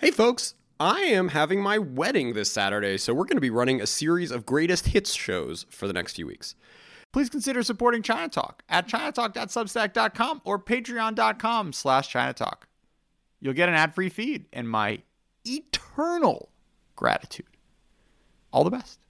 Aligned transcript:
Hey, 0.00 0.12
folks. 0.12 0.54
I 0.78 1.00
am 1.00 1.30
having 1.30 1.60
my 1.60 1.76
wedding 1.76 2.34
this 2.34 2.52
Saturday, 2.52 2.98
so 2.98 3.12
we're 3.12 3.24
going 3.24 3.36
to 3.36 3.40
be 3.40 3.50
running 3.50 3.80
a 3.80 3.86
series 3.86 4.30
of 4.30 4.46
greatest 4.46 4.86
hits 4.86 5.12
shows 5.12 5.66
for 5.70 5.88
the 5.88 5.92
next 5.92 6.14
few 6.14 6.24
weeks. 6.24 6.54
Please 7.12 7.28
consider 7.28 7.64
supporting 7.64 8.00
China 8.00 8.28
Talk 8.28 8.62
at 8.68 8.86
chinatalk.substack.com 8.86 10.42
or 10.44 10.60
patreon.com 10.60 11.72
slash 11.72 12.12
chinatalk. 12.12 12.68
You'll 13.40 13.54
get 13.54 13.68
an 13.68 13.74
ad-free 13.74 14.10
feed 14.10 14.46
and 14.52 14.70
my 14.70 15.02
eternal 15.44 16.50
gratitude. 16.94 17.46
All 18.52 18.62
the 18.62 18.70
best. 18.70 19.00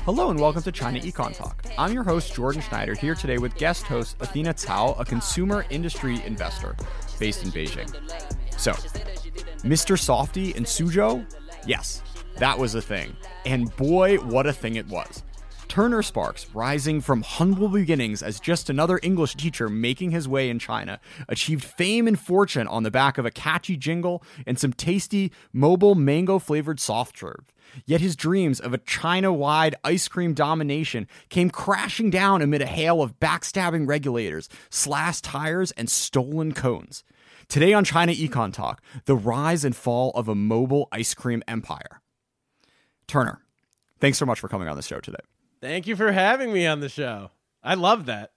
Hello 0.00 0.28
and 0.28 0.38
welcome 0.38 0.62
to 0.64 0.72
China 0.72 1.00
Econ 1.00 1.34
Talk. 1.34 1.64
I'm 1.78 1.94
your 1.94 2.04
host, 2.04 2.34
Jordan 2.34 2.60
Schneider, 2.60 2.94
here 2.94 3.14
today 3.14 3.38
with 3.38 3.56
guest 3.56 3.84
host 3.84 4.16
Athena 4.20 4.52
Cao, 4.52 5.00
a 5.00 5.04
consumer 5.06 5.64
industry 5.70 6.22
investor 6.26 6.76
based 7.18 7.42
in 7.42 7.50
Beijing. 7.52 7.90
So, 8.56 8.72
Mr. 9.62 9.96
Softee 9.96 10.56
and 10.56 10.66
Suzhou? 10.66 11.24
Yes, 11.66 12.02
that 12.38 12.58
was 12.58 12.74
a 12.74 12.82
thing. 12.82 13.16
And 13.44 13.74
boy, 13.76 14.16
what 14.18 14.46
a 14.46 14.52
thing 14.52 14.76
it 14.76 14.88
was. 14.88 15.22
Turner 15.68 16.02
Sparks, 16.02 16.46
rising 16.54 17.00
from 17.00 17.22
humble 17.22 17.68
beginnings 17.68 18.22
as 18.22 18.40
just 18.40 18.70
another 18.70 19.00
English 19.02 19.34
teacher 19.34 19.68
making 19.68 20.10
his 20.10 20.28
way 20.28 20.48
in 20.48 20.58
China, 20.58 21.00
achieved 21.28 21.64
fame 21.64 22.06
and 22.06 22.18
fortune 22.18 22.66
on 22.68 22.82
the 22.82 22.90
back 22.90 23.18
of 23.18 23.26
a 23.26 23.30
catchy 23.30 23.76
jingle 23.76 24.22
and 24.46 24.58
some 24.58 24.72
tasty 24.72 25.32
mobile 25.52 25.94
mango 25.94 26.38
flavored 26.38 26.80
soft 26.80 27.18
serve. 27.18 27.52
Yet 27.84 28.00
his 28.00 28.16
dreams 28.16 28.60
of 28.60 28.72
a 28.72 28.78
China 28.78 29.32
wide 29.32 29.74
ice 29.84 30.08
cream 30.08 30.34
domination 30.34 31.08
came 31.28 31.50
crashing 31.50 32.10
down 32.10 32.42
amid 32.42 32.62
a 32.62 32.66
hail 32.66 33.02
of 33.02 33.18
backstabbing 33.18 33.86
regulators, 33.88 34.48
slashed 34.70 35.24
tires, 35.24 35.72
and 35.72 35.90
stolen 35.90 36.52
cones. 36.52 37.04
Today 37.48 37.72
on 37.72 37.84
China 37.84 38.12
Econ 38.12 38.52
Talk, 38.52 38.82
the 39.04 39.16
rise 39.16 39.64
and 39.64 39.74
fall 39.74 40.10
of 40.10 40.28
a 40.28 40.34
mobile 40.34 40.88
ice 40.90 41.14
cream 41.14 41.42
empire. 41.46 42.02
Turner, 43.06 43.40
thanks 44.00 44.18
so 44.18 44.26
much 44.26 44.40
for 44.40 44.48
coming 44.48 44.68
on 44.68 44.76
the 44.76 44.82
show 44.82 45.00
today. 45.00 45.18
Thank 45.60 45.86
you 45.86 45.96
for 45.96 46.12
having 46.12 46.52
me 46.52 46.66
on 46.66 46.80
the 46.80 46.88
show. 46.88 47.30
I 47.62 47.74
love 47.74 48.06
that. 48.06 48.32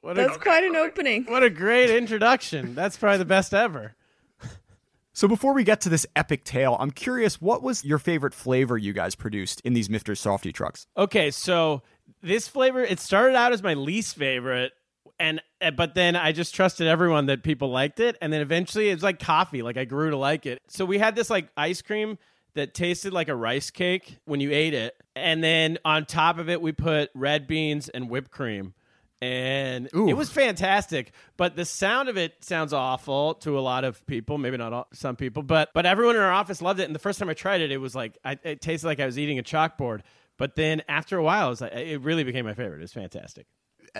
What 0.00 0.16
That's 0.16 0.36
a, 0.36 0.40
quite 0.40 0.64
an 0.64 0.76
opening. 0.76 1.24
What 1.24 1.42
a 1.42 1.50
great 1.50 1.90
introduction. 1.90 2.74
That's 2.74 2.96
probably 2.96 3.18
the 3.18 3.24
best 3.24 3.52
ever. 3.52 3.94
So 5.12 5.26
before 5.26 5.54
we 5.54 5.64
get 5.64 5.80
to 5.80 5.88
this 5.88 6.06
epic 6.14 6.44
tale, 6.44 6.76
I'm 6.78 6.90
curious, 6.90 7.40
what 7.40 7.62
was 7.62 7.82
your 7.84 7.98
favorite 7.98 8.34
flavor 8.34 8.76
you 8.76 8.92
guys 8.92 9.14
produced 9.14 9.62
in 9.62 9.72
these 9.72 9.88
Mr. 9.88 10.12
Softee 10.12 10.52
trucks? 10.52 10.86
Okay, 10.94 11.30
so 11.30 11.82
this 12.22 12.48
flavor, 12.48 12.84
it 12.84 13.00
started 13.00 13.34
out 13.34 13.52
as 13.52 13.62
my 13.62 13.72
least 13.72 14.14
favorite, 14.14 14.72
and 15.18 15.40
uh, 15.60 15.70
but 15.70 15.94
then 15.94 16.16
I 16.16 16.32
just 16.32 16.54
trusted 16.54 16.86
everyone 16.86 17.26
that 17.26 17.42
people 17.42 17.70
liked 17.70 18.00
it, 18.00 18.16
and 18.20 18.32
then 18.32 18.40
eventually 18.40 18.88
it's 18.88 19.02
like 19.02 19.18
coffee. 19.18 19.62
Like 19.62 19.76
I 19.76 19.84
grew 19.84 20.10
to 20.10 20.16
like 20.16 20.46
it. 20.46 20.60
So 20.68 20.84
we 20.84 20.98
had 20.98 21.16
this 21.16 21.30
like 21.30 21.48
ice 21.56 21.82
cream 21.82 22.18
that 22.54 22.74
tasted 22.74 23.12
like 23.12 23.28
a 23.28 23.34
rice 23.34 23.70
cake 23.70 24.18
when 24.24 24.40
you 24.40 24.52
ate 24.52 24.74
it, 24.74 24.94
and 25.14 25.42
then 25.42 25.78
on 25.84 26.04
top 26.04 26.38
of 26.38 26.48
it 26.48 26.60
we 26.60 26.72
put 26.72 27.10
red 27.14 27.46
beans 27.46 27.88
and 27.88 28.10
whipped 28.10 28.30
cream. 28.30 28.74
And 29.22 29.88
Ooh. 29.96 30.08
it 30.08 30.12
was 30.12 30.30
fantastic, 30.30 31.12
but 31.38 31.56
the 31.56 31.64
sound 31.64 32.10
of 32.10 32.18
it 32.18 32.44
sounds 32.44 32.74
awful 32.74 33.34
to 33.36 33.58
a 33.58 33.60
lot 33.60 33.84
of 33.84 34.04
people. 34.06 34.36
Maybe 34.36 34.58
not 34.58 34.74
all, 34.74 34.88
some 34.92 35.16
people, 35.16 35.42
but 35.42 35.70
but 35.72 35.86
everyone 35.86 36.16
in 36.16 36.22
our 36.22 36.32
office 36.32 36.60
loved 36.60 36.80
it. 36.80 36.84
And 36.84 36.94
the 36.94 36.98
first 36.98 37.18
time 37.18 37.30
I 37.30 37.34
tried 37.34 37.62
it, 37.62 37.72
it 37.72 37.78
was 37.78 37.94
like 37.94 38.18
I, 38.22 38.38
it 38.42 38.60
tasted 38.60 38.86
like 38.86 39.00
I 39.00 39.06
was 39.06 39.18
eating 39.18 39.38
a 39.38 39.42
chalkboard. 39.42 40.00
But 40.36 40.54
then 40.54 40.82
after 40.86 41.16
a 41.16 41.22
while, 41.22 41.46
it, 41.46 41.50
was 41.50 41.60
like, 41.62 41.72
it 41.72 42.02
really 42.02 42.24
became 42.24 42.44
my 42.44 42.52
favorite. 42.52 42.76
It 42.76 42.82
was 42.82 42.92
fantastic. 42.92 43.46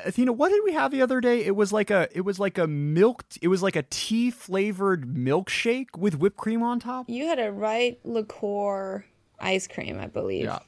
Athena, 0.05 0.33
what 0.33 0.51
did 0.51 0.63
we 0.65 0.73
have 0.73 0.91
the 0.91 1.03
other 1.03 1.21
day? 1.21 1.45
It 1.45 1.57
was 1.57 1.73
like 1.73 1.91
a 1.91 2.09
it 2.13 2.23
was 2.23 2.39
like 2.39 2.59
a 2.59 2.67
milk 2.67 3.25
it 3.41 3.49
was 3.49 3.63
like 3.63 3.77
a 3.77 3.85
tea 3.91 4.31
flavored 4.31 5.07
milkshake 5.07 5.97
with 5.97 6.19
whipped 6.19 6.37
cream 6.37 6.63
on 6.63 6.81
top. 6.81 7.09
You 7.09 7.27
had 7.27 7.39
a 7.39 7.51
right 7.53 7.99
liqueur 8.05 9.05
ice 9.39 9.67
cream, 9.67 9.99
I 9.99 10.07
believe. 10.07 10.45
Yeah. 10.45 10.59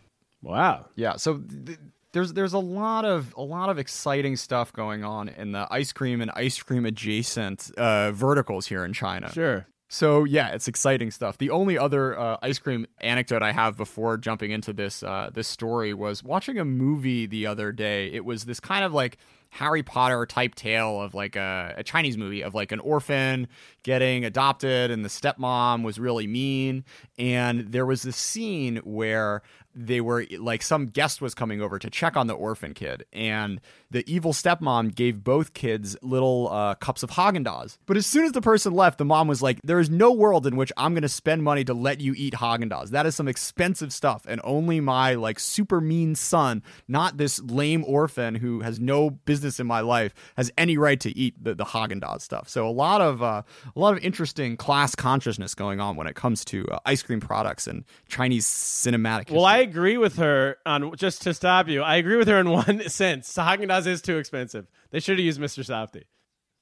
Wow. 0.42 0.86
Yeah. 0.94 1.16
So 1.16 1.38
th- 1.38 1.78
there's 2.12 2.32
there's 2.32 2.52
a 2.52 2.58
lot 2.58 3.04
of 3.04 3.34
a 3.36 3.42
lot 3.42 3.68
of 3.68 3.78
exciting 3.78 4.36
stuff 4.36 4.72
going 4.72 5.04
on 5.04 5.28
in 5.28 5.52
the 5.52 5.66
ice 5.70 5.92
cream 5.92 6.20
and 6.20 6.30
ice 6.34 6.62
cream 6.62 6.86
adjacent 6.86 7.70
uh, 7.76 8.12
verticals 8.12 8.66
here 8.66 8.84
in 8.84 8.92
China. 8.92 9.30
Sure. 9.32 9.66
So 9.88 10.24
yeah, 10.24 10.48
it's 10.48 10.68
exciting 10.68 11.10
stuff. 11.10 11.38
The 11.38 11.50
only 11.50 11.78
other 11.78 12.18
uh, 12.18 12.36
ice 12.42 12.58
cream 12.58 12.86
anecdote 13.00 13.42
I 13.42 13.52
have 13.52 13.76
before 13.76 14.18
jumping 14.18 14.50
into 14.50 14.74
this 14.74 15.02
uh, 15.02 15.30
this 15.32 15.48
story 15.48 15.94
was 15.94 16.22
watching 16.22 16.58
a 16.58 16.64
movie 16.64 17.26
the 17.26 17.46
other 17.46 17.72
day. 17.72 18.08
It 18.12 18.24
was 18.24 18.44
this 18.44 18.60
kind 18.60 18.84
of 18.84 18.92
like 18.92 19.16
Harry 19.50 19.82
Potter 19.82 20.26
type 20.26 20.54
tale 20.54 21.00
of 21.00 21.14
like 21.14 21.36
a, 21.36 21.74
a, 21.78 21.82
Chinese 21.82 22.18
movie 22.18 22.42
of 22.42 22.54
like 22.54 22.70
an 22.70 22.80
orphan 22.80 23.48
getting 23.82 24.26
adopted 24.26 24.90
and 24.90 25.02
the 25.02 25.08
stepmom 25.08 25.82
was 25.82 25.98
really 25.98 26.26
mean. 26.26 26.84
And 27.18 27.72
there 27.72 27.86
was 27.86 28.02
this 28.02 28.16
scene 28.16 28.76
where 28.84 29.42
they 29.78 30.00
were 30.00 30.26
like 30.38 30.62
some 30.62 30.86
guest 30.86 31.22
was 31.22 31.34
coming 31.34 31.62
over 31.62 31.78
to 31.78 31.88
check 31.88 32.16
on 32.16 32.26
the 32.26 32.34
orphan 32.34 32.74
kid, 32.74 33.04
and 33.12 33.60
the 33.90 34.04
evil 34.12 34.32
stepmom 34.32 34.94
gave 34.94 35.22
both 35.22 35.54
kids 35.54 35.96
little 36.02 36.48
uh, 36.50 36.74
cups 36.74 37.04
of 37.04 37.10
Haagen 37.10 37.46
Dazs. 37.46 37.78
But 37.86 37.96
as 37.96 38.04
soon 38.04 38.24
as 38.24 38.32
the 38.32 38.40
person 38.40 38.74
left, 38.74 38.98
the 38.98 39.04
mom 39.04 39.28
was 39.28 39.40
like, 39.40 39.60
"There 39.62 39.78
is 39.78 39.88
no 39.88 40.12
world 40.12 40.46
in 40.46 40.56
which 40.56 40.72
I'm 40.76 40.94
going 40.94 41.02
to 41.02 41.08
spend 41.08 41.44
money 41.44 41.62
to 41.64 41.74
let 41.74 42.00
you 42.00 42.12
eat 42.16 42.34
Haagen 42.34 42.70
Dazs. 42.70 42.90
That 42.90 43.06
is 43.06 43.14
some 43.14 43.28
expensive 43.28 43.92
stuff, 43.92 44.26
and 44.28 44.40
only 44.42 44.80
my 44.80 45.14
like 45.14 45.38
super 45.38 45.80
mean 45.80 46.16
son, 46.16 46.62
not 46.88 47.16
this 47.16 47.40
lame 47.40 47.84
orphan 47.86 48.34
who 48.34 48.60
has 48.60 48.80
no 48.80 49.10
business 49.10 49.60
in 49.60 49.66
my 49.66 49.80
life, 49.80 50.12
has 50.36 50.50
any 50.58 50.76
right 50.76 50.98
to 51.00 51.16
eat 51.16 51.42
the, 51.42 51.54
the 51.54 51.64
Haagen 51.64 52.00
Dazs 52.00 52.22
stuff." 52.22 52.48
So 52.48 52.66
a 52.66 52.70
lot 52.70 53.00
of 53.00 53.22
uh, 53.22 53.42
a 53.76 53.78
lot 53.78 53.96
of 53.96 54.02
interesting 54.02 54.56
class 54.56 54.96
consciousness 54.96 55.54
going 55.54 55.78
on 55.78 55.94
when 55.94 56.08
it 56.08 56.16
comes 56.16 56.44
to 56.46 56.66
uh, 56.66 56.80
ice 56.84 57.02
cream 57.02 57.20
products 57.20 57.68
and 57.68 57.84
Chinese 58.08 58.46
cinematic. 58.46 59.28
History. 59.28 59.36
Well, 59.36 59.46
I 59.46 59.67
agree 59.68 59.98
with 59.98 60.16
her 60.16 60.56
on 60.64 60.96
just 60.96 61.22
to 61.22 61.34
stop 61.34 61.68
you. 61.68 61.82
I 61.82 61.96
agree 61.96 62.16
with 62.16 62.28
her 62.28 62.38
in 62.38 62.50
one 62.50 62.88
sense. 62.88 63.34
Haagen 63.34 63.68
Dazs 63.68 63.86
is 63.86 64.02
too 64.02 64.18
expensive. 64.18 64.66
They 64.90 65.00
should 65.00 65.18
have 65.18 65.24
used 65.24 65.40
Mr. 65.40 65.64
Softee. 65.64 66.04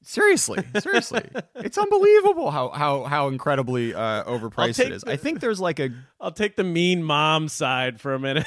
Seriously, 0.02 0.62
seriously, 0.78 1.22
it's 1.56 1.78
unbelievable 1.78 2.50
how 2.50 2.68
how 2.68 3.04
how 3.04 3.28
incredibly 3.28 3.94
uh, 3.94 4.24
overpriced 4.24 4.78
it 4.78 4.92
is. 4.92 5.02
The, 5.02 5.12
I 5.12 5.16
think 5.16 5.40
there's 5.40 5.58
like 5.58 5.80
a. 5.80 5.90
I'll 6.20 6.32
take 6.32 6.54
the 6.56 6.64
mean 6.64 7.02
mom 7.02 7.48
side 7.48 8.00
for 8.00 8.14
a 8.14 8.18
minute. 8.18 8.46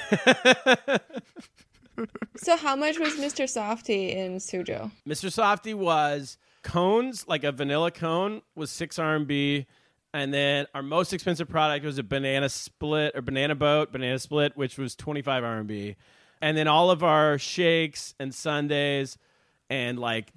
so, 2.37 2.55
how 2.55 2.75
much 2.75 2.99
was 2.99 3.15
Mr. 3.15 3.43
Softee 3.45 4.15
in 4.15 4.37
Suzhou? 4.37 4.91
Mr. 5.07 5.29
Softee 5.33 5.73
was 5.73 6.37
cones, 6.63 7.27
like 7.27 7.43
a 7.43 7.51
vanilla 7.51 7.91
cone, 7.91 8.41
was 8.55 8.69
six 8.71 8.97
RMB 8.97 9.65
and 10.13 10.33
then 10.33 10.65
our 10.73 10.81
most 10.81 11.13
expensive 11.13 11.47
product 11.49 11.85
was 11.85 11.97
a 11.97 12.03
banana 12.03 12.49
split 12.49 13.15
or 13.15 13.21
banana 13.21 13.55
boat, 13.55 13.91
banana 13.91 14.17
split, 14.19 14.57
which 14.57 14.77
was 14.77 14.95
25 14.95 15.43
RMB. 15.43 15.95
And 16.41 16.57
then 16.57 16.67
all 16.67 16.89
of 16.89 17.03
our 17.03 17.37
shakes 17.37 18.15
and 18.19 18.33
sundaes 18.33 19.17
and 19.69 19.99
like 19.99 20.31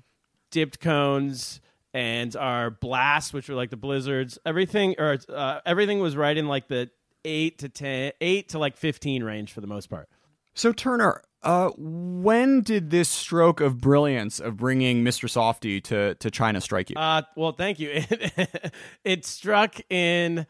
dipped 0.51 0.81
cones 0.81 1.61
and 1.95 2.35
our 2.37 2.71
blasts, 2.71 3.33
which 3.33 3.49
were 3.49 3.55
like 3.55 3.71
the 3.71 3.77
blizzards, 3.77 4.39
everything 4.45 4.95
or 4.99 5.19
uh, 5.29 5.61
everything 5.65 6.01
was 6.01 6.17
right 6.17 6.37
in 6.37 6.49
like 6.49 6.69
the 6.69 6.91
eight 7.25 7.59
to 7.59 7.69
10, 7.69 8.13
eight 8.21 8.51
to 8.51 8.59
like 8.59 8.77
15 8.77 9.23
range 9.23 9.53
for 9.53 9.61
the 9.61 9.67
most 9.67 9.89
part. 9.89 10.09
So 10.55 10.73
Turner, 10.73 11.23
uh, 11.43 11.71
when 11.77 12.61
did 12.61 12.91
this 12.91 13.09
stroke 13.09 13.61
of 13.61 13.81
brilliance 13.81 14.39
of 14.39 14.59
bringing 14.59 15.03
Mr. 15.03 15.29
Softee 15.29 15.83
to, 15.85 16.15
to 16.17 16.31
China 16.31 16.61
strike 16.61 16.91
you? 16.91 16.97
Uh, 16.97 17.23
well, 17.37 17.53
thank 17.53 17.81
you. 17.81 17.91
It, 18.11 18.75
it 19.05 19.25
struck 19.25 19.81
in, 19.91 20.47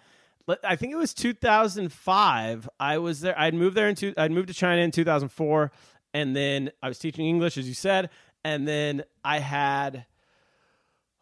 I 0.64 0.76
think 0.76 0.92
it 0.92 0.96
was 0.96 1.14
2005. 1.14 2.68
I 2.78 2.98
was 2.98 3.20
there. 3.20 3.38
I'd 3.38 3.54
moved 3.54 3.76
there 3.76 3.88
in 3.88 3.94
two, 3.94 4.12
I'd 4.16 4.30
moved 4.32 4.48
to 4.48 4.54
China 4.54 4.82
in 4.82 4.90
2004, 4.90 5.72
and 6.14 6.36
then 6.36 6.70
I 6.82 6.88
was 6.88 6.98
teaching 6.98 7.26
English, 7.26 7.56
as 7.56 7.66
you 7.66 7.74
said, 7.74 8.10
and 8.44 8.68
then 8.68 9.04
I 9.24 9.38
had, 9.38 10.04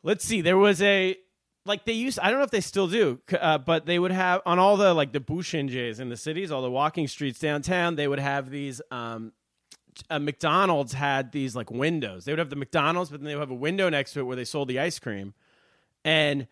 let's 0.03 0.25
see, 0.25 0.41
there 0.41 0.59
was 0.59 0.83
a 0.83 1.17
like 1.67 1.85
they 1.85 1.93
used 1.93 2.19
i 2.21 2.31
don't 2.31 2.39
know 2.39 2.45
if 2.45 2.51
they 2.51 2.61
still 2.61 2.89
do 2.89 3.21
uh, 3.39 3.59
but 3.59 3.87
they 3.87 3.99
would 3.99 4.11
have 4.13 4.41
on 4.47 4.59
all 4.59 4.77
the 4.77 4.95
like 4.95 5.13
the 5.13 5.21
bushenjis 5.21 6.01
in 6.01 6.09
the 6.09 6.17
cities 6.17 6.51
all 6.51 6.63
the 6.63 6.71
walking 6.71 7.07
streets 7.07 7.39
downtown 7.39 7.97
they 7.97 8.09
would 8.09 8.19
have 8.19 8.51
these 8.51 8.81
um, 8.91 9.33
uh, 10.09 10.19
McDonald's 10.19 10.93
had 10.93 11.33
these 11.33 11.57
like 11.57 11.71
windows. 11.71 12.25
They 12.25 12.33
would 12.33 12.39
have 12.39 12.51
the 12.51 12.57
McDonald's, 12.57 13.11
but 13.11 13.21
then 13.21 13.27
they 13.27 13.35
would 13.35 13.41
have 13.41 13.51
a 13.51 13.55
window 13.55 13.89
next 13.89 14.13
to 14.13 14.21
it 14.21 14.23
where 14.23 14.37
they 14.37 14.45
sold 14.45 14.69
the 14.69 14.79
ice 14.79 14.99
cream, 14.99 15.35
and 16.05 16.47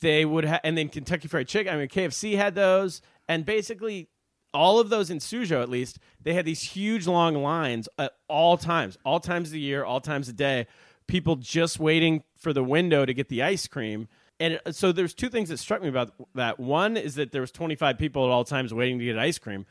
they 0.00 0.24
would 0.24 0.44
have, 0.44 0.60
and 0.64 0.76
then 0.76 0.88
Kentucky 0.88 1.28
Fried 1.28 1.48
Chicken. 1.48 1.74
I 1.74 1.78
mean, 1.78 1.88
KFC 1.88 2.36
had 2.36 2.54
those, 2.54 3.02
and 3.28 3.44
basically 3.44 4.08
all 4.52 4.78
of 4.78 4.88
those 4.88 5.10
in 5.10 5.18
Suzhou, 5.18 5.60
at 5.60 5.68
least, 5.68 5.98
they 6.22 6.34
had 6.34 6.44
these 6.44 6.62
huge 6.62 7.06
long 7.06 7.34
lines 7.34 7.88
at 7.98 8.12
all 8.28 8.56
times, 8.56 8.96
all 9.04 9.20
times 9.20 9.48
of 9.48 9.52
the 9.52 9.60
year, 9.60 9.84
all 9.84 10.00
times 10.00 10.28
of 10.28 10.36
day. 10.36 10.66
People 11.06 11.36
just 11.36 11.78
waiting 11.78 12.22
for 12.36 12.52
the 12.52 12.64
window 12.64 13.04
to 13.04 13.12
get 13.12 13.28
the 13.28 13.42
ice 13.42 13.66
cream. 13.66 14.08
And 14.44 14.60
so 14.76 14.92
there's 14.92 15.14
two 15.14 15.30
things 15.30 15.48
that 15.48 15.56
struck 15.56 15.80
me 15.80 15.88
about 15.88 16.12
that. 16.34 16.60
One 16.60 16.98
is 16.98 17.14
that 17.14 17.32
there 17.32 17.40
was 17.40 17.50
25 17.50 17.96
people 17.96 18.26
at 18.26 18.30
all 18.30 18.44
times 18.44 18.74
waiting 18.74 18.98
to 18.98 19.04
get 19.06 19.18
ice 19.18 19.38
cream. 19.38 19.64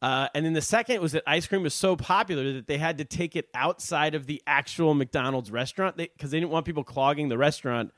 Uh, 0.00 0.28
and 0.36 0.46
then 0.46 0.52
the 0.52 0.62
second 0.62 1.00
was 1.00 1.10
that 1.12 1.24
ice 1.26 1.48
cream 1.48 1.64
was 1.64 1.74
so 1.74 1.96
popular 1.96 2.52
that 2.52 2.68
they 2.68 2.78
had 2.78 2.98
to 2.98 3.04
take 3.04 3.34
it 3.34 3.48
outside 3.54 4.14
of 4.14 4.26
the 4.26 4.40
actual 4.46 4.94
McDonald's 4.94 5.50
restaurant 5.50 5.96
because 5.96 6.30
they, 6.30 6.36
they, 6.36 6.40
didn't 6.40 6.52
want 6.52 6.64
people 6.64 6.84
clogging 6.84 7.28
the 7.28 7.36
restaurant 7.36 7.92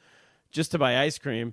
just 0.50 0.70
to 0.70 0.78
buy 0.78 1.00
ice 1.00 1.18
cream. 1.18 1.52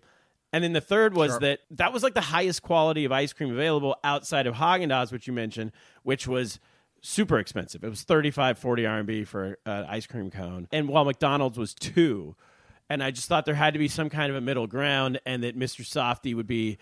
And 0.53 0.63
then 0.63 0.71
the 0.71 0.81
third 0.81 1.13
was 1.13 1.37
that 1.39 1.59
that 1.71 1.91
was 1.91 2.01
like 2.01 2.13
the 2.13 2.21
highest 2.21 2.61
quality 2.61 3.03
of 3.03 3.11
ice 3.11 3.33
cream 3.33 3.51
available 3.51 3.97
outside 4.05 4.47
of 4.47 4.55
Haagen 4.55 4.87
Dazs, 4.87 5.11
which 5.11 5.27
you 5.27 5.33
mentioned, 5.33 5.73
which 6.03 6.25
was 6.25 6.57
super 7.01 7.37
expensive. 7.37 7.83
It 7.83 7.89
was 7.89 8.03
35, 8.03 8.57
40 8.57 8.83
RMB 8.83 9.27
for 9.27 9.57
an 9.65 9.85
ice 9.89 10.07
cream 10.07 10.31
cone. 10.31 10.69
And 10.71 10.87
while 10.87 11.03
McDonald's 11.03 11.57
was 11.57 11.73
two, 11.73 12.37
and 12.89 13.03
I 13.03 13.11
just 13.11 13.27
thought 13.27 13.45
there 13.45 13.55
had 13.55 13.73
to 13.73 13.79
be 13.79 13.87
some 13.87 14.09
kind 14.09 14.29
of 14.29 14.35
a 14.35 14.41
middle 14.41 14.67
ground 14.67 15.19
and 15.25 15.43
that 15.43 15.57
Mr. 15.57 15.81
Softee 15.81 16.35
would 16.35 16.47
be 16.47 16.77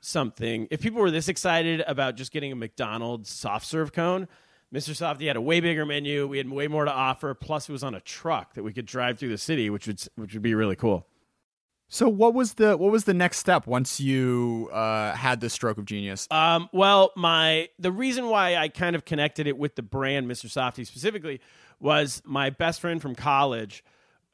something. 0.00 0.68
If 0.70 0.80
people 0.80 1.00
were 1.00 1.10
this 1.10 1.28
excited 1.28 1.82
about 1.86 2.14
just 2.14 2.32
getting 2.32 2.52
a 2.52 2.56
McDonald's 2.56 3.30
soft 3.30 3.66
serve 3.66 3.92
cone, 3.92 4.28
Mr. 4.72 4.90
Softee 4.90 5.26
had 5.26 5.36
a 5.36 5.40
way 5.40 5.60
bigger 5.60 5.86
menu. 5.86 6.26
We 6.26 6.38
had 6.38 6.48
way 6.48 6.68
more 6.68 6.84
to 6.84 6.92
offer. 6.92 7.34
Plus, 7.34 7.68
it 7.68 7.72
was 7.72 7.82
on 7.82 7.94
a 7.94 8.00
truck 8.00 8.54
that 8.54 8.62
we 8.62 8.72
could 8.72 8.86
drive 8.86 9.18
through 9.18 9.30
the 9.30 9.38
city, 9.38 9.70
which 9.70 9.86
would 9.86 10.00
which 10.16 10.34
would 10.34 10.42
be 10.42 10.54
really 10.54 10.76
cool. 10.76 11.06
So 11.90 12.06
what 12.06 12.34
was 12.34 12.54
the 12.54 12.76
what 12.76 12.92
was 12.92 13.04
the 13.04 13.14
next 13.14 13.38
step 13.38 13.66
once 13.66 13.98
you 13.98 14.68
uh, 14.72 15.14
had 15.14 15.40
this 15.40 15.54
stroke 15.54 15.78
of 15.78 15.86
genius? 15.86 16.28
Um, 16.30 16.68
well, 16.70 17.12
my 17.16 17.70
the 17.78 17.90
reason 17.90 18.28
why 18.28 18.56
I 18.56 18.68
kind 18.68 18.94
of 18.94 19.06
connected 19.06 19.46
it 19.46 19.56
with 19.56 19.74
the 19.74 19.82
brand 19.82 20.30
Mr. 20.30 20.46
Softee 20.46 20.86
specifically 20.86 21.40
was 21.80 22.20
my 22.26 22.50
best 22.50 22.82
friend 22.82 23.00
from 23.00 23.14
college 23.14 23.82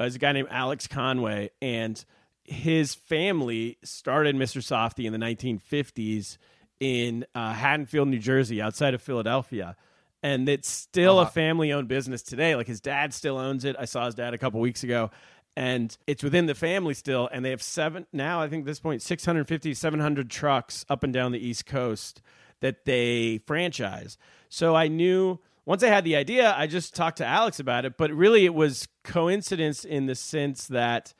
is 0.00 0.16
a 0.16 0.18
guy 0.18 0.32
named 0.32 0.48
Alex 0.50 0.86
Conway, 0.86 1.50
and 1.62 2.02
his 2.44 2.94
family 2.94 3.78
started 3.84 4.36
Mr. 4.36 4.58
Softee 4.62 5.04
in 5.06 5.12
the 5.12 5.18
1950s 5.18 6.36
in 6.80 7.24
uh, 7.34 7.52
Haddonfield, 7.52 8.08
New 8.08 8.18
Jersey, 8.18 8.60
outside 8.60 8.94
of 8.94 9.00
Philadelphia. 9.02 9.76
And 10.22 10.48
it's 10.48 10.68
still 10.68 11.18
Uh-huh. 11.18 11.28
a 11.28 11.32
family 11.32 11.72
owned 11.72 11.88
business 11.88 12.22
today. 12.22 12.56
Like 12.56 12.66
his 12.66 12.80
dad 12.80 13.14
still 13.14 13.38
owns 13.38 13.64
it. 13.64 13.76
I 13.78 13.84
saw 13.84 14.06
his 14.06 14.14
dad 14.14 14.34
a 14.34 14.38
couple 14.38 14.60
weeks 14.60 14.82
ago. 14.82 15.10
And 15.56 15.96
it's 16.06 16.22
within 16.22 16.46
the 16.46 16.54
family 16.54 16.94
still. 16.94 17.28
And 17.32 17.44
they 17.44 17.50
have 17.50 17.62
seven, 17.62 18.06
now 18.12 18.40
I 18.42 18.48
think 18.48 18.62
at 18.62 18.66
this 18.66 18.80
point, 18.80 19.02
650, 19.02 19.72
700 19.72 20.28
trucks 20.30 20.84
up 20.88 21.04
and 21.04 21.12
down 21.12 21.30
the 21.32 21.38
East 21.46 21.64
Coast 21.66 22.20
that 22.60 22.84
they 22.86 23.38
franchise. 23.46 24.18
So 24.48 24.74
I 24.74 24.88
knew 24.88 25.38
once 25.66 25.82
I 25.82 25.88
had 25.88 26.04
the 26.04 26.16
idea, 26.16 26.54
I 26.56 26.66
just 26.66 26.94
talked 26.94 27.18
to 27.18 27.26
Alex 27.26 27.58
about 27.58 27.84
it. 27.84 27.96
But 27.96 28.12
really, 28.12 28.44
it 28.44 28.54
was 28.54 28.88
coincidence 29.02 29.84
in 29.84 30.06
the 30.06 30.14
sense 30.14 30.66
that 30.68 31.14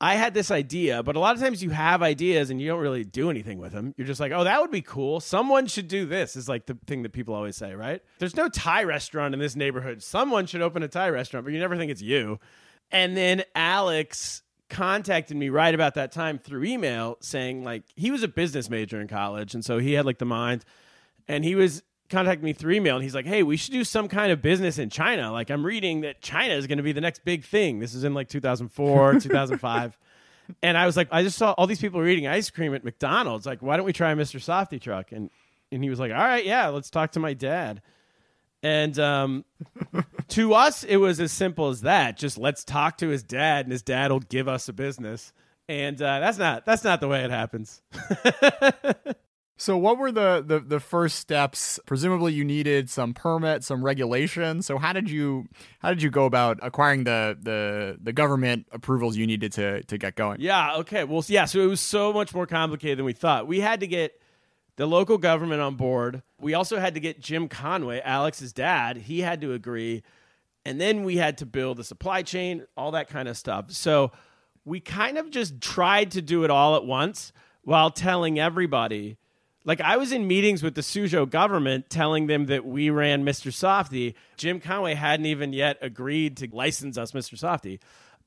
I 0.00 0.16
had 0.16 0.34
this 0.34 0.50
idea, 0.50 1.02
but 1.02 1.16
a 1.16 1.20
lot 1.20 1.34
of 1.34 1.40
times 1.40 1.62
you 1.62 1.70
have 1.70 2.02
ideas 2.02 2.50
and 2.50 2.60
you 2.60 2.66
don't 2.66 2.80
really 2.80 3.04
do 3.04 3.30
anything 3.30 3.58
with 3.58 3.72
them. 3.72 3.94
You're 3.96 4.06
just 4.06 4.20
like, 4.20 4.32
oh, 4.32 4.44
that 4.44 4.60
would 4.60 4.72
be 4.72 4.82
cool. 4.82 5.20
Someone 5.20 5.66
should 5.66 5.88
do 5.88 6.04
this, 6.04 6.36
is 6.36 6.48
like 6.48 6.66
the 6.66 6.76
thing 6.86 7.04
that 7.04 7.12
people 7.12 7.34
always 7.34 7.56
say, 7.56 7.74
right? 7.74 8.02
There's 8.18 8.36
no 8.36 8.48
Thai 8.48 8.84
restaurant 8.84 9.34
in 9.34 9.40
this 9.40 9.56
neighborhood. 9.56 10.02
Someone 10.02 10.46
should 10.46 10.62
open 10.62 10.82
a 10.82 10.88
Thai 10.88 11.10
restaurant, 11.10 11.46
but 11.46 11.52
you 11.52 11.60
never 11.60 11.76
think 11.76 11.90
it's 11.90 12.02
you. 12.02 12.38
And 12.90 13.16
then 13.16 13.44
Alex 13.54 14.42
contacted 14.68 15.36
me 15.36 15.48
right 15.48 15.74
about 15.74 15.94
that 15.94 16.10
time 16.12 16.38
through 16.38 16.64
email 16.64 17.16
saying, 17.20 17.64
like, 17.64 17.84
he 17.94 18.10
was 18.10 18.22
a 18.22 18.28
business 18.28 18.68
major 18.68 19.00
in 19.00 19.08
college. 19.08 19.54
And 19.54 19.64
so 19.64 19.78
he 19.78 19.92
had 19.92 20.04
like 20.04 20.18
the 20.18 20.26
mind 20.26 20.64
and 21.28 21.44
he 21.44 21.54
was 21.54 21.82
contacting 22.10 22.44
me 22.44 22.52
through 22.52 22.74
email 22.74 22.96
and 22.96 23.02
he's 23.02 23.14
like 23.14 23.26
hey 23.26 23.42
we 23.42 23.56
should 23.56 23.72
do 23.72 23.82
some 23.84 24.08
kind 24.08 24.30
of 24.30 24.42
business 24.42 24.78
in 24.78 24.90
china. 24.90 25.32
Like 25.32 25.50
i'm 25.50 25.64
reading 25.64 26.02
that 26.02 26.20
china 26.20 26.54
is 26.54 26.66
going 26.66 26.78
to 26.78 26.84
be 26.84 26.92
the 26.92 27.00
next 27.00 27.24
big 27.24 27.44
thing. 27.44 27.78
This 27.78 27.94
is 27.94 28.04
in 28.04 28.14
like 28.14 28.28
2004 28.28 29.14
2005 29.20 29.98
and 30.62 30.76
i 30.76 30.84
was 30.84 30.96
like 30.96 31.08
i 31.10 31.22
just 31.22 31.38
saw 31.38 31.52
all 31.52 31.66
these 31.66 31.80
people 31.80 31.98
were 31.98 32.06
eating 32.06 32.26
ice 32.26 32.50
cream 32.50 32.74
at 32.74 32.84
mcdonald's. 32.84 33.46
Like 33.46 33.62
why 33.62 33.76
don't 33.76 33.86
we 33.86 33.92
try 33.92 34.12
a 34.12 34.16
mr 34.16 34.36
softee 34.38 34.80
truck? 34.80 35.12
And 35.12 35.30
and 35.72 35.82
he 35.82 35.90
was 35.90 35.98
like 35.98 36.12
all 36.12 36.18
right 36.18 36.44
yeah 36.44 36.68
let's 36.68 36.90
talk 36.90 37.12
to 37.12 37.20
my 37.20 37.34
dad. 37.34 37.82
And 38.62 38.98
um, 38.98 39.44
to 40.28 40.54
us 40.54 40.84
it 40.84 40.96
was 40.96 41.20
as 41.20 41.32
simple 41.32 41.68
as 41.68 41.82
that. 41.82 42.16
Just 42.16 42.38
let's 42.38 42.64
talk 42.64 42.98
to 42.98 43.08
his 43.08 43.22
dad 43.22 43.66
and 43.66 43.72
his 43.72 43.82
dad 43.82 44.10
will 44.10 44.20
give 44.20 44.48
us 44.48 44.68
a 44.68 44.72
business. 44.72 45.32
And 45.68 46.00
uh, 46.00 46.20
that's 46.20 46.38
not 46.38 46.66
that's 46.66 46.84
not 46.84 47.00
the 47.00 47.08
way 47.08 47.24
it 47.24 47.30
happens 47.30 47.82
So 49.64 49.78
what 49.78 49.96
were 49.96 50.12
the, 50.12 50.44
the 50.46 50.60
the 50.60 50.78
first 50.78 51.18
steps? 51.18 51.80
Presumably 51.86 52.34
you 52.34 52.44
needed 52.44 52.90
some 52.90 53.14
permit, 53.14 53.64
some 53.64 53.82
regulation. 53.82 54.60
So 54.60 54.76
how 54.76 54.92
did 54.92 55.08
you 55.08 55.46
how 55.78 55.88
did 55.88 56.02
you 56.02 56.10
go 56.10 56.26
about 56.26 56.58
acquiring 56.60 57.04
the 57.04 57.38
the 57.40 57.96
the 57.98 58.12
government 58.12 58.66
approvals 58.72 59.16
you 59.16 59.26
needed 59.26 59.52
to 59.52 59.82
to 59.84 59.96
get 59.96 60.16
going? 60.16 60.42
Yeah. 60.42 60.76
Okay. 60.80 61.04
Well, 61.04 61.24
yeah. 61.28 61.46
So 61.46 61.60
it 61.60 61.66
was 61.66 61.80
so 61.80 62.12
much 62.12 62.34
more 62.34 62.46
complicated 62.46 62.98
than 62.98 63.06
we 63.06 63.14
thought. 63.14 63.46
We 63.46 63.60
had 63.60 63.80
to 63.80 63.86
get 63.86 64.20
the 64.76 64.84
local 64.84 65.16
government 65.16 65.62
on 65.62 65.76
board. 65.76 66.22
We 66.38 66.52
also 66.52 66.78
had 66.78 66.92
to 66.92 67.00
get 67.00 67.22
Jim 67.22 67.48
Conway, 67.48 68.02
Alex's 68.04 68.52
dad. 68.52 68.98
He 68.98 69.22
had 69.22 69.40
to 69.40 69.54
agree, 69.54 70.02
and 70.66 70.78
then 70.78 71.04
we 71.04 71.16
had 71.16 71.38
to 71.38 71.46
build 71.46 71.80
a 71.80 71.84
supply 71.84 72.20
chain, 72.20 72.66
all 72.76 72.90
that 72.90 73.08
kind 73.08 73.28
of 73.28 73.36
stuff. 73.38 73.70
So 73.70 74.12
we 74.66 74.80
kind 74.80 75.16
of 75.16 75.30
just 75.30 75.58
tried 75.62 76.10
to 76.10 76.20
do 76.20 76.44
it 76.44 76.50
all 76.50 76.76
at 76.76 76.84
once 76.84 77.32
while 77.62 77.90
telling 77.90 78.38
everybody. 78.38 79.16
Like 79.64 79.80
I 79.80 79.96
was 79.96 80.12
in 80.12 80.26
meetings 80.26 80.62
with 80.62 80.74
the 80.74 80.82
Suzhou 80.82 81.28
government 81.28 81.88
telling 81.88 82.26
them 82.26 82.46
that 82.46 82.66
we 82.66 82.90
ran 82.90 83.24
Mr. 83.24 83.50
Softee. 83.50 84.14
Jim 84.36 84.60
Conway 84.60 84.94
hadn't 84.94 85.26
even 85.26 85.52
yet 85.52 85.78
agreed 85.80 86.36
to 86.38 86.48
license 86.52 86.98
us 86.98 87.12
Mr. 87.12 87.38
Softee. 87.38 87.80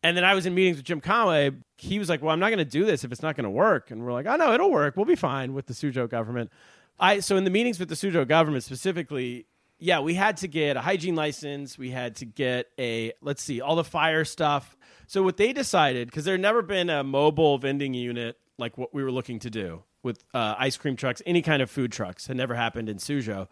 And 0.03 0.15
then 0.15 0.23
I 0.23 0.35
was 0.35 0.45
in 0.45 0.53
meetings 0.53 0.77
with 0.77 0.85
Jim 0.85 1.01
Conway. 1.01 1.51
He 1.77 1.99
was 1.99 2.09
like, 2.09 2.21
"Well, 2.21 2.31
I'm 2.31 2.39
not 2.39 2.49
going 2.49 2.59
to 2.59 2.65
do 2.65 2.85
this 2.85 3.03
if 3.03 3.11
it's 3.11 3.21
not 3.21 3.35
going 3.35 3.45
to 3.45 3.49
work." 3.49 3.91
And 3.91 4.03
we're 4.03 4.13
like, 4.13 4.25
"Oh 4.25 4.35
no, 4.35 4.53
it'll 4.53 4.71
work. 4.71 4.95
We'll 4.95 5.05
be 5.05 5.15
fine 5.15 5.53
with 5.53 5.67
the 5.67 5.73
Suzhou 5.73 6.09
government." 6.09 6.51
I 6.99 7.19
so 7.19 7.37
in 7.37 7.43
the 7.43 7.49
meetings 7.49 7.79
with 7.79 7.89
the 7.89 7.95
Suzhou 7.95 8.27
government 8.27 8.63
specifically, 8.63 9.45
yeah, 9.79 9.99
we 9.99 10.15
had 10.15 10.37
to 10.37 10.47
get 10.47 10.77
a 10.77 10.81
hygiene 10.81 11.15
license. 11.15 11.77
We 11.77 11.91
had 11.91 12.15
to 12.17 12.25
get 12.25 12.67
a 12.79 13.13
let's 13.21 13.43
see, 13.43 13.61
all 13.61 13.75
the 13.75 13.83
fire 13.83 14.25
stuff. 14.25 14.77
So 15.07 15.23
what 15.23 15.37
they 15.37 15.53
decided 15.53 16.07
because 16.09 16.25
there 16.25 16.33
had 16.33 16.41
never 16.41 16.61
been 16.61 16.89
a 16.89 17.03
mobile 17.03 17.57
vending 17.57 17.93
unit 17.93 18.37
like 18.57 18.77
what 18.77 18.93
we 18.93 19.03
were 19.03 19.11
looking 19.11 19.39
to 19.39 19.49
do 19.49 19.83
with 20.03 20.23
uh, 20.33 20.55
ice 20.57 20.77
cream 20.77 20.95
trucks, 20.95 21.21
any 21.25 21.41
kind 21.41 21.61
of 21.61 21.69
food 21.69 21.91
trucks, 21.91 22.27
had 22.27 22.37
never 22.37 22.55
happened 22.55 22.89
in 22.89 22.97
Suzhou. 22.97 23.47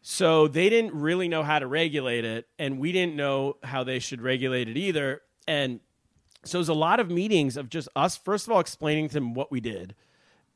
So 0.00 0.48
they 0.48 0.68
didn't 0.68 0.94
really 0.94 1.28
know 1.28 1.42
how 1.42 1.58
to 1.58 1.66
regulate 1.66 2.24
it, 2.24 2.48
and 2.58 2.78
we 2.78 2.92
didn't 2.92 3.16
know 3.16 3.56
how 3.62 3.84
they 3.84 3.98
should 3.98 4.22
regulate 4.22 4.68
it 4.68 4.76
either. 4.76 5.22
And 5.46 5.80
so 6.44 6.58
it 6.58 6.60
was 6.60 6.68
a 6.68 6.74
lot 6.74 7.00
of 7.00 7.10
meetings 7.10 7.56
of 7.56 7.68
just 7.68 7.88
us, 7.96 8.16
first 8.16 8.46
of 8.46 8.52
all, 8.52 8.60
explaining 8.60 9.08
to 9.08 9.14
them 9.14 9.34
what 9.34 9.50
we 9.50 9.60
did, 9.60 9.94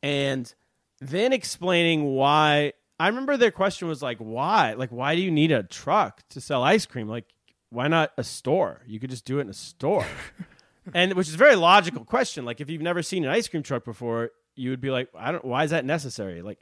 and 0.02 0.52
then 1.00 1.32
explaining 1.32 2.04
why. 2.04 2.72
I 3.00 3.08
remember 3.08 3.36
their 3.36 3.50
question 3.50 3.88
was 3.88 4.00
like, 4.00 4.18
why? 4.18 4.74
Like, 4.74 4.90
why 4.90 5.16
do 5.16 5.22
you 5.22 5.30
need 5.30 5.50
a 5.50 5.64
truck 5.64 6.22
to 6.28 6.40
sell 6.40 6.62
ice 6.62 6.86
cream? 6.86 7.08
Like, 7.08 7.24
why 7.68 7.88
not 7.88 8.12
a 8.16 8.22
store? 8.22 8.82
You 8.86 9.00
could 9.00 9.10
just 9.10 9.24
do 9.24 9.38
it 9.38 9.42
in 9.42 9.48
a 9.48 9.54
store. 9.54 10.06
and 10.94 11.14
which 11.14 11.26
is 11.26 11.34
a 11.34 11.38
very 11.38 11.56
logical 11.56 12.04
question. 12.04 12.44
Like, 12.44 12.60
if 12.60 12.70
you've 12.70 12.82
never 12.82 13.02
seen 13.02 13.24
an 13.24 13.30
ice 13.30 13.48
cream 13.48 13.64
truck 13.64 13.84
before, 13.84 14.30
you 14.54 14.70
would 14.70 14.80
be 14.80 14.90
like, 14.90 15.08
I 15.14 15.32
don't, 15.32 15.44
why 15.44 15.64
is 15.64 15.70
that 15.70 15.84
necessary? 15.84 16.42
Like, 16.42 16.58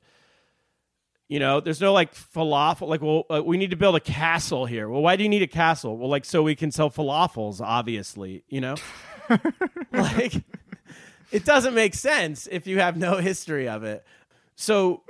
you 1.28 1.38
know, 1.38 1.60
there's 1.60 1.80
no 1.80 1.92
like 1.92 2.14
falafel. 2.14 2.88
Like, 2.88 3.02
well, 3.02 3.24
uh, 3.30 3.42
we 3.42 3.56
need 3.56 3.70
to 3.70 3.76
build 3.76 3.94
a 3.96 4.00
castle 4.00 4.66
here. 4.66 4.88
Well, 4.88 5.02
why 5.02 5.16
do 5.16 5.22
you 5.22 5.28
need 5.28 5.42
a 5.42 5.46
castle? 5.46 5.96
Well, 5.96 6.08
like, 6.08 6.24
so 6.24 6.42
we 6.42 6.56
can 6.56 6.72
sell 6.72 6.90
falafels, 6.90 7.60
obviously, 7.60 8.42
you 8.48 8.60
know? 8.60 8.74
like, 9.92 10.34
it 11.30 11.44
doesn't 11.44 11.74
make 11.74 11.94
sense 11.94 12.48
if 12.50 12.66
you 12.66 12.80
have 12.80 12.96
no 12.96 13.18
history 13.18 13.68
of 13.68 13.84
it. 13.84 14.04
So 14.56 15.02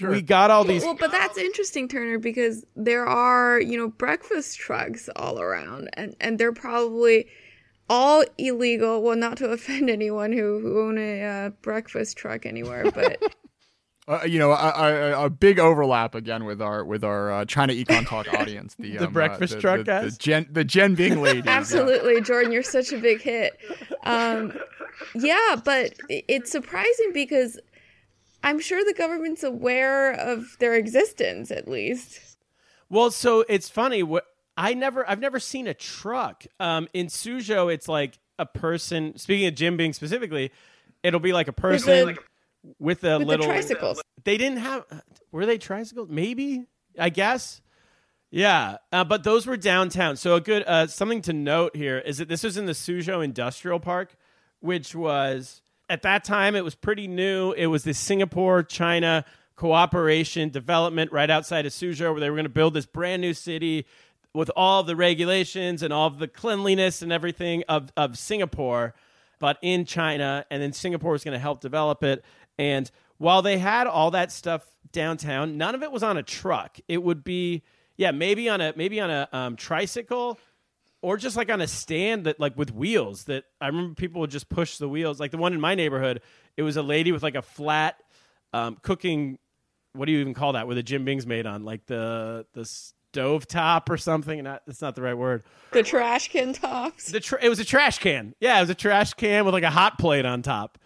we 0.00 0.22
got 0.22 0.50
all 0.50 0.64
these. 0.64 0.82
Well, 0.82 0.96
but 0.98 1.10
that's 1.10 1.36
interesting, 1.36 1.88
Turner, 1.88 2.18
because 2.18 2.64
there 2.74 3.04
are, 3.04 3.60
you 3.60 3.76
know, 3.76 3.88
breakfast 3.88 4.58
trucks 4.58 5.10
all 5.14 5.40
around, 5.40 5.90
and 5.92 6.16
and 6.20 6.38
they're 6.38 6.54
probably 6.54 7.26
all 7.88 8.24
illegal. 8.38 9.02
Well, 9.02 9.16
not 9.16 9.36
to 9.38 9.48
offend 9.50 9.90
anyone 9.90 10.32
who 10.32 10.60
who 10.60 10.80
own 10.80 10.98
a 10.98 11.22
uh, 11.22 11.48
breakfast 11.62 12.16
truck 12.16 12.46
anywhere, 12.46 12.90
but 12.90 13.22
Uh, 14.06 14.20
you 14.26 14.38
know, 14.38 14.52
a, 14.52 14.54
a, 14.54 15.24
a 15.24 15.30
big 15.30 15.58
overlap 15.58 16.14
again 16.14 16.44
with 16.44 16.60
our 16.60 16.84
with 16.84 17.02
our 17.02 17.32
uh, 17.32 17.44
China 17.46 17.72
Econ 17.72 18.06
Talk 18.06 18.32
audience. 18.38 18.74
The, 18.78 18.98
The 18.98 19.06
um, 19.06 19.12
breakfast 19.14 19.54
uh, 19.54 19.56
the, 19.56 19.60
truck 19.62 19.78
the, 19.78 19.84
guys? 19.84 20.18
the 20.18 20.22
Jen 20.22 20.46
the 20.50 20.64
jianbing 20.64 21.22
ladies. 21.22 21.44
yeah. 21.46 21.52
absolutely, 21.52 22.20
Jordan, 22.20 22.52
you're 22.52 22.62
such 22.62 22.92
a 22.92 22.98
big 22.98 23.22
hit. 23.22 23.58
Um, 24.02 24.52
yeah, 25.14 25.56
but 25.64 25.94
it's 26.10 26.52
surprising 26.52 27.12
because 27.14 27.58
I'm 28.42 28.60
sure 28.60 28.84
the 28.84 28.92
government's 28.92 29.42
aware 29.42 30.12
of 30.12 30.58
their 30.58 30.74
existence, 30.74 31.50
at 31.50 31.66
least. 31.66 32.36
Well, 32.90 33.10
so 33.10 33.46
it's 33.48 33.70
funny. 33.70 34.02
What 34.02 34.26
I 34.56 34.74
never, 34.74 35.08
I've 35.08 35.20
never 35.20 35.40
seen 35.40 35.66
a 35.66 35.74
truck. 35.74 36.44
Um, 36.60 36.88
in 36.92 37.06
Suzhou, 37.06 37.72
it's 37.72 37.88
like 37.88 38.18
a 38.38 38.46
person. 38.46 39.16
Speaking 39.18 39.46
of 39.46 39.54
jianbing 39.54 39.94
specifically, 39.94 40.52
it'll 41.02 41.20
be 41.20 41.32
like 41.32 41.48
a 41.48 41.52
person 41.52 42.16
with 42.78 43.04
a 43.04 43.18
With 43.18 43.28
little 43.28 43.46
the 43.46 43.52
tricycles. 43.52 44.02
They 44.24 44.38
didn't 44.38 44.58
have. 44.58 44.84
Were 45.32 45.46
they 45.46 45.58
tricycles? 45.58 46.08
Maybe. 46.08 46.66
I 46.98 47.10
guess. 47.10 47.60
Yeah, 48.30 48.78
uh, 48.90 49.04
but 49.04 49.22
those 49.22 49.46
were 49.46 49.56
downtown. 49.56 50.16
So 50.16 50.34
a 50.34 50.40
good 50.40 50.64
uh, 50.66 50.88
something 50.88 51.22
to 51.22 51.32
note 51.32 51.76
here 51.76 51.98
is 51.98 52.18
that 52.18 52.28
this 52.28 52.42
was 52.42 52.56
in 52.56 52.66
the 52.66 52.72
Suzhou 52.72 53.24
Industrial 53.24 53.78
Park, 53.78 54.16
which 54.60 54.94
was 54.94 55.62
at 55.88 56.02
that 56.02 56.24
time 56.24 56.56
it 56.56 56.64
was 56.64 56.74
pretty 56.74 57.06
new. 57.06 57.52
It 57.52 57.66
was 57.66 57.84
the 57.84 57.94
Singapore 57.94 58.64
China 58.64 59.24
cooperation 59.54 60.48
development 60.50 61.12
right 61.12 61.30
outside 61.30 61.64
of 61.64 61.72
Suzhou, 61.72 62.10
where 62.10 62.20
they 62.20 62.28
were 62.28 62.34
going 62.34 62.44
to 62.44 62.48
build 62.48 62.74
this 62.74 62.86
brand 62.86 63.22
new 63.22 63.34
city 63.34 63.86
with 64.34 64.50
all 64.56 64.82
the 64.82 64.96
regulations 64.96 65.82
and 65.82 65.92
all 65.92 66.10
the 66.10 66.28
cleanliness 66.28 67.00
and 67.02 67.12
everything 67.12 67.64
of 67.68 67.90
of 67.96 68.18
Singapore. 68.18 68.94
but 69.40 69.58
in 69.62 69.84
China, 69.84 70.44
and 70.50 70.62
then 70.62 70.72
Singapore 70.72 71.12
was 71.12 71.24
going 71.24 71.34
to 71.34 71.38
help 71.38 71.60
develop 71.60 72.02
it. 72.02 72.24
And 72.58 72.90
while 73.18 73.42
they 73.42 73.58
had 73.58 73.86
all 73.86 74.10
that 74.12 74.32
stuff 74.32 74.64
downtown, 74.92 75.58
none 75.58 75.74
of 75.74 75.82
it 75.82 75.92
was 75.92 76.02
on 76.02 76.16
a 76.16 76.22
truck. 76.22 76.78
It 76.88 77.02
would 77.02 77.24
be, 77.24 77.62
yeah, 77.96 78.10
maybe 78.10 78.48
on 78.48 78.60
a 78.60 78.72
maybe 78.76 79.00
on 79.00 79.10
a 79.10 79.28
um, 79.32 79.56
tricycle, 79.56 80.38
or 81.02 81.16
just 81.16 81.36
like 81.36 81.50
on 81.50 81.60
a 81.60 81.66
stand 81.66 82.24
that 82.26 82.40
like 82.40 82.56
with 82.56 82.72
wheels. 82.72 83.24
That 83.24 83.44
I 83.60 83.66
remember 83.66 83.94
people 83.94 84.20
would 84.22 84.30
just 84.30 84.48
push 84.48 84.78
the 84.78 84.88
wheels. 84.88 85.20
Like 85.20 85.30
the 85.30 85.36
one 85.36 85.52
in 85.52 85.60
my 85.60 85.74
neighborhood, 85.74 86.22
it 86.56 86.62
was 86.62 86.76
a 86.76 86.82
lady 86.82 87.12
with 87.12 87.22
like 87.22 87.34
a 87.34 87.42
flat 87.42 87.96
um, 88.52 88.78
cooking. 88.82 89.38
What 89.92 90.06
do 90.06 90.12
you 90.12 90.20
even 90.20 90.34
call 90.34 90.54
that? 90.54 90.66
Where 90.66 90.74
the 90.76 90.82
jianbing's 90.82 91.26
made 91.26 91.46
on, 91.46 91.64
like 91.64 91.86
the 91.86 92.46
the 92.54 92.64
stove 93.14 93.46
top 93.46 93.88
or 93.88 93.96
something. 93.96 94.42
Not 94.42 94.62
that's 94.66 94.82
not 94.82 94.96
the 94.96 95.02
right 95.02 95.16
word. 95.16 95.44
The 95.72 95.84
trash 95.84 96.28
can 96.30 96.52
tops. 96.52 97.12
The 97.12 97.20
tr- 97.20 97.36
it 97.40 97.48
was 97.48 97.60
a 97.60 97.64
trash 97.64 97.98
can. 97.98 98.34
Yeah, 98.40 98.58
it 98.58 98.62
was 98.62 98.70
a 98.70 98.74
trash 98.74 99.14
can 99.14 99.44
with 99.44 99.54
like 99.54 99.62
a 99.62 99.70
hot 99.70 99.98
plate 99.98 100.26
on 100.26 100.42
top, 100.42 100.78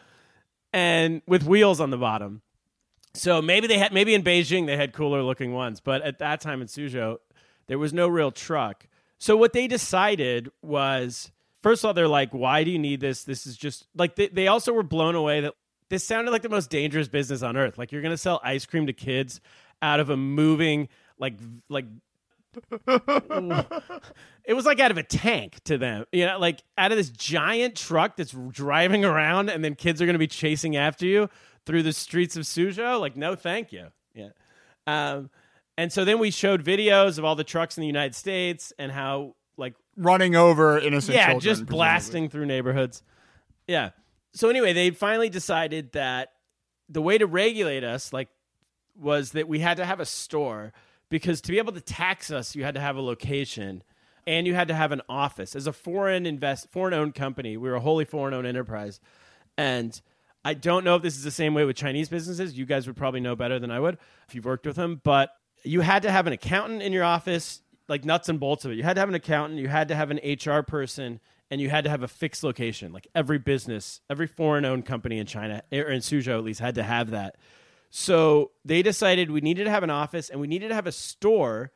and 0.73 1.23
with 1.27 1.45
wheels 1.45 1.81
on 1.81 1.91
the 1.91 1.97
bottom. 1.97 2.43
So 3.15 3.41
maybe 3.41 3.67
they 3.67 3.79
had 3.79 3.95
maybe 3.95 4.15
in 4.15 4.23
Beijing 4.23 4.67
they 4.67 4.77
had 4.77 4.93
cooler 4.93 5.23
looking 5.23 5.55
ones, 5.55 5.81
but 5.81 6.03
at 6.03 6.19
that 6.19 6.41
time 6.43 6.61
in 6.61 6.69
Suzhou 6.69 7.17
there 7.67 7.79
was 7.79 7.93
no 7.95 8.09
real 8.09 8.31
truck. 8.31 8.87
So 9.19 9.37
what 9.37 9.55
they 9.55 9.67
decided 9.67 10.51
was 10.63 11.33
first 11.63 11.83
of 11.83 11.89
all 11.89 11.95
they're 11.95 12.09
like, 12.09 12.33
why 12.33 12.63
do 12.63 12.71
you 12.71 12.79
need 12.79 13.01
this? 13.01 13.25
This 13.25 13.47
is 13.47 13.57
just 13.57 13.87
like 13.97 14.17
they, 14.17 14.29
they 14.29 14.49
also 14.49 14.75
were 14.75 14.83
blown 14.83 15.15
away 15.15 15.41
that 15.41 15.55
this 15.89 16.05
sounded 16.05 16.31
like 16.31 16.43
the 16.43 16.51
most 16.51 16.69
dangerous 16.69 17.09
business 17.09 17.43
on 17.43 17.57
earth. 17.57 17.79
Like 17.79 17.91
you're 17.91 18.03
gonna 18.03 18.19
sell 18.19 18.39
ice 18.45 18.67
cream 18.67 18.87
to 18.87 18.93
kids 18.93 19.41
out 19.81 19.99
of 19.99 20.11
a 20.11 20.17
moving 20.17 20.89
like 21.19 21.35
like 21.69 21.87
it 24.47 24.55
was 24.55 24.65
like 24.65 24.81
out 24.81 24.91
of 24.91 24.99
a 24.99 25.03
tank 25.03 25.63
to 25.65 25.79
them. 25.79 26.05
You 26.13 26.27
know, 26.27 26.39
like 26.39 26.63
out 26.77 26.93
of 26.93 26.99
this 26.99 27.11
giant 27.11 27.77
truck 27.77 28.17
that's 28.17 28.33
driving 28.51 29.05
around 29.05 29.51
and 29.51 29.65
then 29.65 29.75
kids 29.75 30.01
are 30.03 30.07
going 30.07 30.15
to 30.15 30.19
be 30.19 30.27
chasing 30.27 30.77
after 30.77 31.07
you 31.07 31.29
through 31.67 31.83
the 31.83 31.93
streets 31.93 32.37
of 32.37 32.45
Suzhou. 32.45 33.01
Like, 33.01 33.17
no, 33.17 33.35
thank 33.35 33.73
you. 33.73 33.87
Yeah. 34.15 34.31
Um, 34.87 35.31
and 35.77 35.93
so 35.93 36.05
then 36.05 36.19
we 36.19 36.31
showed 36.31 36.65
videos 36.65 37.19
of 37.19 37.25
all 37.25 37.37
the 37.37 37.45
trucks 37.45 37.77
in 37.77 37.83
the 37.83 37.87
United 37.87 38.15
States 38.15 38.73
and 38.79 38.91
how, 38.91 39.37
like, 39.57 39.75
Running 39.97 40.35
over 40.35 40.79
innocent 40.79 41.15
yeah, 41.17 41.27
children. 41.27 41.41
just 41.41 41.61
presumably. 41.61 41.77
blasting 41.77 42.29
through 42.31 42.47
neighborhoods. 42.47 43.03
Yeah. 43.67 43.91
So 44.33 44.49
anyway, 44.49 44.73
they 44.73 44.91
finally 44.91 45.29
decided 45.29 45.93
that 45.93 46.31
the 46.89 47.03
way 47.03 47.19
to 47.19 47.27
regulate 47.27 47.85
us, 47.85 48.13
like, 48.13 48.29
was 48.97 49.33
that 49.33 49.47
we 49.47 49.59
had 49.61 49.77
to 49.77 49.85
have 49.85 50.01
a 50.01 50.07
store 50.07 50.73
because 51.09 51.41
to 51.43 51.53
be 51.53 51.59
able 51.59 51.73
to 51.73 51.81
tax 51.81 52.31
us, 52.31 52.55
you 52.55 52.65
had 52.65 52.75
to 52.75 52.81
have 52.81 52.97
a 52.97 53.01
location 53.01 53.83
and 54.27 54.47
you 54.47 54.55
had 54.55 54.69
to 54.69 54.75
have 54.75 54.93
an 54.93 55.01
office. 55.09 55.57
As 55.57 55.67
a 55.67 55.73
foreign 55.73 56.27
invest, 56.27 56.71
foreign 56.71 56.95
owned 56.95 57.15
company, 57.15 57.57
we 57.57 57.69
were 57.69 57.77
a 57.77 57.81
wholly 57.81 58.05
foreign 58.05 58.35
owned 58.35 58.47
enterprise, 58.47 59.01
and 59.57 60.01
I 60.45 60.55
don't 60.55 60.85
know 60.85 60.97
if 60.97 61.03
this 61.03 61.17
is 61.17 61.25
the 61.25 61.31
same 61.31 61.55
way 61.55 61.65
with 61.65 61.77
Chinese 61.77 62.09
businesses. 62.09 62.57
You 62.57 62.65
guys 62.67 62.87
would 62.87 62.97
probably 62.97 63.21
know 63.21 63.35
better 63.37 63.59
than 63.59 63.71
I 63.71 63.81
would 63.81 63.99
if 64.29 64.35
you've 64.35 64.45
worked 64.45 64.67
with 64.67 64.77
them, 64.77 65.01
but 65.03 65.31
you 65.65 65.81
had 65.81 66.03
to 66.03 66.11
have 66.11 66.27
an 66.27 66.33
accountant 66.33 66.83
in 66.83 66.93
your 66.93 67.05
office, 67.05 67.61
like 67.89 68.05
nuts 68.05 68.29
and 68.29 68.39
bolts 68.39 68.65
of 68.65 68.71
it. 68.71 68.77
You 68.77 68.83
had 68.83 68.95
to 68.95 69.01
have 69.01 69.09
an 69.09 69.15
accountant, 69.15 69.61
you 69.61 69.69
had 69.69 69.89
to 69.89 69.95
have 69.95 70.11
an 70.11 70.21
HR 70.23 70.63
person, 70.63 71.21
and 71.51 71.61
you 71.61 71.71
had 71.71 71.85
to 71.85 71.91
have 71.91 72.03
a 72.03 72.09
fixed 72.09 72.45
location. 72.45 72.93
Like 72.93 73.09
every 73.15 73.39
business, 73.39 74.01
every 74.09 74.27
foreign 74.27 74.65
owned 74.65 74.87
company 74.87 75.19
in 75.19 75.27
China, 75.27 75.63
or 75.73 75.91
in 75.91 76.01
Suzhou 76.01 76.39
at 76.39 76.45
least, 76.45 76.61
had 76.61 76.77
to 76.77 76.83
have 76.83 77.11
that. 77.11 77.37
So 77.91 78.51
they 78.65 78.83
decided 78.83 79.31
we 79.31 79.41
needed 79.41 79.65
to 79.65 79.71
have 79.71 79.83
an 79.83 79.91
office 79.91 80.29
and 80.29 80.41
we 80.41 80.47
needed 80.47 80.69
to 80.69 80.75
have 80.75 80.87
a 80.87 80.93
store, 80.93 81.73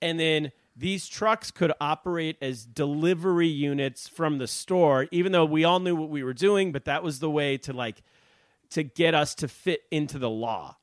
and 0.00 0.18
then 0.18 0.52
these 0.74 1.06
trucks 1.08 1.50
could 1.50 1.72
operate 1.80 2.36
as 2.40 2.64
delivery 2.64 3.48
units 3.48 4.08
from 4.08 4.38
the 4.38 4.46
store, 4.46 5.06
even 5.10 5.32
though 5.32 5.44
we 5.44 5.64
all 5.64 5.80
knew 5.80 5.94
what 5.94 6.08
we 6.08 6.22
were 6.22 6.32
doing, 6.32 6.72
but 6.72 6.86
that 6.86 7.02
was 7.02 7.20
the 7.20 7.30
way 7.30 7.58
to 7.58 7.72
like 7.72 8.02
to 8.70 8.82
get 8.82 9.14
us 9.14 9.34
to 9.34 9.48
fit 9.48 9.82
into 9.90 10.18
the 10.18 10.30
law. 10.30 10.76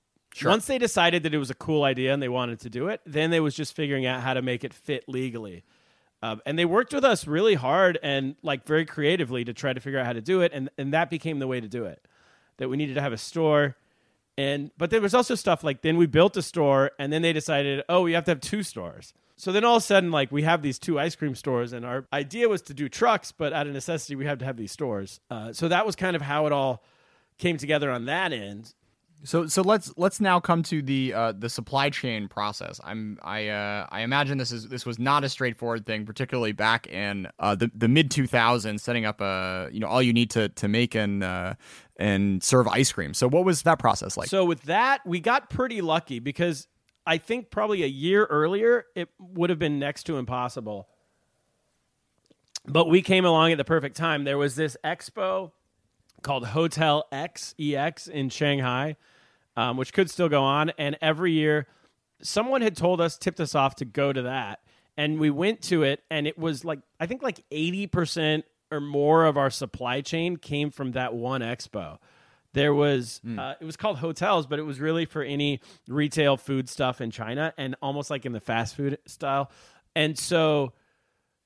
Once 0.46 0.68
they 0.68 0.78
decided 0.78 1.24
that 1.24 1.34
it 1.34 1.40
was 1.40 1.50
a 1.50 1.56
cool 1.56 1.84
idea 1.84 2.14
and 2.14 2.22
they 2.22 2.30
wanted 2.30 2.60
to 2.60 2.70
do 2.70 2.88
it, 2.88 3.02
then 3.06 3.32
they 3.32 3.40
was 3.40 3.56
just 3.56 3.76
figuring 3.76 4.06
out 4.06 4.22
how 4.22 4.36
to 4.36 4.44
make 4.44 4.64
it 4.64 4.74
fit 4.74 5.04
legally. 5.08 5.64
Um, 6.22 6.42
and 6.46 6.60
they 6.60 6.66
worked 6.66 6.94
with 6.94 7.04
us 7.04 7.26
really 7.26 7.56
hard 7.56 7.98
and 8.04 8.36
like 8.44 8.66
very 8.66 8.86
creatively 8.86 9.44
to 9.46 9.54
try 9.54 9.74
to 9.74 9.80
figure 9.80 10.00
out 10.00 10.06
how 10.06 10.14
to 10.14 10.22
do 10.22 10.42
it, 10.42 10.52
and 10.54 10.70
and 10.78 10.94
that 10.94 11.10
became 11.10 11.40
the 11.40 11.48
way 11.48 11.60
to 11.60 11.68
do 11.68 11.86
it. 11.86 12.06
That 12.58 12.70
we 12.70 12.78
needed 12.78 12.96
to 12.96 13.02
have 13.02 13.14
a 13.14 13.18
store, 13.18 13.76
and 14.40 14.72
but 14.78 14.90
there 14.90 15.02
was 15.02 15.14
also 15.14 15.36
stuff 15.36 15.66
like 15.66 15.82
then 15.82 15.98
we 15.98 16.06
built 16.06 16.38
a 16.38 16.42
store, 16.42 16.92
and 16.98 17.12
then 17.12 17.22
they 17.22 17.34
decided, 17.34 17.84
oh, 17.90 18.04
we 18.04 18.14
have 18.14 18.24
to 18.24 18.32
have 18.32 18.40
two 18.40 18.64
stores. 18.64 19.14
So 19.36 19.52
then 19.52 19.66
all 19.66 19.76
of 19.76 19.84
a 19.84 19.86
sudden, 19.86 20.12
like 20.12 20.32
we 20.32 20.44
have 20.44 20.62
these 20.62 20.80
two 20.80 20.98
ice 20.98 21.14
cream 21.14 21.36
stores, 21.36 21.74
and 21.74 21.86
our 21.86 22.06
idea 22.14 22.48
was 22.48 22.62
to 22.64 22.74
do 22.74 22.88
trucks, 22.88 23.34
but 23.34 23.52
out 23.52 23.68
of 23.68 23.74
necessity, 23.74 24.16
we 24.16 24.26
have 24.26 24.40
to 24.40 24.46
have 24.46 24.56
these 24.56 24.72
stores. 24.72 25.20
Uh, 25.30 25.52
so 25.52 25.68
that 25.68 25.86
was 25.86 25.98
kind 25.98 26.16
of 26.16 26.22
how 26.22 26.46
it 26.46 26.54
all 26.54 26.82
came 27.38 27.58
together 27.58 27.92
on 27.92 28.06
that 28.06 28.32
end. 28.32 28.74
So 29.26 29.48
so 29.48 29.62
let's 29.62 29.92
let's 29.98 30.22
now 30.22 30.40
come 30.40 30.64
to 30.64 30.82
the 30.82 31.14
uh, 31.14 31.34
the 31.34 31.50
supply 31.50 31.90
chain 31.90 32.30
process. 32.30 32.80
I'm 32.82 33.20
I 33.22 33.50
uh, 33.50 33.88
I 33.90 34.02
imagine 34.02 34.38
this 34.38 34.54
is 34.54 34.70
this 34.70 34.86
was 34.86 34.98
not 34.98 35.26
a 35.26 35.30
straightforward 35.30 35.86
thing, 35.86 36.06
particularly 36.06 36.54
back 36.54 36.88
in 36.88 37.28
uh, 37.40 37.56
the 37.56 37.70
the 37.76 37.90
mid 37.90 38.10
2000s, 38.10 38.80
setting 38.80 39.06
up 39.06 39.20
a 39.20 39.68
you 39.74 39.82
know 39.82 39.88
all 39.88 40.02
you 40.02 40.14
need 40.14 40.30
to 40.32 40.48
to 40.48 40.70
make 40.70 40.96
and 40.96 41.26
uh, 41.26 41.56
and 42.00 42.42
serve 42.42 42.68
ice 42.68 42.92
cream. 42.92 43.14
So 43.14 43.28
what 43.28 43.46
was 43.46 43.62
that 43.64 43.78
process 43.78 44.18
like? 44.18 44.30
So 44.30 44.46
with 44.46 44.64
that, 44.64 45.06
we 45.06 45.20
got 45.20 45.50
pretty 45.50 45.82
lucky 45.82 46.20
because 46.20 46.68
I 47.06 47.18
think 47.18 47.52
probably 47.52 47.84
a 47.84 47.88
year 47.88 48.26
earlier 48.26 48.86
it 48.96 49.10
would 49.20 49.50
have 49.50 49.60
been 49.60 49.78
next 49.78 50.04
to 50.06 50.18
impossible. 50.18 50.88
But 52.66 52.90
we 52.90 53.02
came 53.02 53.26
along 53.26 53.52
at 53.52 53.58
the 53.58 53.66
perfect 53.66 53.98
time. 53.98 54.24
There 54.24 54.38
was 54.38 54.56
this 54.56 54.78
expo 54.84 55.52
called 56.22 56.46
Hotel 56.48 57.06
X 57.12 57.54
EX 57.60 58.08
in 58.08 58.30
Shanghai, 58.30 58.96
um, 59.56 59.78
which 59.78 59.94
could 59.94 60.10
still 60.10 60.30
go 60.30 60.44
on. 60.44 60.72
And 60.78 60.98
every 61.02 61.34
year, 61.34 61.68
someone 62.22 62.62
had 62.62 62.78
told 62.78 63.02
us, 63.02 63.18
tipped 63.18 63.40
us 63.40 63.56
off 63.56 63.76
to 63.76 63.86
go 63.86 64.14
to 64.14 64.24
that, 64.24 64.60
and 64.98 65.20
we 65.20 65.30
went 65.30 65.62
to 65.64 65.84
it, 65.84 66.04
and 66.10 66.28
it 66.28 66.38
was 66.38 66.64
like 66.64 66.80
I 67.00 67.08
think 67.08 67.24
like 67.24 67.44
eighty 67.52 67.88
percent 67.88 68.46
or 68.72 68.80
more 68.80 69.26
of 69.26 69.38
our 69.38 69.50
supply 69.50 70.02
chain 70.02 70.38
came 70.38 70.72
from 70.72 70.92
that 70.94 71.14
one 71.14 71.42
expo. 71.42 71.98
There 72.54 72.74
was 72.74 73.22
uh, 73.38 73.54
it 73.62 73.66
was 73.66 73.78
called 73.78 73.98
hotels, 74.00 74.48
but 74.48 74.58
it 74.58 74.64
was 74.64 74.80
really 74.80 75.06
for 75.06 75.22
any 75.22 75.62
retail 75.88 76.36
food 76.36 76.68
stuff 76.68 77.00
in 77.00 77.12
China, 77.12 77.54
and 77.58 77.76
almost 77.82 78.10
like 78.10 78.26
in 78.26 78.32
the 78.32 78.40
fast 78.40 78.76
food 78.76 78.98
style. 79.06 79.52
And 79.96 80.18
so 80.18 80.74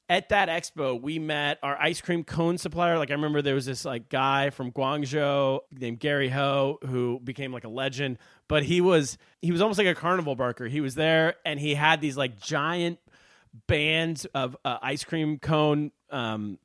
at 0.10 0.30
that 0.30 0.50
expo, 0.50 1.02
we 1.02 1.20
met 1.20 1.60
our 1.64 1.76
ice 1.82 2.00
cream 2.02 2.24
cone 2.24 2.58
supplier. 2.58 2.98
Like 2.98 3.10
I 3.10 3.14
remember 3.14 3.42
there 3.42 3.56
was 3.56 3.66
this 3.66 3.84
like 3.84 4.10
guy 4.10 4.50
from 4.50 4.72
Guangzhou 4.72 5.60
named 5.72 6.00
Gary 6.00 6.30
Ho 6.30 6.78
who 6.86 7.20
became 7.24 7.52
like 7.52 7.64
a 7.64 7.70
legend, 7.70 8.18
but 8.48 8.64
he 8.64 8.80
was 8.80 9.18
he 9.42 9.52
was 9.52 9.62
almost 9.62 9.80
like 9.80 9.88
a 9.88 9.96
carnival 9.96 10.36
barker. 10.36 10.68
He 10.68 10.82
was 10.82 10.96
there 10.96 11.36
and 11.46 11.60
he 11.60 11.74
had 11.74 12.00
these 12.00 12.16
like 12.16 12.40
giant 12.40 13.00
bands 13.68 14.26
of 14.34 14.58
uh, 14.66 14.78
ice 14.82 15.04
cream 15.04 15.40
cone 15.40 15.92
um, 16.10 16.60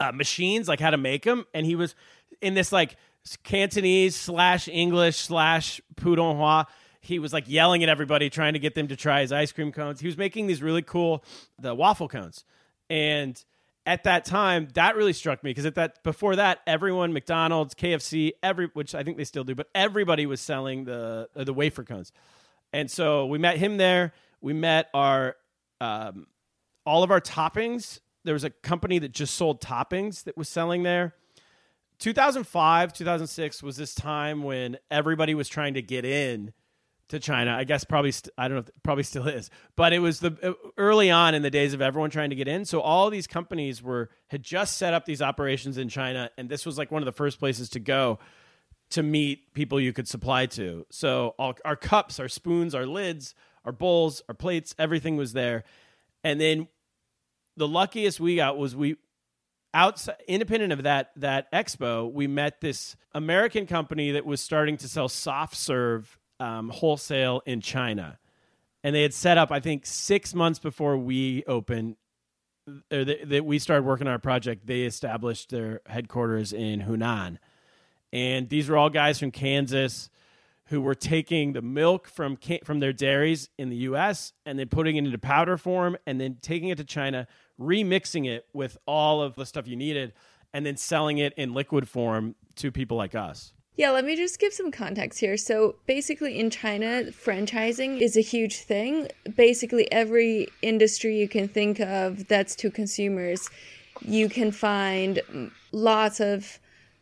uh, 0.00 0.12
machines, 0.12 0.68
like 0.68 0.80
how 0.80 0.90
to 0.90 0.96
make 0.96 1.24
them, 1.24 1.46
and 1.54 1.66
he 1.66 1.74
was 1.74 1.94
in 2.40 2.54
this 2.54 2.72
like 2.72 2.96
Cantonese 3.42 4.16
slash 4.16 4.68
English 4.68 5.16
slash 5.16 5.80
Putonghua. 5.96 6.66
He 7.00 7.18
was 7.18 7.32
like 7.32 7.44
yelling 7.48 7.82
at 7.82 7.88
everybody, 7.88 8.30
trying 8.30 8.52
to 8.52 8.58
get 8.58 8.74
them 8.74 8.88
to 8.88 8.96
try 8.96 9.22
his 9.22 9.32
ice 9.32 9.52
cream 9.52 9.72
cones. 9.72 10.00
He 10.00 10.06
was 10.06 10.16
making 10.16 10.46
these 10.46 10.62
really 10.62 10.82
cool 10.82 11.24
the 11.58 11.74
waffle 11.74 12.08
cones, 12.08 12.44
and 12.90 13.42
at 13.88 14.04
that 14.04 14.26
time, 14.26 14.68
that 14.74 14.96
really 14.96 15.14
struck 15.14 15.42
me 15.42 15.50
because 15.50 15.64
at 15.64 15.74
that 15.76 16.02
before 16.04 16.36
that, 16.36 16.60
everyone 16.66 17.14
McDonald's, 17.14 17.74
KFC, 17.74 18.32
every 18.42 18.66
which 18.74 18.94
I 18.94 19.02
think 19.02 19.16
they 19.16 19.24
still 19.24 19.44
do, 19.44 19.54
but 19.54 19.68
everybody 19.74 20.26
was 20.26 20.42
selling 20.42 20.84
the 20.84 21.28
uh, 21.34 21.44
the 21.44 21.54
wafer 21.54 21.84
cones, 21.84 22.12
and 22.72 22.90
so 22.90 23.26
we 23.26 23.38
met 23.38 23.56
him 23.56 23.78
there. 23.78 24.12
We 24.42 24.52
met 24.52 24.88
our 24.92 25.36
um, 25.80 26.26
all 26.84 27.02
of 27.02 27.10
our 27.10 27.20
toppings. 27.20 28.00
There 28.24 28.34
was 28.34 28.44
a 28.44 28.50
company 28.50 28.98
that 28.98 29.12
just 29.12 29.34
sold 29.34 29.60
toppings 29.60 30.24
that 30.24 30.36
was 30.36 30.48
selling 30.48 30.82
there. 30.82 31.14
2005, 31.98 32.92
2006 32.92 33.62
was 33.62 33.76
this 33.76 33.94
time 33.94 34.42
when 34.42 34.78
everybody 34.90 35.34
was 35.34 35.48
trying 35.48 35.74
to 35.74 35.82
get 35.82 36.04
in 36.04 36.52
to 37.08 37.18
China. 37.18 37.54
I 37.56 37.64
guess 37.64 37.84
probably 37.84 38.12
st- 38.12 38.32
I 38.38 38.48
don't 38.48 38.58
know, 38.58 38.72
probably 38.82 39.02
still 39.02 39.26
is, 39.26 39.50
but 39.76 39.92
it 39.92 39.98
was 39.98 40.20
the 40.20 40.36
uh, 40.42 40.52
early 40.76 41.10
on 41.10 41.34
in 41.34 41.42
the 41.42 41.50
days 41.50 41.74
of 41.74 41.80
everyone 41.80 42.10
trying 42.10 42.30
to 42.30 42.36
get 42.36 42.48
in. 42.48 42.64
So 42.64 42.80
all 42.80 43.10
these 43.10 43.26
companies 43.26 43.82
were 43.82 44.10
had 44.28 44.42
just 44.42 44.76
set 44.76 44.94
up 44.94 45.06
these 45.06 45.22
operations 45.22 45.78
in 45.78 45.88
China, 45.88 46.30
and 46.38 46.48
this 46.48 46.64
was 46.64 46.78
like 46.78 46.90
one 46.90 47.02
of 47.02 47.06
the 47.06 47.12
first 47.12 47.38
places 47.38 47.70
to 47.70 47.80
go 47.80 48.18
to 48.90 49.02
meet 49.02 49.52
people 49.54 49.80
you 49.80 49.92
could 49.92 50.08
supply 50.08 50.46
to. 50.46 50.86
So 50.90 51.34
all, 51.38 51.54
our 51.64 51.76
cups, 51.76 52.20
our 52.20 52.28
spoons, 52.28 52.74
our 52.74 52.86
lids, 52.86 53.34
our 53.64 53.72
bowls, 53.72 54.22
our 54.28 54.34
plates, 54.34 54.74
everything 54.78 55.16
was 55.16 55.32
there. 55.32 55.64
And 56.24 56.40
then 56.40 56.68
the 57.58 57.68
luckiest 57.68 58.20
we 58.20 58.36
got 58.36 58.56
was 58.56 58.74
we 58.74 58.96
outside 59.74 60.16
independent 60.26 60.72
of 60.72 60.84
that 60.84 61.10
that 61.16 61.50
expo, 61.52 62.10
we 62.10 62.26
met 62.26 62.60
this 62.60 62.96
American 63.12 63.66
company 63.66 64.12
that 64.12 64.24
was 64.24 64.40
starting 64.40 64.76
to 64.78 64.88
sell 64.88 65.08
soft 65.08 65.56
serve 65.56 66.18
um, 66.40 66.70
wholesale 66.70 67.42
in 67.46 67.60
China. 67.60 68.18
And 68.84 68.94
they 68.94 69.02
had 69.02 69.12
set 69.12 69.38
up, 69.38 69.50
I 69.50 69.60
think, 69.60 69.84
six 69.86 70.34
months 70.34 70.58
before 70.58 70.96
we 70.96 71.44
opened 71.46 71.96
that 72.90 73.44
we 73.44 73.58
started 73.58 73.84
working 73.84 74.06
on 74.06 74.12
our 74.12 74.18
project, 74.18 74.66
they 74.66 74.82
established 74.82 75.50
their 75.50 75.80
headquarters 75.86 76.52
in 76.52 76.82
Hunan, 76.82 77.38
and 78.12 78.48
these 78.48 78.68
were 78.68 78.76
all 78.76 78.90
guys 78.90 79.18
from 79.18 79.30
Kansas 79.30 80.10
who 80.66 80.82
were 80.82 80.94
taking 80.94 81.54
the 81.54 81.62
milk 81.62 82.06
from 82.08 82.38
from 82.64 82.80
their 82.80 82.92
dairies 82.92 83.48
in 83.58 83.70
the 83.70 83.76
U.S. 83.76 84.34
and 84.44 84.58
then 84.58 84.68
putting 84.68 84.96
it 84.96 85.04
into 85.04 85.18
powder 85.18 85.56
form, 85.56 85.96
and 86.06 86.20
then 86.20 86.36
taking 86.42 86.68
it 86.68 86.76
to 86.76 86.84
China, 86.84 87.26
remixing 87.60 88.26
it 88.26 88.46
with 88.52 88.78
all 88.86 89.22
of 89.22 89.34
the 89.34 89.46
stuff 89.46 89.66
you 89.66 89.76
needed, 89.76 90.12
and 90.52 90.64
then 90.64 90.76
selling 90.76 91.18
it 91.18 91.34
in 91.36 91.54
liquid 91.54 91.88
form 91.88 92.34
to 92.56 92.70
people 92.70 92.96
like 92.96 93.14
us. 93.14 93.52
Yeah, 93.76 93.90
let 93.90 94.04
me 94.04 94.16
just 94.16 94.40
give 94.40 94.52
some 94.52 94.72
context 94.72 95.20
here. 95.20 95.36
So, 95.36 95.76
basically, 95.86 96.38
in 96.38 96.50
China, 96.50 97.04
franchising 97.12 98.00
is 98.00 98.16
a 98.16 98.20
huge 98.20 98.56
thing. 98.56 99.06
Basically, 99.36 99.90
every 99.92 100.48
industry 100.62 101.16
you 101.16 101.28
can 101.28 101.46
think 101.46 101.78
of 101.78 102.26
that's 102.26 102.56
to 102.56 102.72
consumers, 102.72 103.48
you 104.00 104.28
can 104.28 104.50
find 104.50 105.20
lots 105.70 106.18
of 106.18 106.58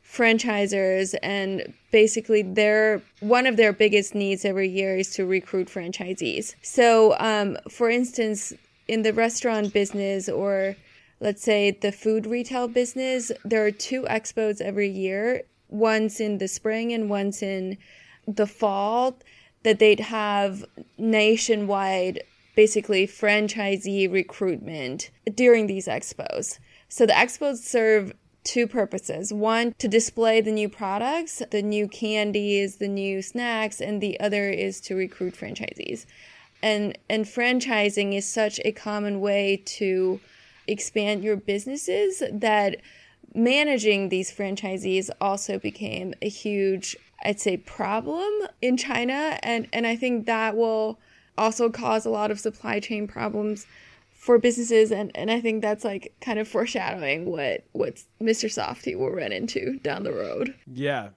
franchisers 0.06 1.14
and 1.22 1.72
basically 1.90 2.42
their 2.42 3.02
one 3.20 3.46
of 3.46 3.56
their 3.56 3.72
biggest 3.72 4.14
needs 4.14 4.44
every 4.44 4.68
year 4.68 4.96
is 4.96 5.10
to 5.10 5.26
recruit 5.26 5.66
franchisees 5.66 6.54
so 6.62 7.16
um, 7.18 7.58
for 7.68 7.90
instance 7.90 8.52
in 8.88 9.02
the 9.02 9.12
restaurant 9.12 9.72
business 9.72 10.28
or 10.28 10.76
let's 11.20 11.42
say 11.42 11.70
the 11.70 11.92
food 11.92 12.26
retail 12.26 12.68
business 12.68 13.32
there 13.44 13.64
are 13.64 13.70
two 13.70 14.02
expos 14.02 14.60
every 14.60 14.88
year 14.88 15.42
once 15.68 16.20
in 16.20 16.38
the 16.38 16.48
spring 16.48 16.92
and 16.92 17.10
once 17.10 17.42
in 17.42 17.76
the 18.26 18.46
fall 18.46 19.18
that 19.62 19.78
they'd 19.78 20.00
have 20.00 20.64
nationwide 20.98 22.22
basically 22.54 23.06
franchisee 23.06 24.10
recruitment 24.10 25.10
during 25.34 25.66
these 25.66 25.86
expos 25.86 26.58
so 26.88 27.06
the 27.06 27.12
expos 27.12 27.58
serve 27.58 28.12
two 28.46 28.66
purposes. 28.66 29.32
One, 29.32 29.74
to 29.78 29.88
display 29.88 30.40
the 30.40 30.52
new 30.52 30.68
products, 30.68 31.42
the 31.50 31.62
new 31.62 31.88
candies, 31.88 32.76
the 32.76 32.88
new 32.88 33.20
snacks, 33.20 33.80
and 33.80 34.00
the 34.00 34.18
other 34.20 34.48
is 34.48 34.80
to 34.82 34.94
recruit 34.94 35.34
franchisees. 35.34 36.06
And 36.66 36.98
and 37.08 37.24
franchising 37.24 38.12
is 38.12 38.26
such 38.26 38.58
a 38.64 38.72
common 38.72 39.20
way 39.20 39.62
to 39.78 40.18
expand 40.66 41.22
your 41.22 41.36
businesses 41.36 42.24
that 42.32 42.78
managing 43.32 44.08
these 44.08 44.32
franchisees 44.32 45.08
also 45.20 45.60
became 45.60 46.12
a 46.20 46.28
huge 46.28 46.96
I'd 47.22 47.38
say 47.38 47.56
problem 47.56 48.28
in 48.60 48.76
China 48.76 49.38
and 49.44 49.68
and 49.72 49.86
I 49.86 49.94
think 49.94 50.26
that 50.26 50.56
will 50.56 50.98
also 51.38 51.70
cause 51.70 52.04
a 52.04 52.10
lot 52.10 52.32
of 52.32 52.40
supply 52.40 52.80
chain 52.80 53.06
problems 53.06 53.68
for 54.10 54.36
businesses 54.36 54.90
and, 54.90 55.12
and 55.14 55.30
I 55.30 55.40
think 55.40 55.62
that's 55.62 55.84
like 55.84 56.16
kind 56.20 56.40
of 56.40 56.48
foreshadowing 56.48 57.26
what 57.26 57.64
what 57.70 58.02
Mr. 58.20 58.50
Softee 58.50 58.98
will 58.98 59.12
run 59.12 59.30
into 59.30 59.78
down 59.84 60.02
the 60.02 60.12
road. 60.12 60.52
Yeah. 60.66 61.10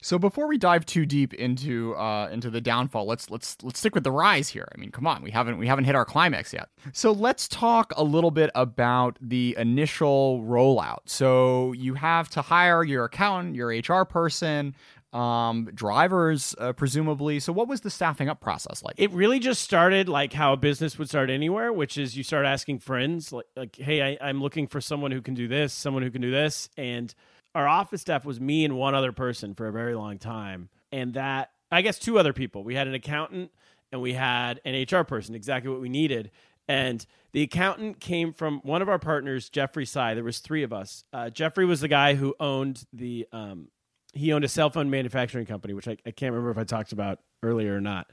So 0.00 0.18
before 0.18 0.46
we 0.46 0.58
dive 0.58 0.86
too 0.86 1.06
deep 1.06 1.34
into 1.34 1.94
uh, 1.96 2.28
into 2.30 2.50
the 2.50 2.60
downfall, 2.60 3.06
let's 3.06 3.30
let's 3.30 3.56
let's 3.62 3.80
stick 3.80 3.94
with 3.94 4.04
the 4.04 4.12
rise 4.12 4.48
here. 4.48 4.68
I 4.72 4.78
mean, 4.78 4.92
come 4.92 5.06
on, 5.06 5.22
we 5.22 5.32
haven't 5.32 5.58
we 5.58 5.66
haven't 5.66 5.84
hit 5.84 5.96
our 5.96 6.04
climax 6.04 6.52
yet. 6.52 6.68
So 6.92 7.10
let's 7.10 7.48
talk 7.48 7.92
a 7.96 8.04
little 8.04 8.30
bit 8.30 8.50
about 8.54 9.18
the 9.20 9.56
initial 9.58 10.42
rollout. 10.44 11.00
So 11.06 11.72
you 11.72 11.94
have 11.94 12.28
to 12.30 12.42
hire 12.42 12.84
your 12.84 13.06
accountant, 13.06 13.56
your 13.56 13.68
HR 13.70 14.04
person, 14.04 14.76
um, 15.12 15.70
drivers, 15.74 16.54
uh, 16.58 16.72
presumably. 16.74 17.40
So, 17.40 17.52
what 17.52 17.68
was 17.68 17.80
the 17.80 17.90
staffing 17.90 18.28
up 18.28 18.40
process 18.40 18.82
like? 18.82 18.94
It 18.98 19.10
really 19.10 19.38
just 19.38 19.62
started 19.62 20.08
like 20.08 20.32
how 20.32 20.52
a 20.52 20.56
business 20.56 20.98
would 20.98 21.08
start 21.08 21.30
anywhere, 21.30 21.72
which 21.72 21.96
is 21.96 22.16
you 22.16 22.22
start 22.22 22.44
asking 22.44 22.80
friends, 22.80 23.32
like, 23.32 23.46
like 23.56 23.76
hey, 23.76 24.02
I, 24.02 24.28
I'm 24.28 24.42
looking 24.42 24.66
for 24.66 24.80
someone 24.80 25.10
who 25.10 25.22
can 25.22 25.34
do 25.34 25.48
this, 25.48 25.72
someone 25.72 26.02
who 26.02 26.10
can 26.10 26.20
do 26.20 26.30
this. 26.30 26.68
And 26.76 27.14
our 27.54 27.66
office 27.66 28.00
staff 28.00 28.24
was 28.24 28.40
me 28.40 28.64
and 28.64 28.76
one 28.76 28.94
other 28.94 29.12
person 29.12 29.54
for 29.54 29.66
a 29.66 29.72
very 29.72 29.94
long 29.94 30.18
time. 30.18 30.68
And 30.92 31.14
that, 31.14 31.50
I 31.70 31.82
guess, 31.82 31.98
two 31.98 32.18
other 32.18 32.32
people. 32.32 32.64
We 32.64 32.74
had 32.74 32.86
an 32.86 32.94
accountant 32.94 33.50
and 33.90 34.00
we 34.00 34.12
had 34.12 34.60
an 34.64 34.74
HR 34.74 35.04
person, 35.04 35.34
exactly 35.34 35.70
what 35.70 35.80
we 35.80 35.88
needed. 35.88 36.30
And 36.68 37.04
the 37.32 37.42
accountant 37.42 38.00
came 38.00 38.32
from 38.34 38.60
one 38.62 38.82
of 38.82 38.88
our 38.88 38.98
partners, 38.98 39.48
Jeffrey 39.48 39.86
Sai. 39.86 40.14
There 40.14 40.24
was 40.24 40.38
three 40.40 40.62
of 40.62 40.72
us. 40.72 41.04
Uh, 41.12 41.30
Jeffrey 41.30 41.64
was 41.64 41.80
the 41.80 41.88
guy 41.88 42.14
who 42.14 42.34
owned 42.38 42.84
the 42.92 43.26
um, 43.32 43.68
he 44.12 44.32
owned 44.32 44.44
a 44.44 44.48
cell 44.48 44.70
phone 44.70 44.90
manufacturing 44.90 45.46
company, 45.46 45.74
which 45.74 45.88
I, 45.88 45.96
I 46.04 46.10
can't 46.10 46.32
remember 46.32 46.50
if 46.50 46.58
I 46.58 46.64
talked 46.64 46.92
about 46.92 47.20
earlier 47.42 47.76
or 47.76 47.80
not. 47.80 48.10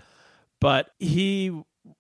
But 0.61 0.91
he 0.99 1.51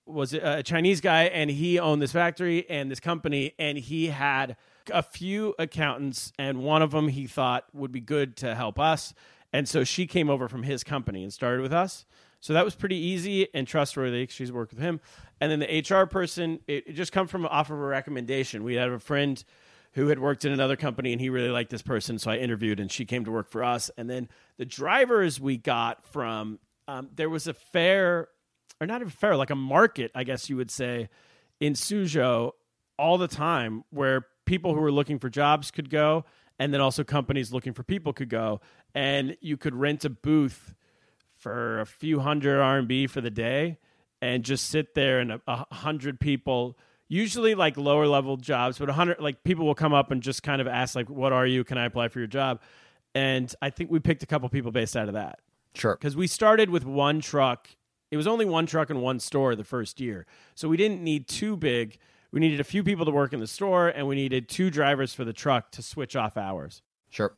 was 0.05 0.33
a 0.33 0.63
Chinese 0.63 1.01
guy 1.01 1.23
and 1.25 1.49
he 1.49 1.79
owned 1.79 2.01
this 2.01 2.11
factory 2.11 2.69
and 2.69 2.89
this 2.89 2.99
company 2.99 3.53
and 3.59 3.77
he 3.77 4.07
had 4.07 4.57
a 4.93 5.03
few 5.03 5.55
accountants 5.59 6.33
and 6.37 6.63
one 6.63 6.81
of 6.81 6.91
them 6.91 7.07
he 7.07 7.27
thought 7.27 7.65
would 7.73 7.91
be 7.91 8.01
good 8.01 8.37
to 8.37 8.55
help 8.55 8.79
us. 8.79 9.13
And 9.53 9.67
so 9.67 9.83
she 9.83 10.07
came 10.07 10.29
over 10.29 10.47
from 10.47 10.63
his 10.63 10.83
company 10.83 11.23
and 11.23 11.31
started 11.31 11.61
with 11.61 11.73
us. 11.73 12.05
So 12.41 12.53
that 12.53 12.65
was 12.65 12.75
pretty 12.75 12.97
easy 12.97 13.47
and 13.53 13.67
trustworthy. 13.67 14.27
She's 14.29 14.51
worked 14.51 14.73
with 14.73 14.81
him. 14.81 14.99
And 15.41 15.51
then 15.51 15.59
the 15.59 15.95
HR 15.95 16.05
person, 16.05 16.59
it, 16.67 16.87
it 16.87 16.93
just 16.93 17.11
come 17.11 17.27
from 17.27 17.45
off 17.45 17.69
of 17.69 17.77
a 17.77 17.81
recommendation. 17.81 18.63
We 18.63 18.75
had 18.75 18.89
a 18.89 18.99
friend 18.99 19.43
who 19.93 20.09
had 20.09 20.19
worked 20.19 20.45
in 20.45 20.51
another 20.51 20.75
company 20.75 21.13
and 21.13 21.21
he 21.21 21.29
really 21.29 21.49
liked 21.49 21.69
this 21.69 21.81
person. 21.81 22.19
So 22.19 22.29
I 22.29 22.37
interviewed 22.37 22.79
and 22.79 22.91
she 22.91 23.05
came 23.05 23.25
to 23.25 23.31
work 23.31 23.49
for 23.49 23.63
us. 23.63 23.89
And 23.97 24.09
then 24.09 24.27
the 24.57 24.65
drivers 24.65 25.39
we 25.39 25.57
got 25.57 26.05
from, 26.05 26.59
um, 26.87 27.09
there 27.15 27.29
was 27.29 27.47
a 27.47 27.53
fair, 27.53 28.27
or 28.79 28.87
not 28.87 29.01
a 29.01 29.09
fair, 29.09 29.37
like 29.37 29.49
a 29.49 29.55
market, 29.55 30.11
I 30.13 30.25
guess 30.25 30.49
you 30.49 30.57
would 30.57 30.69
say, 30.69 31.09
in 31.59 31.73
Suzhou 31.73 32.51
all 32.99 33.17
the 33.17 33.27
time 33.27 33.85
where 33.89 34.27
people 34.45 34.73
who 34.73 34.81
were 34.81 34.91
looking 34.91 35.19
for 35.19 35.29
jobs 35.29 35.71
could 35.71 35.89
go. 35.89 36.25
And 36.57 36.73
then 36.73 36.79
also 36.79 37.03
companies 37.03 37.51
looking 37.51 37.73
for 37.73 37.83
people 37.83 38.13
could 38.13 38.29
go. 38.29 38.61
And 38.93 39.35
you 39.41 39.57
could 39.57 39.75
rent 39.75 40.05
a 40.05 40.09
booth 40.09 40.73
for 41.35 41.81
a 41.81 41.85
few 41.85 42.19
hundred 42.19 42.59
RMB 42.59 43.09
for 43.09 43.19
the 43.19 43.29
day 43.29 43.77
and 44.21 44.43
just 44.43 44.69
sit 44.69 44.95
there 44.95 45.19
and 45.19 45.33
a, 45.33 45.41
a 45.47 45.73
hundred 45.73 46.19
people 46.19 46.77
usually 47.07 47.55
like 47.55 47.77
lower 47.77 48.07
level 48.07 48.37
jobs, 48.37 48.77
but 48.77 48.89
a 48.89 48.93
100 48.93 49.19
like 49.19 49.43
people 49.43 49.65
will 49.65 49.75
come 49.75 49.93
up 49.93 50.11
and 50.11 50.21
just 50.21 50.43
kind 50.43 50.61
of 50.61 50.67
ask 50.67 50.95
like, 50.95 51.09
"What 51.09 51.33
are 51.33 51.45
you? 51.45 51.63
Can 51.63 51.77
I 51.77 51.85
apply 51.85 52.07
for 52.07 52.19
your 52.19 52.27
job?" 52.27 52.61
And 53.13 53.53
I 53.61 53.69
think 53.69 53.91
we 53.91 53.99
picked 53.99 54.23
a 54.23 54.25
couple 54.25 54.49
people 54.49 54.71
based 54.71 54.97
out 54.97 55.07
of 55.07 55.13
that. 55.13 55.39
Sure. 55.73 55.95
Because 55.95 56.15
we 56.15 56.27
started 56.27 56.69
with 56.69 56.85
one 56.85 57.21
truck. 57.21 57.69
It 58.11 58.17
was 58.17 58.27
only 58.27 58.45
one 58.45 58.65
truck 58.65 58.89
and 58.89 59.01
one 59.01 59.19
store 59.19 59.55
the 59.55 59.63
first 59.63 59.99
year, 59.99 60.25
so 60.53 60.69
we 60.69 60.77
didn't 60.77 61.03
need 61.03 61.27
too 61.27 61.57
big. 61.57 61.97
We 62.35 62.41
needed 62.41 62.59
a 62.59 62.65
few 62.65 62.83
people 62.83 63.05
to 63.05 63.11
work 63.11 63.31
in 63.31 63.39
the 63.39 63.47
store, 63.47 63.87
and 63.87 64.09
we 64.09 64.15
needed 64.15 64.49
two 64.49 64.69
drivers 64.69 65.13
for 65.13 65.23
the 65.23 65.31
truck 65.31 65.71
to 65.71 65.81
switch 65.81 66.17
off 66.17 66.35
hours. 66.35 66.81
Sure. 67.09 67.33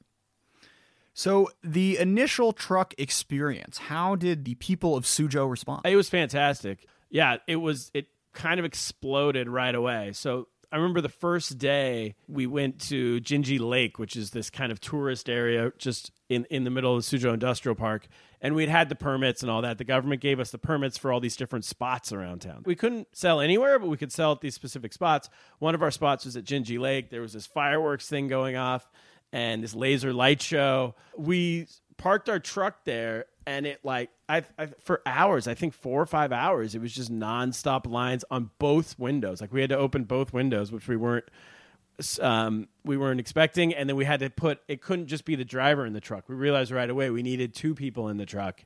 So 1.13 1.51
the 1.63 1.99
initial 1.99 2.51
truck 2.51 2.95
experience, 2.97 3.77
how 3.77 4.15
did 4.15 4.43
the 4.43 4.55
people 4.55 4.95
of 4.97 5.03
Suzhou 5.03 5.47
respond? 5.51 5.83
It 5.85 5.95
was 5.95 6.09
fantastic. 6.09 6.87
Yeah, 7.11 7.37
it 7.45 7.57
was. 7.57 7.91
It 7.93 8.07
kind 8.33 8.59
of 8.59 8.65
exploded 8.65 9.47
right 9.47 9.75
away. 9.75 10.13
So 10.13 10.47
I 10.71 10.75
remember 10.75 10.99
the 10.99 11.09
first 11.09 11.57
day 11.57 12.15
we 12.27 12.45
went 12.45 12.79
to 12.89 13.21
Jinji 13.21 13.59
Lake, 13.59 13.97
which 13.97 14.17
is 14.17 14.31
this 14.31 14.49
kind 14.49 14.71
of 14.71 14.81
tourist 14.81 15.29
area 15.29 15.71
just 15.77 16.11
in, 16.27 16.45
in 16.49 16.65
the 16.65 16.69
middle 16.69 16.95
of 16.95 17.09
the 17.09 17.17
Suzhou 17.17 17.33
Industrial 17.33 17.75
Park. 17.75 18.07
And 18.41 18.53
we'd 18.53 18.67
had 18.67 18.89
the 18.89 18.95
permits 18.95 19.41
and 19.41 19.49
all 19.49 19.61
that. 19.61 19.77
The 19.77 19.85
government 19.85 20.21
gave 20.21 20.39
us 20.39 20.51
the 20.51 20.57
permits 20.57 20.97
for 20.97 21.11
all 21.11 21.21
these 21.21 21.37
different 21.37 21.63
spots 21.63 22.11
around 22.11 22.41
town. 22.41 22.63
We 22.65 22.75
couldn't 22.75 23.07
sell 23.13 23.39
anywhere, 23.39 23.79
but 23.79 23.87
we 23.87 23.97
could 23.97 24.11
sell 24.11 24.33
at 24.33 24.41
these 24.41 24.55
specific 24.55 24.91
spots. 24.91 25.29
One 25.59 25.73
of 25.73 25.81
our 25.81 25.91
spots 25.91 26.25
was 26.25 26.35
at 26.35 26.43
Jinji 26.43 26.77
Lake. 26.77 27.09
There 27.09 27.21
was 27.21 27.33
this 27.33 27.45
fireworks 27.45 28.07
thing 28.09 28.27
going 28.27 28.57
off 28.57 28.89
and 29.31 29.63
this 29.63 29.73
laser 29.73 30.13
light 30.13 30.41
show. 30.41 30.95
We 31.17 31.67
parked 31.97 32.29
our 32.29 32.39
truck 32.39 32.83
there 32.85 33.25
and 33.45 33.65
it 33.65 33.79
like 33.83 34.09
I, 34.29 34.43
I, 34.59 34.67
for 34.83 35.01
hours 35.05 35.47
i 35.47 35.53
think 35.53 35.73
four 35.73 36.01
or 36.01 36.05
five 36.05 36.31
hours 36.31 36.75
it 36.75 36.81
was 36.81 36.93
just 36.93 37.11
nonstop 37.11 37.87
lines 37.87 38.23
on 38.29 38.51
both 38.59 38.97
windows. 38.99 39.41
Like 39.41 39.51
we 39.51 39.61
had 39.61 39.69
to 39.69 39.77
open 39.77 40.03
both 40.03 40.33
windows 40.33 40.71
which 40.71 40.87
we 40.87 40.95
weren't 40.95 41.25
um, 42.21 42.67
we 42.85 42.95
weren't 42.95 43.19
expecting 43.19 43.73
and 43.73 43.89
then 43.89 43.95
we 43.95 44.05
had 44.05 44.19
to 44.19 44.29
put 44.29 44.59
it 44.67 44.81
couldn't 44.81 45.07
just 45.07 45.25
be 45.25 45.35
the 45.35 45.45
driver 45.45 45.85
in 45.85 45.93
the 45.93 46.01
truck. 46.01 46.29
We 46.29 46.35
realized 46.35 46.71
right 46.71 46.89
away 46.89 47.09
we 47.09 47.23
needed 47.23 47.55
two 47.55 47.73
people 47.73 48.09
in 48.09 48.17
the 48.17 48.25
truck. 48.25 48.63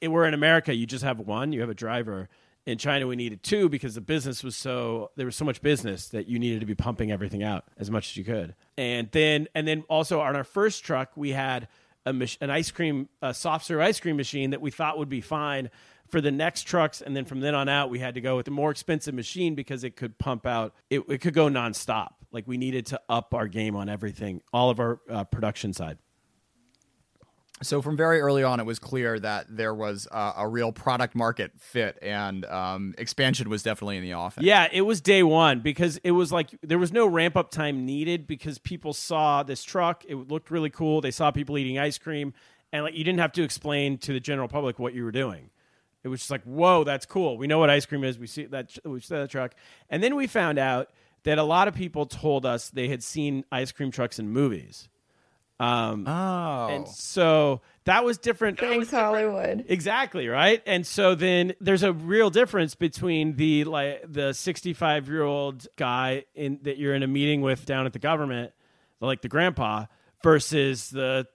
It, 0.00 0.08
we're 0.08 0.26
in 0.26 0.34
america 0.34 0.74
you 0.74 0.86
just 0.86 1.04
have 1.04 1.20
one 1.20 1.52
you 1.52 1.60
have 1.60 1.70
a 1.70 1.74
driver. 1.74 2.28
In 2.66 2.78
china 2.78 3.06
we 3.06 3.16
needed 3.16 3.42
two 3.42 3.68
because 3.68 3.94
the 3.94 4.00
business 4.00 4.44
was 4.44 4.56
so 4.56 5.10
there 5.16 5.26
was 5.26 5.36
so 5.36 5.44
much 5.44 5.60
business 5.60 6.08
that 6.08 6.28
you 6.28 6.38
needed 6.38 6.60
to 6.60 6.66
be 6.66 6.74
pumping 6.74 7.10
everything 7.10 7.42
out 7.42 7.64
as 7.78 7.90
much 7.90 8.10
as 8.10 8.16
you 8.16 8.24
could. 8.24 8.54
And 8.78 9.10
then 9.12 9.48
and 9.54 9.66
then 9.66 9.84
also 9.88 10.20
on 10.20 10.36
our 10.36 10.44
first 10.44 10.84
truck 10.84 11.16
we 11.16 11.30
had 11.30 11.68
a 12.06 12.12
mach- 12.12 12.38
an 12.40 12.50
ice 12.50 12.70
cream, 12.70 13.08
a 13.22 13.34
soft 13.34 13.66
serve 13.66 13.80
ice 13.80 14.00
cream 14.00 14.16
machine 14.16 14.50
that 14.50 14.60
we 14.60 14.70
thought 14.70 14.98
would 14.98 15.08
be 15.08 15.20
fine 15.20 15.70
for 16.08 16.20
the 16.20 16.30
next 16.30 16.62
trucks. 16.62 17.00
And 17.00 17.16
then 17.16 17.24
from 17.24 17.40
then 17.40 17.54
on 17.54 17.68
out, 17.68 17.90
we 17.90 17.98
had 17.98 18.14
to 18.14 18.20
go 18.20 18.36
with 18.36 18.48
a 18.48 18.50
more 18.50 18.70
expensive 18.70 19.14
machine 19.14 19.54
because 19.54 19.84
it 19.84 19.96
could 19.96 20.18
pump 20.18 20.46
out, 20.46 20.74
it, 20.88 21.02
it 21.08 21.20
could 21.20 21.34
go 21.34 21.48
nonstop. 21.48 22.10
Like 22.32 22.46
we 22.46 22.58
needed 22.58 22.86
to 22.86 23.00
up 23.08 23.34
our 23.34 23.48
game 23.48 23.74
on 23.74 23.88
everything, 23.88 24.42
all 24.52 24.70
of 24.70 24.78
our 24.78 25.00
uh, 25.08 25.24
production 25.24 25.72
side. 25.72 25.98
So 27.62 27.82
from 27.82 27.96
very 27.96 28.20
early 28.20 28.42
on, 28.42 28.58
it 28.58 28.64
was 28.64 28.78
clear 28.78 29.18
that 29.20 29.46
there 29.48 29.74
was 29.74 30.08
a 30.10 30.48
real 30.48 30.72
product 30.72 31.14
market 31.14 31.52
fit, 31.58 31.98
and 32.00 32.46
um, 32.46 32.94
expansion 32.96 33.50
was 33.50 33.62
definitely 33.62 33.98
in 33.98 34.02
the 34.02 34.14
offing. 34.14 34.44
Yeah, 34.44 34.68
it 34.72 34.80
was 34.82 35.02
day 35.02 35.22
one 35.22 35.60
because 35.60 35.98
it 35.98 36.12
was 36.12 36.32
like 36.32 36.50
there 36.62 36.78
was 36.78 36.90
no 36.90 37.06
ramp 37.06 37.36
up 37.36 37.50
time 37.50 37.84
needed 37.84 38.26
because 38.26 38.58
people 38.58 38.94
saw 38.94 39.42
this 39.42 39.62
truck. 39.62 40.04
It 40.08 40.14
looked 40.14 40.50
really 40.50 40.70
cool. 40.70 41.02
They 41.02 41.10
saw 41.10 41.30
people 41.30 41.58
eating 41.58 41.78
ice 41.78 41.98
cream, 41.98 42.32
and 42.72 42.84
like 42.84 42.94
you 42.94 43.04
didn't 43.04 43.20
have 43.20 43.32
to 43.32 43.42
explain 43.42 43.98
to 43.98 44.14
the 44.14 44.20
general 44.20 44.48
public 44.48 44.78
what 44.78 44.94
you 44.94 45.04
were 45.04 45.12
doing. 45.12 45.50
It 46.02 46.08
was 46.08 46.20
just 46.20 46.30
like, 46.30 46.44
whoa, 46.44 46.84
that's 46.84 47.04
cool. 47.04 47.36
We 47.36 47.46
know 47.46 47.58
what 47.58 47.68
ice 47.68 47.84
cream 47.84 48.04
is. 48.04 48.18
We 48.18 48.26
see 48.26 48.46
that 48.46 48.78
we 48.86 49.00
see 49.00 49.16
that 49.16 49.28
truck, 49.28 49.54
and 49.90 50.02
then 50.02 50.16
we 50.16 50.26
found 50.26 50.58
out 50.58 50.88
that 51.24 51.36
a 51.36 51.42
lot 51.42 51.68
of 51.68 51.74
people 51.74 52.06
told 52.06 52.46
us 52.46 52.70
they 52.70 52.88
had 52.88 53.02
seen 53.02 53.44
ice 53.52 53.70
cream 53.70 53.90
trucks 53.90 54.18
in 54.18 54.30
movies. 54.30 54.88
Um, 55.60 56.06
Oh. 56.08 56.68
and 56.70 56.88
so 56.88 57.60
that 57.84 58.02
was 58.04 58.16
different. 58.18 58.58
Thanks, 58.58 58.90
Hollywood. 58.90 59.66
Exactly 59.68 60.26
right, 60.28 60.62
and 60.66 60.86
so 60.86 61.14
then 61.14 61.52
there's 61.60 61.82
a 61.82 61.92
real 61.92 62.30
difference 62.30 62.74
between 62.74 63.36
the 63.36 63.64
like 63.64 64.02
the 64.10 64.32
65 64.32 65.08
year 65.08 65.22
old 65.22 65.66
guy 65.76 66.24
in 66.34 66.58
that 66.62 66.78
you're 66.78 66.94
in 66.94 67.02
a 67.02 67.06
meeting 67.06 67.42
with 67.42 67.66
down 67.66 67.84
at 67.86 67.92
the 67.92 67.98
government, 67.98 68.52
like 69.00 69.20
the 69.22 69.28
grandpa, 69.28 69.84
versus 70.22 70.88
the 70.90 71.26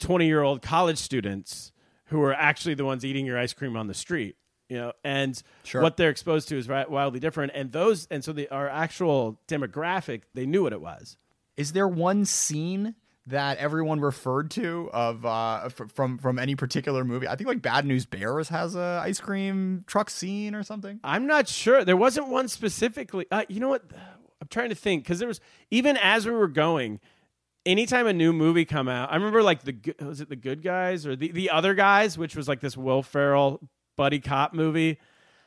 20 0.00 0.26
year 0.26 0.42
old 0.42 0.62
college 0.62 0.98
students 0.98 1.72
who 2.06 2.22
are 2.22 2.34
actually 2.34 2.74
the 2.74 2.84
ones 2.84 3.04
eating 3.04 3.26
your 3.26 3.38
ice 3.38 3.52
cream 3.52 3.76
on 3.76 3.86
the 3.88 3.94
street. 3.94 4.36
You 4.68 4.78
know, 4.78 4.92
and 5.04 5.40
Sure. 5.64 5.82
what 5.82 5.96
they're 5.98 6.08
exposed 6.10 6.48
to 6.48 6.56
is 6.56 6.66
wildly 6.68 7.20
different. 7.20 7.52
And 7.54 7.72
those, 7.72 8.06
and 8.10 8.22
so 8.24 8.32
the 8.32 8.48
our 8.48 8.68
actual 8.68 9.40
demographic, 9.48 10.22
they 10.34 10.46
knew 10.46 10.62
what 10.62 10.72
it 10.72 10.80
was. 10.80 11.16
Is 11.56 11.72
there 11.72 11.86
one 11.88 12.24
scene 12.24 12.94
that 13.26 13.58
everyone 13.58 14.00
referred 14.00 14.50
to 14.52 14.90
of 14.92 15.24
uh, 15.24 15.62
f- 15.66 15.90
from 15.94 16.18
from 16.18 16.38
any 16.38 16.56
particular 16.56 17.04
movie? 17.04 17.28
I 17.28 17.36
think 17.36 17.48
like 17.48 17.62
Bad 17.62 17.86
News 17.86 18.06
Bears 18.06 18.48
has 18.48 18.74
a 18.74 19.00
ice 19.04 19.20
cream 19.20 19.84
truck 19.86 20.10
scene 20.10 20.54
or 20.54 20.62
something. 20.62 21.00
I'm 21.04 21.26
not 21.26 21.48
sure. 21.48 21.84
There 21.84 21.96
wasn't 21.96 22.28
one 22.28 22.48
specifically. 22.48 23.26
Uh, 23.30 23.42
you 23.48 23.60
know 23.60 23.68
what? 23.68 23.84
I'm 24.40 24.48
trying 24.50 24.70
to 24.70 24.74
think 24.74 25.04
because 25.04 25.18
there 25.20 25.28
was 25.28 25.40
even 25.70 25.96
as 25.96 26.26
we 26.26 26.32
were 26.32 26.48
going. 26.48 27.00
Anytime 27.64 28.08
a 28.08 28.12
new 28.12 28.32
movie 28.32 28.64
come 28.64 28.88
out, 28.88 29.12
I 29.12 29.14
remember 29.14 29.40
like 29.40 29.62
the 29.62 29.94
was 30.00 30.20
it 30.20 30.28
the 30.28 30.34
Good 30.34 30.64
Guys 30.64 31.06
or 31.06 31.14
the 31.14 31.30
the 31.30 31.50
Other 31.50 31.74
Guys, 31.74 32.18
which 32.18 32.34
was 32.34 32.48
like 32.48 32.58
this 32.58 32.76
Will 32.76 33.04
Ferrell 33.04 33.60
buddy 33.96 34.18
cop 34.18 34.52
movie, 34.52 34.98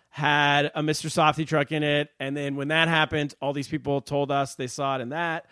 had 0.08 0.72
a 0.76 0.82
Mr. 0.82 1.08
Softee 1.08 1.46
truck 1.46 1.74
in 1.74 1.84
it, 1.84 2.10
and 2.18 2.38
then 2.38 2.56
when 2.56 2.70
that 2.70 2.88
happened, 2.88 3.36
all 3.42 3.52
these 3.52 3.68
people 3.68 4.00
told 4.00 4.32
us 4.32 4.56
they 4.56 4.68
saw 4.68 4.96
it 4.96 5.02
in 5.02 5.10
that, 5.10 5.46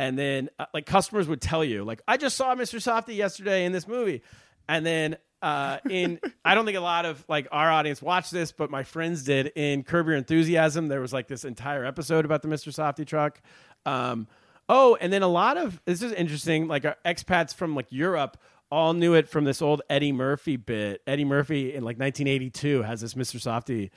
and 0.00 0.18
then 0.18 0.48
uh, 0.58 0.64
like 0.72 0.86
customers 0.86 1.28
would 1.28 1.42
tell 1.42 1.62
you 1.62 1.84
like 1.84 2.00
I 2.08 2.16
just 2.16 2.36
saw 2.36 2.54
Mr. 2.54 2.76
Softee 2.80 3.16
yesterday 3.16 3.66
in 3.66 3.72
this 3.72 3.86
movie, 3.86 4.22
and 4.66 4.84
then 4.84 5.18
uh, 5.42 5.76
in 5.88 6.18
I 6.44 6.54
don't 6.54 6.64
think 6.64 6.78
a 6.78 6.80
lot 6.82 7.04
of 7.04 7.22
like 7.28 7.46
our 7.52 7.70
audience 7.70 8.00
watched 8.00 8.32
this, 8.32 8.50
but 8.50 8.70
my 8.70 8.82
friends 8.82 9.24
did. 9.24 9.52
In 9.54 9.84
Curb 9.84 10.06
Your 10.06 10.16
Enthusiasm, 10.16 10.88
there 10.88 11.02
was 11.02 11.12
like 11.12 11.28
this 11.28 11.44
entire 11.44 11.84
episode 11.84 12.24
about 12.24 12.40
the 12.40 12.48
Mr. 12.48 12.72
Softee 12.72 13.06
truck. 13.06 13.42
Um, 13.84 14.26
oh, 14.70 14.96
and 15.02 15.12
then 15.12 15.22
a 15.22 15.28
lot 15.28 15.58
of 15.58 15.78
this 15.84 16.02
is 16.02 16.12
interesting. 16.12 16.66
Like 16.66 16.86
our 16.86 16.96
expats 17.04 17.54
from 17.54 17.76
like 17.76 17.86
Europe 17.90 18.38
all 18.72 18.94
knew 18.94 19.12
it 19.12 19.28
from 19.28 19.44
this 19.44 19.60
old 19.60 19.82
Eddie 19.90 20.12
Murphy 20.12 20.56
bit. 20.56 21.02
Eddie 21.06 21.26
Murphy 21.26 21.74
in 21.74 21.84
like 21.84 21.98
1982 21.98 22.82
has 22.84 23.02
this 23.02 23.12
Mr. 23.12 23.36
Softee 23.36 23.90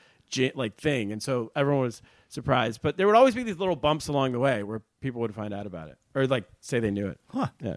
like 0.53 0.75
thing, 0.75 1.13
and 1.13 1.23
so 1.23 1.51
everyone 1.55 1.83
was 1.83 2.01
surprised. 2.33 2.81
But 2.81 2.97
there 2.97 3.07
would 3.07 3.15
always 3.15 3.35
be 3.35 3.43
these 3.43 3.57
little 3.57 3.75
bumps 3.75 4.07
along 4.07 4.31
the 4.31 4.39
way 4.39 4.63
where 4.63 4.81
people 5.01 5.21
would 5.21 5.35
find 5.35 5.53
out 5.53 5.65
about 5.65 5.89
it 5.89 5.97
or 6.15 6.27
like 6.27 6.45
say 6.59 6.79
they 6.79 6.91
knew 6.91 7.07
it. 7.07 7.19
Huh. 7.29 7.47
Yeah. 7.61 7.75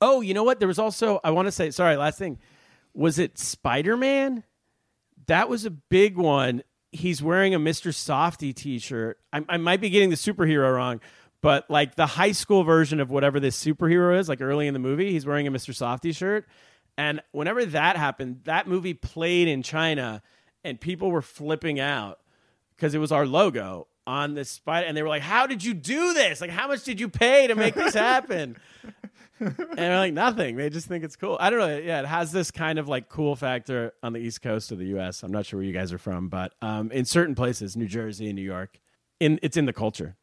Oh, 0.00 0.20
you 0.22 0.34
know 0.34 0.44
what? 0.44 0.58
There 0.58 0.68
was 0.68 0.78
also 0.78 1.20
I 1.22 1.30
want 1.30 1.46
to 1.46 1.52
say 1.52 1.70
sorry, 1.70 1.96
last 1.96 2.18
thing. 2.18 2.38
Was 2.94 3.18
it 3.18 3.38
Spider-Man? 3.38 4.42
That 5.26 5.48
was 5.48 5.64
a 5.64 5.70
big 5.70 6.16
one. 6.16 6.62
He's 6.90 7.22
wearing 7.22 7.54
a 7.54 7.60
Mr. 7.60 7.92
Softee 7.92 8.52
t-shirt. 8.52 9.18
I, 9.32 9.44
I 9.48 9.56
might 9.58 9.80
be 9.80 9.90
getting 9.90 10.10
the 10.10 10.16
superhero 10.16 10.74
wrong, 10.74 11.00
but 11.40 11.70
like 11.70 11.94
the 11.94 12.06
high 12.06 12.32
school 12.32 12.64
version 12.64 12.98
of 12.98 13.10
whatever 13.10 13.38
this 13.38 13.62
superhero 13.62 14.18
is, 14.18 14.28
like 14.28 14.40
early 14.40 14.66
in 14.66 14.74
the 14.74 14.80
movie, 14.80 15.12
he's 15.12 15.24
wearing 15.24 15.46
a 15.46 15.52
Mr. 15.52 15.72
Softee 15.72 16.16
shirt. 16.16 16.48
And 16.98 17.22
whenever 17.30 17.64
that 17.64 17.96
happened, 17.96 18.40
that 18.44 18.66
movie 18.66 18.94
played 18.94 19.46
in 19.46 19.62
China 19.62 20.20
and 20.64 20.80
people 20.80 21.10
were 21.10 21.22
flipping 21.22 21.78
out 21.78 22.19
because 22.80 22.94
it 22.94 22.98
was 22.98 23.12
our 23.12 23.26
logo 23.26 23.86
on 24.06 24.32
this 24.34 24.48
spider 24.48 24.86
and 24.86 24.96
they 24.96 25.02
were 25.02 25.08
like 25.08 25.22
how 25.22 25.46
did 25.46 25.62
you 25.62 25.74
do 25.74 26.14
this? 26.14 26.40
Like 26.40 26.50
how 26.50 26.66
much 26.66 26.82
did 26.82 26.98
you 26.98 27.08
pay 27.08 27.46
to 27.46 27.54
make 27.54 27.74
this 27.74 27.94
happen? 27.94 28.56
And 29.42 29.56
they're 29.78 29.96
like 29.96 30.12
nothing. 30.12 30.56
They 30.56 30.68
just 30.68 30.86
think 30.86 31.02
it's 31.02 31.16
cool. 31.16 31.38
I 31.40 31.48
don't 31.48 31.60
know. 31.60 31.78
Yeah 31.78 32.00
it 32.00 32.06
has 32.06 32.30
this 32.30 32.50
kind 32.50 32.78
of 32.78 32.88
like 32.88 33.08
cool 33.08 33.34
factor 33.36 33.94
on 34.02 34.12
the 34.12 34.18
east 34.18 34.42
coast 34.42 34.70
of 34.70 34.78
the 34.78 34.84
us 34.86 35.22
i'm 35.22 35.32
not 35.32 35.46
sure 35.46 35.58
where 35.58 35.66
you 35.66 35.72
guys 35.72 35.94
are 35.94 35.98
from 35.98 36.28
but 36.28 36.52
um, 36.60 36.92
in 36.92 37.06
certain 37.06 37.34
places 37.34 37.74
new 37.74 37.86
jersey 37.86 38.26
and 38.26 38.36
new 38.36 38.42
york 38.42 38.78
in 39.18 39.38
it's 39.42 39.56
in 39.56 39.64
the 39.64 39.72
culture. 39.72 40.16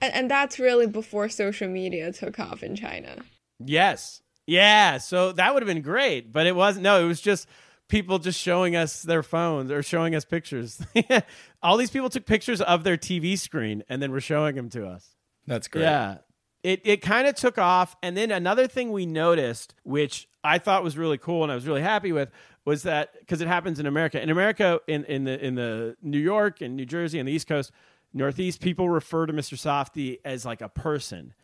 And, 0.00 0.14
and 0.14 0.30
that's 0.30 0.58
really 0.58 0.86
before 0.86 1.28
social 1.28 1.68
media 1.68 2.12
took 2.12 2.38
off 2.38 2.62
in 2.62 2.74
China. 2.76 3.16
yes. 3.58 4.22
Yeah 4.46 4.96
so 4.98 5.32
that 5.32 5.52
would 5.52 5.62
have 5.62 5.68
been 5.68 5.82
great 5.82 6.32
but 6.32 6.46
it 6.46 6.56
wasn't 6.56 6.84
no 6.84 7.04
it 7.04 7.06
was 7.06 7.20
just 7.20 7.46
people 7.92 8.18
just 8.18 8.40
showing 8.40 8.74
us 8.74 9.02
their 9.02 9.22
phones 9.22 9.70
or 9.70 9.82
showing 9.82 10.14
us 10.14 10.24
pictures 10.24 10.80
all 11.62 11.76
these 11.76 11.90
people 11.90 12.08
took 12.08 12.26
pictures 12.26 12.60
of 12.60 12.82
their 12.82 12.96
tv 12.96 13.38
screen 13.38 13.84
and 13.88 14.02
then 14.02 14.10
were 14.10 14.20
showing 14.20 14.56
them 14.56 14.68
to 14.68 14.86
us 14.86 15.14
That's 15.46 15.68
great. 15.68 15.82
Yeah. 15.82 16.18
It 16.62 16.80
it 16.84 17.02
kind 17.02 17.26
of 17.26 17.34
took 17.34 17.58
off. 17.58 17.96
And 18.02 18.16
then 18.16 18.30
another 18.30 18.68
thing 18.68 18.92
we 18.92 19.06
noticed, 19.06 19.74
which 19.82 20.28
I 20.44 20.58
thought 20.58 20.84
was 20.84 20.96
really 20.96 21.18
cool 21.18 21.42
and 21.42 21.50
I 21.50 21.54
was 21.54 21.66
really 21.66 21.82
happy 21.82 22.12
with, 22.12 22.30
was 22.64 22.84
that 22.84 23.18
because 23.18 23.40
it 23.40 23.48
happens 23.48 23.80
in 23.80 23.86
America. 23.86 24.22
In 24.22 24.30
America, 24.30 24.80
in, 24.86 25.04
in 25.06 25.24
the 25.24 25.44
in 25.44 25.56
the 25.56 25.96
New 26.02 26.18
York 26.20 26.60
and 26.60 26.76
New 26.76 26.86
Jersey 26.86 27.18
and 27.18 27.26
the 27.26 27.32
East 27.32 27.48
Coast, 27.48 27.72
Northeast, 28.14 28.60
people 28.60 28.88
refer 28.88 29.26
to 29.26 29.32
Mr. 29.32 29.54
Softee 29.54 30.20
as 30.24 30.44
like 30.44 30.60
a 30.60 30.68
person. 30.68 31.34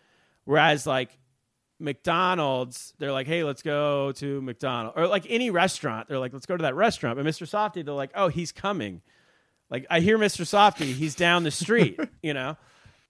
Whereas 0.45 0.87
like 0.87 1.19
McDonald's, 1.79 2.93
they're 2.99 3.13
like, 3.13 3.27
hey, 3.27 3.45
let's 3.45 3.63
go 3.63 4.13
to 4.13 4.41
McDonald's. 4.43 4.99
Or 4.99 5.07
like 5.07 5.27
any 5.29 5.51
restaurant, 5.51 6.09
they're 6.09 6.19
like, 6.19 6.33
let's 6.33 6.47
go 6.47 6.57
to 6.57 6.63
that 6.63 6.75
restaurant. 6.75 7.17
But 7.17 7.27
Mr. 7.27 7.47
Softee, 7.49 7.85
they're 7.85 7.95
like, 7.95 8.11
oh, 8.15 8.29
he's 8.29 8.53
coming. 8.53 9.03
Like 9.71 9.87
I 9.91 10.01
hear 10.01 10.19
Mr. 10.19 10.43
Softee, 10.43 10.93
he's 10.95 11.15
down 11.15 11.45
the 11.45 11.51
street, 11.51 11.99
you 12.23 12.35
know? 12.35 12.57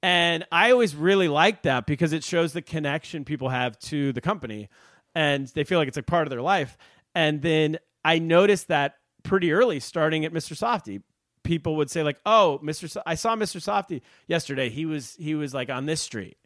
And 0.02 0.46
I 0.52 0.70
always 0.70 0.94
really 0.94 1.28
like 1.28 1.62
that 1.62 1.87
because 1.87 2.12
it 2.12 2.22
shows 2.22 2.52
the 2.52 2.62
connection 2.62 3.24
people 3.24 3.48
have 3.48 3.78
to 3.81 4.12
the 4.12 4.20
company 4.20 4.68
and 5.14 5.48
they 5.48 5.64
feel 5.64 5.78
like 5.78 5.88
it's 5.88 5.96
a 5.96 6.02
part 6.02 6.26
of 6.26 6.31
their 6.31 6.42
life. 6.42 6.76
And 7.14 7.42
then 7.42 7.78
I 8.04 8.18
noticed 8.20 8.68
that 8.68 8.94
pretty 9.24 9.52
early 9.52 9.81
starting 9.81 10.24
at 10.24 10.33
Mr. 10.33 10.57
Softee. 10.57 11.02
People 11.42 11.76
would 11.76 11.90
say 11.90 12.02
like, 12.02 12.20
"Oh, 12.26 12.61
Mr. 12.62 12.88
So- 12.90 13.02
I 13.07 13.14
saw 13.14 13.35
Mr. 13.35 13.61
Softee 13.61 14.02
yesterday. 14.26 14.68
He 14.68 14.85
was 14.85 15.16
he 15.18 15.35
was 15.35 15.54
like 15.54 15.70
on 15.70 15.87
this 15.87 16.00
street." 16.00 16.37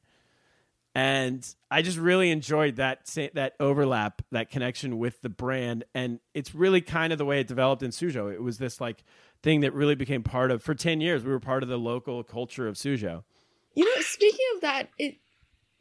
And 0.94 1.46
I 1.70 1.80
just 1.80 1.96
really 1.96 2.30
enjoyed 2.30 2.76
that 2.76 3.06
that 3.34 3.54
overlap, 3.58 4.20
that 4.30 4.50
connection 4.50 4.98
with 4.98 5.22
the 5.22 5.30
brand, 5.30 5.84
and 5.94 6.20
it's 6.34 6.54
really 6.54 6.82
kind 6.82 7.12
of 7.12 7.18
the 7.18 7.24
way 7.24 7.40
it 7.40 7.46
developed 7.46 7.82
in 7.82 7.90
Suzhou. 7.90 8.32
It 8.32 8.42
was 8.42 8.58
this 8.58 8.78
like 8.78 9.02
thing 9.42 9.60
that 9.60 9.72
really 9.72 9.94
became 9.94 10.22
part 10.22 10.50
of 10.50 10.62
for 10.62 10.74
ten 10.74 11.00
years. 11.00 11.24
We 11.24 11.30
were 11.30 11.40
part 11.40 11.62
of 11.62 11.70
the 11.70 11.78
local 11.78 12.22
culture 12.22 12.68
of 12.68 12.74
Suzhou. 12.74 13.22
You 13.74 13.84
know, 13.84 14.02
speaking 14.02 14.46
of 14.56 14.60
that, 14.60 14.90
it 14.98 15.16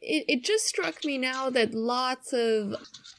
it, 0.00 0.24
it 0.28 0.44
just 0.44 0.64
struck 0.64 1.04
me 1.04 1.18
now 1.18 1.50
that 1.50 1.74
lots 1.74 2.32
of 2.32 2.74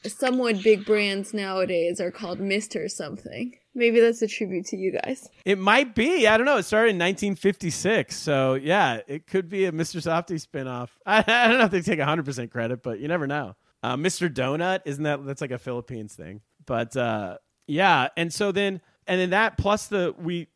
somewhat 0.06 0.62
big 0.62 0.84
brands 0.84 1.32
nowadays 1.32 2.00
are 2.00 2.10
called 2.10 2.40
Mr. 2.40 2.90
something. 2.90 3.56
Maybe 3.74 3.98
that's 4.00 4.22
a 4.22 4.28
tribute 4.28 4.66
to 4.66 4.76
you 4.76 4.92
guys. 4.92 5.28
It 5.44 5.58
might 5.58 5.94
be. 5.94 6.28
I 6.28 6.36
don't 6.36 6.46
know. 6.46 6.58
It 6.58 6.62
started 6.62 6.90
in 6.90 6.98
1956, 6.98 8.16
so 8.16 8.54
yeah, 8.54 9.00
it 9.08 9.26
could 9.26 9.48
be 9.48 9.64
a 9.64 9.72
Mr. 9.72 10.00
Softee 10.00 10.44
spinoff. 10.44 10.90
I, 11.04 11.18
I 11.26 11.48
don't 11.48 11.58
know 11.58 11.64
if 11.64 11.70
they 11.72 11.82
take 11.82 11.98
100 11.98 12.24
percent 12.24 12.50
credit, 12.50 12.82
but 12.82 13.00
you 13.00 13.08
never 13.08 13.26
know. 13.26 13.56
Uh, 13.82 13.96
Mr. 13.96 14.32
Donut 14.32 14.80
isn't 14.84 15.02
that 15.04 15.26
that's 15.26 15.40
like 15.40 15.50
a 15.50 15.58
Philippines 15.58 16.14
thing, 16.14 16.40
but 16.64 16.96
uh, 16.96 17.38
yeah. 17.66 18.08
And 18.16 18.32
so 18.32 18.52
then 18.52 18.80
and 19.06 19.20
then 19.20 19.30
that 19.30 19.58
plus 19.58 19.88
the 19.88 20.14
we 20.18 20.48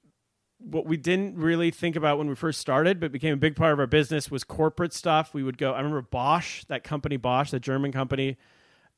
what 0.60 0.86
we 0.86 0.96
didn't 0.96 1.36
really 1.36 1.70
think 1.70 1.96
about 1.96 2.18
when 2.18 2.28
we 2.28 2.34
first 2.34 2.60
started, 2.60 3.00
but 3.00 3.12
became 3.12 3.34
a 3.34 3.38
big 3.38 3.56
part 3.56 3.72
of 3.72 3.80
our 3.80 3.86
business 3.86 4.30
was 4.30 4.44
corporate 4.44 4.92
stuff. 4.92 5.34
We 5.34 5.42
would 5.42 5.58
go. 5.58 5.72
I 5.72 5.78
remember 5.78 6.02
Bosch, 6.02 6.64
that 6.68 6.84
company, 6.84 7.16
Bosch, 7.16 7.50
the 7.50 7.60
German 7.60 7.92
company. 7.92 8.36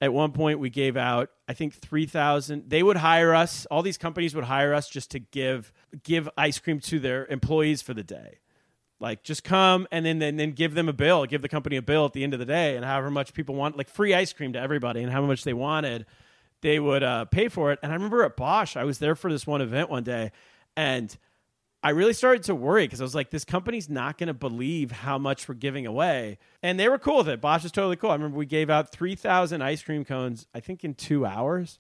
At 0.01 0.15
one 0.15 0.33
point, 0.33 0.59
we 0.59 0.71
gave 0.71 0.97
out, 0.97 1.29
I 1.47 1.53
think, 1.53 1.75
three 1.75 2.07
thousand. 2.07 2.71
They 2.71 2.83
would 2.83 2.97
hire 2.97 3.35
us. 3.35 3.67
All 3.67 3.83
these 3.83 3.99
companies 3.99 4.35
would 4.35 4.45
hire 4.45 4.73
us 4.73 4.89
just 4.89 5.11
to 5.11 5.19
give 5.19 5.73
give 6.03 6.29
ice 6.39 6.59
cream 6.59 6.81
to 6.81 6.99
their 6.99 7.27
employees 7.27 7.83
for 7.83 7.93
the 7.93 8.03
day. 8.03 8.39
Like, 8.99 9.23
just 9.23 9.45
come 9.45 9.87
and 9.91 10.05
then, 10.05 10.19
then 10.19 10.37
then 10.37 10.53
give 10.53 10.75
them 10.75 10.89
a 10.89 10.93
bill, 10.93 11.25
give 11.27 11.43
the 11.43 11.49
company 11.49 11.77
a 11.77 11.83
bill 11.83 12.05
at 12.05 12.13
the 12.13 12.25
end 12.25 12.33
of 12.33 12.39
the 12.39 12.47
day, 12.47 12.77
and 12.77 12.85
however 12.85 13.11
much 13.11 13.35
people 13.35 13.55
want, 13.55 13.77
like 13.77 13.89
free 13.89 14.15
ice 14.15 14.33
cream 14.33 14.53
to 14.55 14.61
everybody, 14.61 15.03
and 15.03 15.13
how 15.13 15.23
much 15.23 15.45
they 15.45 15.55
wanted, 15.55 16.07
they 16.61 16.79
would 16.79 17.03
uh, 17.03 17.25
pay 17.27 17.49
for 17.49 17.73
it. 17.73 17.79
And 17.83 17.93
I 17.93 17.95
remember 17.95 18.25
at 18.25 18.37
Bosch, 18.37 18.77
I 18.77 18.85
was 18.85 18.99
there 18.99 19.15
for 19.15 19.31
this 19.31 19.47
one 19.47 19.61
event 19.63 19.91
one 19.91 20.05
day, 20.05 20.33
and 20.77 21.17
I 21.83 21.90
really 21.90 22.12
started 22.12 22.43
to 22.45 22.55
worry 22.55 22.85
because 22.85 23.01
I 23.01 23.05
was 23.05 23.14
like, 23.14 23.31
this 23.31 23.45
company's 23.45 23.88
not 23.88 24.19
going 24.19 24.27
to 24.27 24.35
believe 24.35 24.90
how 24.90 25.16
much 25.16 25.49
we're 25.49 25.55
giving 25.55 25.87
away. 25.87 26.38
And 26.62 26.79
they 26.79 26.88
were 26.88 26.99
cool 26.99 27.19
with 27.19 27.29
it. 27.29 27.40
Bosch 27.40 27.64
is 27.64 27.73
totally 27.73 27.97
cool. 27.97 28.11
I 28.11 28.14
remember 28.14 28.37
we 28.37 28.47
gave 28.47 28.69
out 28.69 28.93
3,000 28.93 29.62
ice 29.62 29.83
cream 29.83 30.05
cones, 30.05 30.47
I 30.55 30.61
think 30.61 30.85
in 30.85 30.95
two 30.95 31.25
hours. 31.25 31.79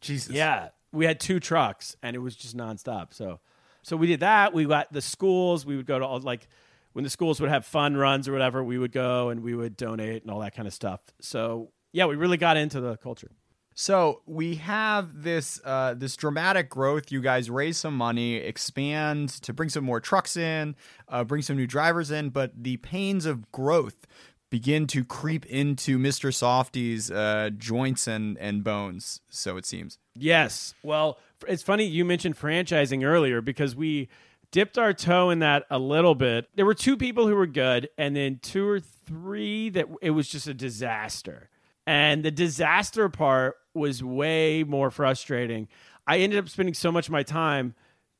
Jesus. 0.00 0.34
Yeah. 0.34 0.68
We 0.90 1.04
had 1.04 1.20
two 1.20 1.38
trucks 1.38 1.96
and 2.02 2.16
it 2.16 2.20
was 2.20 2.34
just 2.34 2.56
nonstop. 2.56 3.12
So, 3.12 3.40
so 3.82 3.96
we 3.96 4.06
did 4.06 4.20
that. 4.20 4.54
We 4.54 4.64
got 4.64 4.90
the 4.92 5.02
schools. 5.02 5.66
We 5.66 5.76
would 5.76 5.86
go 5.86 5.98
to 5.98 6.06
all 6.06 6.20
like 6.20 6.48
when 6.94 7.04
the 7.04 7.10
schools 7.10 7.40
would 7.40 7.50
have 7.50 7.66
fun 7.66 7.96
runs 7.96 8.28
or 8.28 8.32
whatever, 8.32 8.62
we 8.64 8.78
would 8.78 8.92
go 8.92 9.28
and 9.28 9.42
we 9.42 9.54
would 9.54 9.76
donate 9.76 10.22
and 10.22 10.30
all 10.30 10.40
that 10.40 10.54
kind 10.54 10.68
of 10.68 10.74
stuff. 10.74 11.00
So, 11.20 11.70
yeah, 11.92 12.06
we 12.06 12.16
really 12.16 12.36
got 12.36 12.56
into 12.56 12.80
the 12.80 12.96
culture. 12.96 13.30
So 13.74 14.20
we 14.26 14.56
have 14.56 15.22
this 15.22 15.60
uh, 15.64 15.94
this 15.94 16.16
dramatic 16.16 16.68
growth. 16.68 17.10
You 17.10 17.20
guys 17.20 17.50
raise 17.50 17.78
some 17.78 17.96
money, 17.96 18.36
expand 18.36 19.30
to 19.42 19.52
bring 19.52 19.68
some 19.68 19.84
more 19.84 20.00
trucks 20.00 20.36
in, 20.36 20.76
uh, 21.08 21.24
bring 21.24 21.42
some 21.42 21.56
new 21.56 21.66
drivers 21.66 22.10
in, 22.10 22.30
but 22.30 22.52
the 22.62 22.76
pains 22.78 23.26
of 23.26 23.50
growth 23.52 24.06
begin 24.50 24.86
to 24.86 25.02
creep 25.02 25.46
into 25.46 25.98
Mr. 25.98 26.32
Softee's 26.32 27.10
uh, 27.10 27.50
joints 27.56 28.06
and 28.06 28.36
and 28.38 28.62
bones. 28.62 29.20
So 29.30 29.56
it 29.56 29.66
seems. 29.66 29.98
Yes. 30.14 30.74
Well, 30.82 31.18
it's 31.48 31.62
funny 31.62 31.84
you 31.84 32.04
mentioned 32.04 32.38
franchising 32.38 33.04
earlier 33.04 33.40
because 33.40 33.74
we 33.74 34.08
dipped 34.50 34.76
our 34.76 34.92
toe 34.92 35.30
in 35.30 35.38
that 35.38 35.64
a 35.70 35.78
little 35.78 36.14
bit. 36.14 36.48
There 36.54 36.66
were 36.66 36.74
two 36.74 36.96
people 36.98 37.26
who 37.26 37.34
were 37.34 37.46
good, 37.46 37.88
and 37.96 38.14
then 38.14 38.38
two 38.42 38.68
or 38.68 38.80
three 38.80 39.70
that 39.70 39.86
it 40.02 40.10
was 40.10 40.28
just 40.28 40.46
a 40.46 40.54
disaster. 40.54 41.48
And 41.86 42.22
the 42.22 42.30
disaster 42.30 43.08
part 43.08 43.56
was 43.74 44.02
way 44.02 44.64
more 44.64 44.90
frustrating. 44.90 45.68
I 46.06 46.18
ended 46.18 46.38
up 46.38 46.48
spending 46.48 46.74
so 46.74 46.92
much 46.92 47.06
of 47.06 47.12
my 47.12 47.22
time 47.22 47.74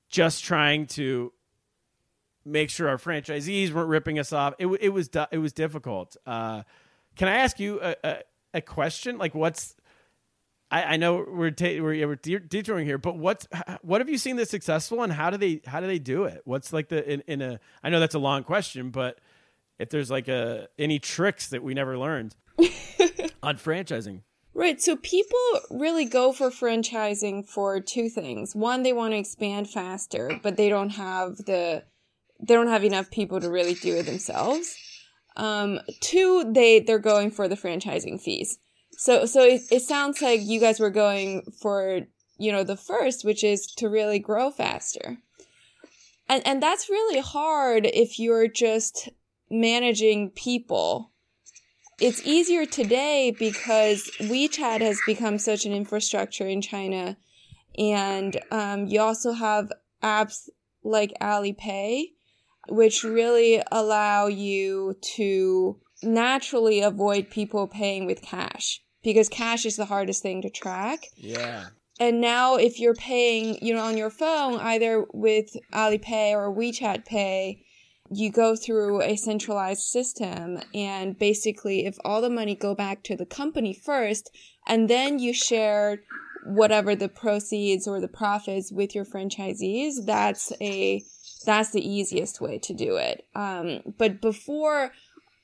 just 0.09 0.45
trying 0.45 0.87
to 0.87 1.33
make 2.45 2.71
sure 2.71 2.89
our 2.89 2.99
franchisees 2.99 3.73
weren't 3.73 3.89
ripping 3.89 4.19
us 4.19 4.33
off. 4.33 4.55
It, 4.59 4.67
it 4.81 4.89
was 4.91 5.11
it 5.31 5.39
was 5.39 5.53
difficult. 5.53 6.17
Uh, 6.27 6.63
can 7.17 7.29
I 7.29 7.37
ask 7.39 7.61
you 7.61 7.81
a, 7.81 7.97
a, 8.05 8.17
a 8.55 8.61
question? 8.61 9.19
Like, 9.19 9.35
what's 9.35 9.75
I, 10.73 10.95
I 10.95 10.97
know 10.97 11.25
we're 11.29 11.51
ta- 11.51 11.81
we're, 11.81 12.07
we're 12.07 12.17
detouring 12.17 12.87
here, 12.87 12.99
but 12.99 13.17
what's 13.17 13.47
what 13.83 14.01
have 14.01 14.09
you 14.09 14.19
seen 14.19 14.37
that's 14.37 14.51
successful, 14.51 15.03
and 15.03 15.13
how 15.13 15.31
do 15.31 15.37
they 15.37 15.61
how 15.67 15.81
do 15.81 15.87
they 15.87 15.99
do 15.99 16.25
it? 16.25 16.41
What's 16.45 16.73
like 16.73 16.89
the 16.89 17.09
in, 17.09 17.23
in 17.27 17.43
a 17.43 17.61
I 17.83 17.91
know 17.91 18.01
that's 18.01 18.15
a 18.15 18.21
long 18.21 18.43
question, 18.43 18.91
but 18.91 19.19
if 19.79 19.91
there's 19.91 20.11
like 20.11 20.29
a 20.29 20.69
any 20.79 20.99
tricks 20.99 21.49
that 21.51 21.63
we 21.63 21.75
never 21.75 21.99
learned 21.99 22.35
on 23.43 23.57
franchising. 23.59 24.23
Right. 24.55 24.81
So 24.81 24.97
people 24.97 25.39
really 25.71 26.05
go 26.05 26.33
for 26.33 26.51
franchising 26.51 27.49
for 27.49 27.81
two 27.81 28.11
things. 28.11 28.55
One, 28.55 28.83
they 28.83 28.93
want 28.93 29.13
to 29.15 29.19
expand 29.19 29.71
faster, 29.71 30.39
but 30.43 30.57
they 30.57 30.69
don't 30.69 30.91
have 30.91 31.37
the 31.39 31.85
they 32.39 32.55
don't 32.55 32.69
have 32.69 32.85
enough 32.85 33.11
people 33.11 33.41
to 33.41 33.49
really 33.49 33.75
do 33.75 33.97
it 33.97 34.07
themselves. 34.07 34.77
Um, 35.37 35.81
two, 36.01 36.53
they 36.53 36.81
they're 36.81 36.99
going 36.99 37.31
for 37.31 37.49
the 37.49 37.57
franchising 37.57 38.21
fees. 38.21 38.59
So 38.99 39.25
so 39.25 39.43
it, 39.43 39.63
it 39.71 39.83
sounds 39.83 40.21
like 40.21 40.41
you 40.43 40.61
guys 40.61 40.79
were 40.79 40.91
going 40.91 41.45
for 41.63 42.01
you 42.37 42.53
know 42.53 42.65
the 42.65 42.77
first, 42.77 43.25
which 43.25 43.43
is 43.43 43.67
to 43.77 43.89
really 43.89 44.19
grow 44.19 44.51
faster. 44.51 45.17
And 46.29 46.47
and 46.47 46.63
that's 46.63 46.91
really 46.91 47.21
hard 47.21 47.87
if 47.87 48.19
you're 48.19 48.49
just 48.49 49.09
managing 49.51 50.31
people 50.31 51.12
it's 52.03 52.27
easier 52.27 52.67
today 52.67 53.33
because 53.39 54.11
WeChat 54.21 54.81
has 54.81 54.99
become 55.07 55.39
such 55.39 55.65
an 55.65 55.73
infrastructure 55.73 56.49
in 56.49 56.61
China. 56.61 57.17
And 57.79 58.41
um, 58.51 58.87
you 58.87 59.01
also 59.01 59.33
have 59.33 59.71
apps 60.03 60.49
like 60.83 61.15
Alipay, 61.21 62.07
which 62.69 63.05
really 63.05 63.63
allow 63.71 64.27
you 64.27 64.97
to 65.15 65.79
naturally 66.03 66.81
avoid 66.81 67.31
people 67.31 67.69
paying 67.69 68.05
with 68.05 68.21
cash 68.21 68.83
because 69.05 69.29
cash 69.29 69.65
is 69.65 69.77
the 69.77 69.85
hardest 69.85 70.23
thing 70.23 70.43
to 70.43 70.51
track. 70.51 71.07
Yeah. 71.17 71.67
And 72.01 72.21
now 72.21 72.57
if 72.57 72.81
you're 72.81 72.97
paying, 72.97 73.65
you 73.65 73.75
know, 73.75 73.85
on 73.85 73.97
your 73.97 74.11
phone, 74.11 74.59
either 74.59 75.07
with 75.13 75.55
Alipay 75.73 76.33
or 76.33 76.53
WeChat 76.53 77.05
Pay, 77.05 77.65
you 78.15 78.31
go 78.31 78.55
through 78.55 79.03
a 79.03 79.17
centralized 79.17 79.83
system 79.83 80.61
and 80.75 81.19
basically 81.19 81.87
if 81.87 81.97
all 82.05 82.21
the 82.21 82.31
money 82.31 82.55
go 82.55 82.75
back 82.75 83.03
to 83.03 83.17
the 83.17 83.27
company 83.27 83.73
first 83.73 84.31
and 84.67 84.89
then 84.89 85.19
you 85.19 85.33
share 85.33 86.03
whatever 86.45 86.95
the 86.95 87.09
proceeds 87.09 87.87
or 87.87 88.01
the 88.01 88.09
profits 88.09 88.73
with 88.73 88.95
your 88.95 89.05
franchisees 89.05 90.05
that's 90.05 90.53
a 90.61 91.03
that's 91.45 91.71
the 91.71 91.87
easiest 91.87 92.41
way 92.41 92.59
to 92.59 92.73
do 92.73 92.97
it. 92.97 93.27
Um, 93.35 93.81
but 93.99 94.21
before 94.21 94.93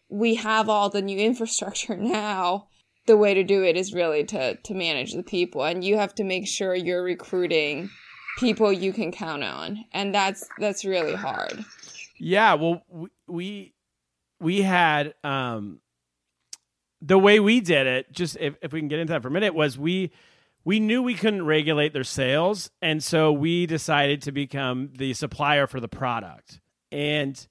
we 0.08 0.36
have 0.36 0.68
all 0.68 0.88
the 0.88 1.02
new 1.02 1.18
infrastructure 1.30 1.96
now 1.96 2.68
the 3.06 3.16
way 3.16 3.34
to 3.34 3.42
do 3.42 3.64
it 3.64 3.76
is 3.76 3.94
really 3.94 4.22
to 4.24 4.54
to 4.56 4.74
manage 4.74 5.14
the 5.14 5.22
people 5.22 5.64
and 5.64 5.82
you 5.82 5.96
have 5.96 6.14
to 6.16 6.24
make 6.24 6.46
sure 6.46 6.74
you're 6.74 7.02
recruiting 7.02 7.90
people 8.38 8.72
you 8.72 8.92
can 8.92 9.10
count 9.10 9.42
on. 9.42 9.84
And 9.92 10.14
that's 10.14 10.46
that's 10.58 10.84
really 10.84 11.14
hard 11.14 11.64
yeah, 12.18 12.54
well, 12.54 12.82
we 13.26 13.74
we 14.40 14.62
had 14.62 15.14
um 15.24 15.80
the 17.00 17.18
way 17.18 17.40
we 17.40 17.60
did 17.60 17.86
it. 17.86 18.12
Just 18.12 18.36
if 18.40 18.56
if 18.62 18.72
we 18.72 18.80
can 18.80 18.88
get 18.88 18.98
into 18.98 19.12
that 19.12 19.22
for 19.22 19.28
a 19.28 19.30
minute, 19.30 19.54
was 19.54 19.78
we 19.78 20.12
we 20.64 20.80
knew 20.80 21.02
we 21.02 21.14
couldn't 21.14 21.44
regulate 21.44 21.92
their 21.92 22.04
sales, 22.04 22.70
and 22.82 23.02
so 23.02 23.32
we 23.32 23.66
decided 23.66 24.22
to 24.22 24.32
become 24.32 24.90
the 24.96 25.14
supplier 25.14 25.66
for 25.66 25.80
the 25.80 25.88
product, 25.88 26.60
and 26.92 27.46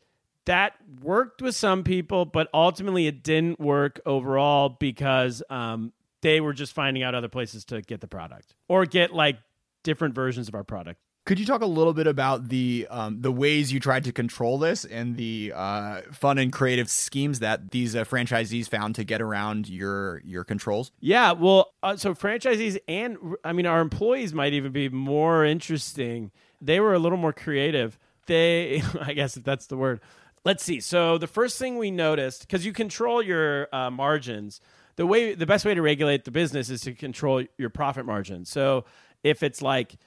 that 0.45 0.73
worked 1.01 1.41
with 1.41 1.55
some 1.55 1.83
people, 1.83 2.25
but 2.25 2.47
ultimately 2.53 3.05
it 3.05 3.21
didn't 3.21 3.59
work 3.59 3.99
overall 4.05 4.69
because 4.69 5.43
um, 5.49 5.91
they 6.21 6.39
were 6.39 6.53
just 6.53 6.73
finding 6.73 7.03
out 7.03 7.13
other 7.13 7.27
places 7.27 7.65
to 7.65 7.81
get 7.81 7.99
the 7.99 8.07
product 8.07 8.55
or 8.69 8.85
get 8.85 9.13
like 9.13 9.37
different 9.83 10.15
versions 10.15 10.47
of 10.47 10.55
our 10.55 10.63
product. 10.63 11.01
Could 11.27 11.39
you 11.39 11.45
talk 11.45 11.61
a 11.61 11.65
little 11.65 11.93
bit 11.93 12.07
about 12.07 12.47
the 12.47 12.87
um, 12.89 13.19
the 13.19 13.33
ways 13.33 13.73
you 13.73 13.81
tried 13.81 14.05
to 14.05 14.13
control 14.13 14.57
this 14.57 14.85
and 14.85 15.17
the 15.17 15.51
uh, 15.53 16.01
fun 16.13 16.37
and 16.37 16.53
creative 16.53 16.89
schemes 16.89 17.39
that 17.39 17.71
these 17.71 17.97
uh, 17.97 18.05
franchisees 18.05 18.69
found 18.69 18.95
to 18.95 19.03
get 19.03 19.21
around 19.21 19.67
your 19.67 20.21
your 20.23 20.45
controls? 20.45 20.93
Yeah, 21.01 21.33
well, 21.33 21.73
uh, 21.83 21.97
so 21.97 22.15
franchisees 22.15 22.77
and 22.87 23.17
I 23.43 23.51
mean 23.51 23.65
our 23.65 23.81
employees 23.81 24.33
might 24.33 24.53
even 24.53 24.71
be 24.71 24.87
more 24.87 25.43
interesting. 25.43 26.31
They 26.61 26.79
were 26.79 26.93
a 26.93 26.99
little 26.99 27.17
more 27.17 27.33
creative. 27.33 27.99
They, 28.27 28.81
I 29.01 29.11
guess 29.11 29.35
if 29.35 29.43
that's 29.43 29.67
the 29.67 29.75
word. 29.75 29.99
Let's 30.45 30.63
see. 30.63 30.79
So 30.79 31.17
the 31.17 31.27
first 31.27 31.59
thing 31.59 31.77
we 31.77 31.91
noticed, 31.91 32.47
because 32.47 32.65
you 32.65 32.71
control 32.71 33.21
your 33.21 33.67
uh, 33.75 33.91
margins, 33.91 34.61
the 34.95 35.05
way 35.05 35.35
the 35.35 35.45
best 35.45 35.65
way 35.65 35.73
to 35.73 35.81
regulate 35.81 36.23
the 36.23 36.31
business 36.31 36.69
is 36.69 36.79
to 36.83 36.93
control 36.93 37.43
your 37.57 37.69
profit 37.69 38.05
margin. 38.05 38.45
So 38.45 38.85
if 39.23 39.43
it's 39.43 39.61
like 39.61 39.97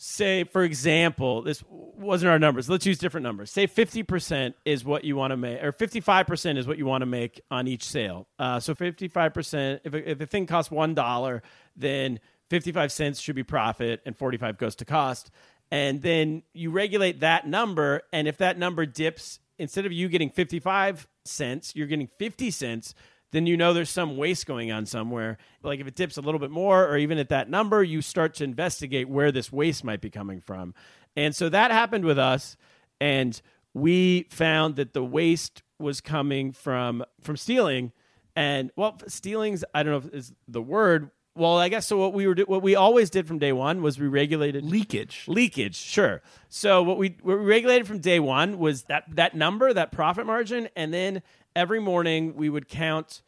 say 0.00 0.44
for 0.44 0.62
example 0.62 1.42
this 1.42 1.62
wasn't 1.68 2.30
our 2.30 2.38
numbers. 2.38 2.70
Let's 2.70 2.86
use 2.86 2.98
different 2.98 3.24
numbers. 3.24 3.50
Say 3.50 3.66
50% 3.66 4.54
is 4.64 4.84
what 4.84 5.02
you 5.02 5.16
want 5.16 5.32
to 5.32 5.36
make 5.36 5.62
or 5.62 5.72
55% 5.72 6.56
is 6.56 6.68
what 6.68 6.78
you 6.78 6.86
want 6.86 7.02
to 7.02 7.06
make 7.06 7.40
on 7.50 7.66
each 7.66 7.84
sale. 7.84 8.28
Uh, 8.38 8.60
so 8.60 8.74
55% 8.74 9.80
if, 9.82 9.94
if 9.94 10.18
the 10.18 10.26
thing 10.26 10.46
costs 10.46 10.72
$1 10.72 11.40
then 11.76 12.20
55 12.48 12.92
cents 12.92 13.20
should 13.20 13.34
be 13.34 13.42
profit 13.42 14.00
and 14.06 14.16
45 14.16 14.56
goes 14.56 14.76
to 14.76 14.84
cost. 14.84 15.30
And 15.70 16.00
then 16.00 16.44
you 16.54 16.70
regulate 16.70 17.20
that 17.20 17.48
number 17.48 18.02
and 18.12 18.28
if 18.28 18.38
that 18.38 18.56
number 18.56 18.86
dips 18.86 19.40
instead 19.58 19.84
of 19.84 19.90
you 19.90 20.08
getting 20.08 20.30
55 20.30 21.08
cents 21.24 21.74
you're 21.74 21.88
getting 21.88 22.08
50 22.18 22.52
cents 22.52 22.94
then 23.30 23.46
you 23.46 23.56
know 23.56 23.72
there's 23.72 23.90
some 23.90 24.16
waste 24.16 24.46
going 24.46 24.72
on 24.72 24.86
somewhere. 24.86 25.38
Like 25.62 25.80
if 25.80 25.86
it 25.86 25.94
dips 25.94 26.16
a 26.16 26.20
little 26.20 26.40
bit 26.40 26.50
more, 26.50 26.86
or 26.86 26.96
even 26.96 27.18
at 27.18 27.28
that 27.28 27.50
number, 27.50 27.82
you 27.82 28.00
start 28.02 28.34
to 28.34 28.44
investigate 28.44 29.08
where 29.08 29.30
this 29.30 29.52
waste 29.52 29.84
might 29.84 30.00
be 30.00 30.10
coming 30.10 30.40
from. 30.40 30.74
And 31.16 31.34
so 31.34 31.48
that 31.48 31.70
happened 31.70 32.04
with 32.04 32.18
us, 32.18 32.56
and 33.00 33.40
we 33.74 34.26
found 34.30 34.76
that 34.76 34.92
the 34.94 35.04
waste 35.04 35.62
was 35.78 36.00
coming 36.00 36.52
from 36.52 37.04
from 37.20 37.36
stealing. 37.36 37.92
And 38.34 38.70
well, 38.76 38.98
stealing's 39.08 39.64
I 39.74 39.82
don't 39.82 39.92
know 39.92 40.08
if 40.08 40.14
is 40.14 40.32
the 40.46 40.62
word. 40.62 41.10
Well, 41.34 41.56
I 41.56 41.68
guess 41.68 41.86
so. 41.86 41.96
What 41.96 42.14
we 42.14 42.26
were 42.26 42.34
what 42.46 42.62
we 42.62 42.74
always 42.74 43.10
did 43.10 43.28
from 43.28 43.38
day 43.38 43.52
one 43.52 43.80
was 43.80 43.98
we 43.98 44.08
regulated 44.08 44.64
leakage. 44.64 45.24
Leakage, 45.28 45.76
sure. 45.76 46.20
So 46.48 46.82
what 46.82 46.98
we 46.98 47.16
what 47.22 47.38
we 47.38 47.44
regulated 47.44 47.86
from 47.86 48.00
day 48.00 48.18
one 48.18 48.58
was 48.58 48.84
that 48.84 49.04
that 49.14 49.34
number, 49.34 49.72
that 49.72 49.92
profit 49.92 50.26
margin, 50.26 50.68
and 50.74 50.92
then 50.92 51.22
every 51.58 51.80
morning 51.80 52.36
we 52.36 52.48
would 52.48 52.68
count 52.68 53.20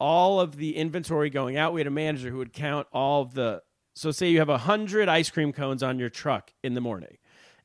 all 0.00 0.40
of 0.40 0.56
the 0.56 0.76
inventory 0.76 1.30
going 1.30 1.56
out. 1.56 1.72
We 1.72 1.80
had 1.80 1.86
a 1.86 1.92
manager 1.92 2.28
who 2.28 2.38
would 2.38 2.52
count 2.52 2.88
all 2.92 3.22
of 3.22 3.34
the. 3.34 3.62
So 3.94 4.10
say 4.10 4.30
you 4.30 4.40
have 4.40 4.48
a 4.48 4.58
hundred 4.58 5.08
ice 5.08 5.30
cream 5.30 5.52
cones 5.52 5.82
on 5.82 5.98
your 5.98 6.08
truck 6.08 6.52
in 6.64 6.74
the 6.74 6.80
morning, 6.80 7.18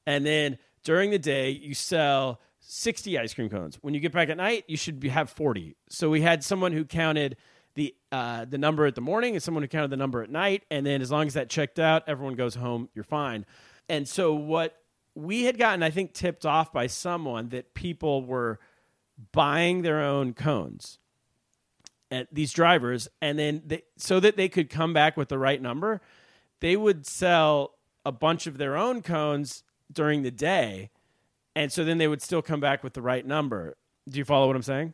and 0.05 0.23
then 0.25 0.59
during 0.83 1.09
the 1.09 1.19
day 1.19 1.49
you 1.49 1.73
sell 1.73 2.39
60 2.59 3.17
ice 3.17 3.33
cream 3.33 3.49
cones. 3.49 3.77
When 3.81 3.93
you 3.93 3.99
get 3.99 4.11
back 4.11 4.29
at 4.29 4.37
night, 4.37 4.65
you 4.67 4.77
should 4.77 4.99
be, 4.99 5.09
have 5.09 5.29
40. 5.29 5.75
So 5.89 6.09
we 6.09 6.21
had 6.21 6.43
someone 6.43 6.71
who 6.71 6.85
counted 6.85 7.35
the 7.75 7.95
uh, 8.11 8.45
the 8.45 8.59
number 8.59 8.85
at 8.85 8.93
the 8.93 9.01
morning 9.01 9.33
and 9.33 9.41
someone 9.41 9.63
who 9.63 9.67
counted 9.67 9.89
the 9.89 9.97
number 9.97 10.21
at 10.21 10.29
night, 10.29 10.63
and 10.69 10.85
then 10.85 11.01
as 11.01 11.11
long 11.11 11.25
as 11.25 11.33
that 11.33 11.49
checked 11.49 11.79
out, 11.79 12.03
everyone 12.05 12.35
goes 12.35 12.53
home. 12.53 12.87
You're 12.93 13.03
fine. 13.03 13.47
And 13.89 14.07
so 14.07 14.35
what 14.35 14.75
we 15.15 15.43
had 15.43 15.57
gotten, 15.57 15.81
I 15.81 15.89
think, 15.89 16.13
tipped 16.13 16.45
off 16.45 16.71
by 16.71 16.85
someone 16.85 17.49
that 17.49 17.73
people 17.73 18.23
were 18.23 18.59
buying 19.31 19.81
their 19.81 20.01
own 20.01 20.33
cones 20.33 20.99
at 22.11 22.27
these 22.31 22.53
drivers, 22.53 23.07
and 23.21 23.39
then 23.39 23.61
they, 23.65 23.83
so 23.97 24.19
that 24.19 24.37
they 24.37 24.47
could 24.47 24.69
come 24.69 24.93
back 24.93 25.17
with 25.17 25.29
the 25.29 25.39
right 25.39 25.61
number, 25.61 26.01
they 26.59 26.75
would 26.77 27.05
sell 27.05 27.73
a 28.05 28.11
bunch 28.11 28.45
of 28.47 28.57
their 28.57 28.77
own 28.77 29.01
cones 29.01 29.63
during 29.91 30.21
the 30.21 30.31
day, 30.31 30.91
and 31.55 31.71
so 31.71 31.83
then 31.83 31.97
they 31.97 32.07
would 32.07 32.21
still 32.21 32.41
come 32.41 32.59
back 32.59 32.83
with 32.83 32.93
the 32.93 33.01
right 33.01 33.25
number. 33.25 33.75
Do 34.07 34.17
you 34.17 34.25
follow 34.25 34.47
what 34.47 34.55
I'm 34.55 34.61
saying? 34.61 34.93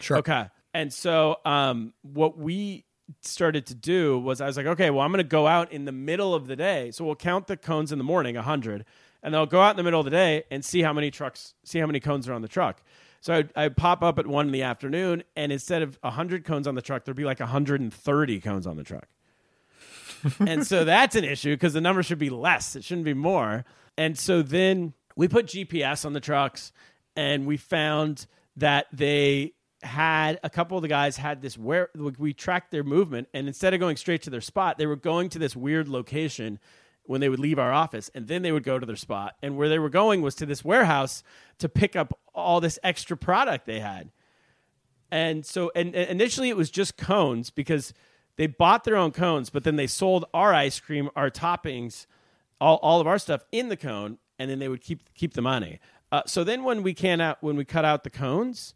Sure. 0.00 0.18
Okay. 0.18 0.46
And 0.74 0.92
so 0.92 1.36
um, 1.44 1.92
what 2.02 2.38
we 2.38 2.84
started 3.20 3.66
to 3.66 3.74
do 3.74 4.18
was 4.18 4.40
I 4.40 4.46
was 4.46 4.56
like, 4.56 4.66
okay, 4.66 4.90
well, 4.90 5.00
I'm 5.00 5.10
going 5.10 5.18
to 5.18 5.24
go 5.24 5.46
out 5.46 5.72
in 5.72 5.84
the 5.84 5.92
middle 5.92 6.34
of 6.34 6.46
the 6.46 6.56
day. 6.56 6.90
So 6.90 7.04
we'll 7.04 7.14
count 7.14 7.46
the 7.46 7.56
cones 7.56 7.92
in 7.92 7.98
the 7.98 8.04
morning, 8.04 8.34
100, 8.36 8.84
and 9.22 9.34
then 9.34 9.38
I'll 9.38 9.46
go 9.46 9.60
out 9.60 9.70
in 9.70 9.76
the 9.76 9.82
middle 9.82 10.00
of 10.00 10.04
the 10.04 10.10
day 10.10 10.44
and 10.50 10.64
see 10.64 10.82
how 10.82 10.92
many 10.92 11.10
trucks, 11.10 11.54
see 11.64 11.78
how 11.78 11.86
many 11.86 12.00
cones 12.00 12.28
are 12.28 12.32
on 12.32 12.42
the 12.42 12.48
truck. 12.48 12.82
So 13.22 13.34
I'd, 13.34 13.52
I'd 13.54 13.76
pop 13.76 14.02
up 14.02 14.18
at 14.18 14.26
one 14.26 14.46
in 14.46 14.52
the 14.52 14.62
afternoon, 14.62 15.22
and 15.36 15.52
instead 15.52 15.80
of 15.82 15.96
100 16.00 16.44
cones 16.44 16.66
on 16.66 16.74
the 16.74 16.82
truck, 16.82 17.04
there'd 17.04 17.16
be 17.16 17.24
like 17.24 17.38
130 17.38 18.40
cones 18.40 18.66
on 18.66 18.76
the 18.76 18.82
truck. 18.82 19.06
and 20.40 20.66
so 20.66 20.84
that's 20.84 21.14
an 21.14 21.22
issue 21.22 21.54
because 21.54 21.72
the 21.72 21.80
number 21.80 22.02
should 22.02 22.18
be 22.18 22.30
less. 22.30 22.74
It 22.74 22.82
shouldn't 22.82 23.04
be 23.04 23.14
more. 23.14 23.64
And 23.96 24.18
so 24.18 24.42
then 24.42 24.92
we 25.16 25.28
put 25.28 25.46
GPS 25.46 26.04
on 26.04 26.14
the 26.14 26.20
trucks 26.20 26.72
and 27.14 27.46
we 27.46 27.56
found 27.56 28.26
that 28.56 28.86
they 28.92 29.52
had 29.82 30.40
a 30.42 30.50
couple 30.50 30.76
of 30.76 30.82
the 30.82 30.88
guys 30.88 31.16
had 31.16 31.42
this 31.42 31.56
where 31.56 31.90
we 32.18 32.32
tracked 32.32 32.72
their 32.72 32.84
movement 32.84 33.28
and 33.34 33.46
instead 33.46 33.72
of 33.72 33.80
going 33.80 33.96
straight 33.96 34.22
to 34.22 34.30
their 34.30 34.40
spot, 34.40 34.78
they 34.78 34.86
were 34.86 34.96
going 34.96 35.28
to 35.28 35.38
this 35.38 35.54
weird 35.54 35.88
location 35.88 36.58
when 37.04 37.20
they 37.20 37.28
would 37.28 37.40
leave 37.40 37.58
our 37.58 37.72
office 37.72 38.10
and 38.14 38.28
then 38.28 38.42
they 38.42 38.52
would 38.52 38.64
go 38.64 38.78
to 38.78 38.86
their 38.86 38.96
spot. 38.96 39.34
And 39.42 39.56
where 39.56 39.68
they 39.68 39.78
were 39.78 39.90
going 39.90 40.22
was 40.22 40.34
to 40.36 40.46
this 40.46 40.64
warehouse 40.64 41.22
to 41.58 41.68
pick 41.68 41.96
up 41.96 42.18
all 42.34 42.60
this 42.60 42.78
extra 42.82 43.16
product 43.16 43.66
they 43.66 43.80
had. 43.80 44.10
And 45.10 45.44
so 45.44 45.70
and, 45.74 45.94
and 45.94 46.10
initially 46.10 46.48
it 46.48 46.56
was 46.56 46.70
just 46.70 46.96
cones 46.96 47.50
because 47.50 47.92
they 48.36 48.46
bought 48.46 48.84
their 48.84 48.96
own 48.96 49.10
cones, 49.10 49.50
but 49.50 49.64
then 49.64 49.76
they 49.76 49.86
sold 49.86 50.24
our 50.32 50.54
ice 50.54 50.80
cream, 50.80 51.10
our 51.14 51.30
toppings, 51.30 52.06
all, 52.60 52.76
all 52.76 53.00
of 53.00 53.06
our 53.06 53.18
stuff 53.18 53.44
in 53.52 53.68
the 53.68 53.76
cone, 53.76 54.18
and 54.38 54.50
then 54.50 54.58
they 54.58 54.68
would 54.68 54.80
keep 54.80 55.12
keep 55.14 55.34
the 55.34 55.42
money. 55.42 55.80
Uh, 56.10 56.22
so 56.26 56.44
then 56.44 56.64
when 56.64 56.82
we 56.82 56.94
can 56.94 57.20
out 57.20 57.42
when 57.42 57.56
we 57.56 57.64
cut 57.64 57.84
out 57.84 58.04
the 58.04 58.10
cones, 58.10 58.74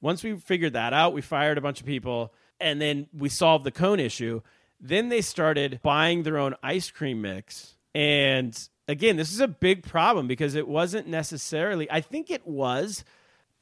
once 0.00 0.24
we 0.24 0.34
figured 0.36 0.72
that 0.72 0.92
out, 0.92 1.12
we 1.12 1.20
fired 1.20 1.58
a 1.58 1.60
bunch 1.60 1.80
of 1.80 1.86
people, 1.86 2.32
and 2.58 2.80
then 2.80 3.06
we 3.16 3.28
solved 3.28 3.64
the 3.64 3.70
cone 3.70 4.00
issue. 4.00 4.40
Then 4.80 5.08
they 5.10 5.20
started 5.20 5.80
buying 5.82 6.22
their 6.22 6.38
own 6.38 6.54
ice 6.62 6.90
cream 6.90 7.20
mix, 7.20 7.76
and 7.94 8.58
again, 8.88 9.16
this 9.16 9.32
is 9.32 9.40
a 9.40 9.48
big 9.48 9.82
problem 9.82 10.26
because 10.26 10.54
it 10.54 10.66
wasn't 10.66 11.06
necessarily. 11.06 11.90
I 11.90 12.00
think 12.00 12.30
it 12.30 12.46
was 12.46 13.04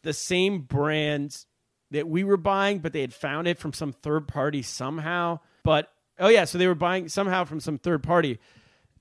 the 0.02 0.12
same 0.12 0.60
brand 0.60 1.44
that 1.90 2.08
we 2.08 2.24
were 2.24 2.36
buying, 2.36 2.78
but 2.78 2.92
they 2.92 3.00
had 3.00 3.14
found 3.14 3.48
it 3.48 3.58
from 3.58 3.72
some 3.72 3.92
third 3.92 4.28
party 4.28 4.62
somehow. 4.62 5.40
But 5.62 5.90
oh 6.18 6.28
yeah, 6.28 6.44
so 6.44 6.58
they 6.58 6.66
were 6.66 6.74
buying 6.74 7.08
somehow 7.08 7.44
from 7.44 7.60
some 7.60 7.78
third 7.78 8.02
party, 8.02 8.38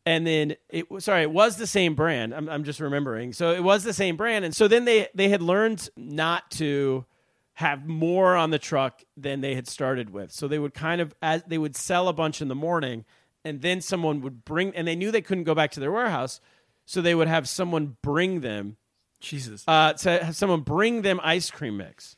and 0.05 0.25
then 0.25 0.55
it 0.69 0.89
was 0.89 1.05
sorry, 1.05 1.23
it 1.23 1.31
was 1.31 1.57
the 1.57 1.67
same 1.67 1.95
brand. 1.95 2.33
I'm 2.33 2.49
I'm 2.49 2.63
just 2.63 2.79
remembering. 2.79 3.33
So 3.33 3.51
it 3.51 3.63
was 3.63 3.83
the 3.83 3.93
same 3.93 4.17
brand, 4.17 4.45
and 4.45 4.55
so 4.55 4.67
then 4.67 4.85
they 4.85 5.07
they 5.13 5.29
had 5.29 5.41
learned 5.41 5.89
not 5.95 6.49
to 6.51 7.05
have 7.57 7.87
more 7.87 8.35
on 8.35 8.51
the 8.51 8.59
truck 8.59 9.01
than 9.15 9.41
they 9.41 9.55
had 9.55 9.67
started 9.67 10.11
with. 10.11 10.31
So 10.31 10.47
they 10.47 10.59
would 10.59 10.75
kind 10.75 11.01
of 11.01 11.15
as 11.23 11.41
they 11.47 11.57
would 11.57 11.75
sell 11.75 12.07
a 12.07 12.13
bunch 12.13 12.39
in 12.39 12.49
the 12.49 12.55
morning, 12.55 13.03
and 13.43 13.63
then 13.63 13.81
someone 13.81 14.21
would 14.21 14.45
bring, 14.45 14.75
and 14.75 14.87
they 14.87 14.95
knew 14.95 15.09
they 15.09 15.23
couldn't 15.23 15.45
go 15.45 15.55
back 15.55 15.71
to 15.71 15.79
their 15.79 15.91
warehouse, 15.91 16.39
so 16.85 17.01
they 17.01 17.15
would 17.15 17.27
have 17.27 17.49
someone 17.49 17.97
bring 18.03 18.41
them. 18.41 18.77
Jesus. 19.19 19.63
Uh, 19.67 19.93
to 19.93 20.23
have 20.23 20.35
someone 20.35 20.61
bring 20.61 21.01
them 21.01 21.19
ice 21.23 21.49
cream 21.49 21.77
mix. 21.77 22.15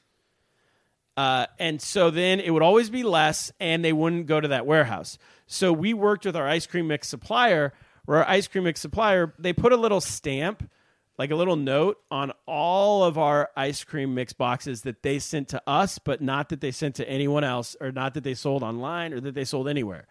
Uh, 1.15 1.45
and 1.57 1.81
so 1.81 2.09
then 2.09 2.41
it 2.41 2.51
would 2.51 2.61
always 2.61 2.89
be 2.89 3.03
less, 3.03 3.49
and 3.61 3.83
they 3.83 3.93
wouldn't 3.93 4.25
go 4.25 4.41
to 4.41 4.49
that 4.49 4.65
warehouse. 4.65 5.17
So 5.47 5.71
we 5.71 5.93
worked 5.93 6.25
with 6.25 6.35
our 6.35 6.49
ice 6.49 6.67
cream 6.67 6.87
mix 6.87 7.07
supplier, 7.07 7.71
where 8.03 8.17
our 8.17 8.27
ice 8.27 8.49
cream 8.49 8.65
mix 8.65 8.81
supplier 8.81 9.33
they 9.39 9.53
put 9.53 9.71
a 9.71 9.77
little 9.77 10.01
stamp, 10.01 10.69
like 11.19 11.31
a 11.31 11.35
little 11.35 11.57
note 11.57 11.99
on 12.09 12.31
all 12.47 13.03
of 13.03 13.17
our 13.17 13.49
ice 13.57 13.83
cream 13.83 14.15
mix 14.15 14.31
boxes 14.31 14.83
that 14.83 15.03
they 15.03 15.19
sent 15.19 15.49
to 15.49 15.61
us, 15.67 15.99
but 15.99 16.21
not 16.21 16.47
that 16.47 16.61
they 16.61 16.71
sent 16.71 16.95
to 16.95 17.07
anyone 17.07 17.43
else, 17.43 17.75
or 17.81 17.91
not 17.91 18.13
that 18.13 18.23
they 18.23 18.33
sold 18.33 18.63
online, 18.63 19.11
or 19.11 19.19
that 19.19 19.35
they 19.35 19.43
sold 19.43 19.67
anywhere. 19.67 20.07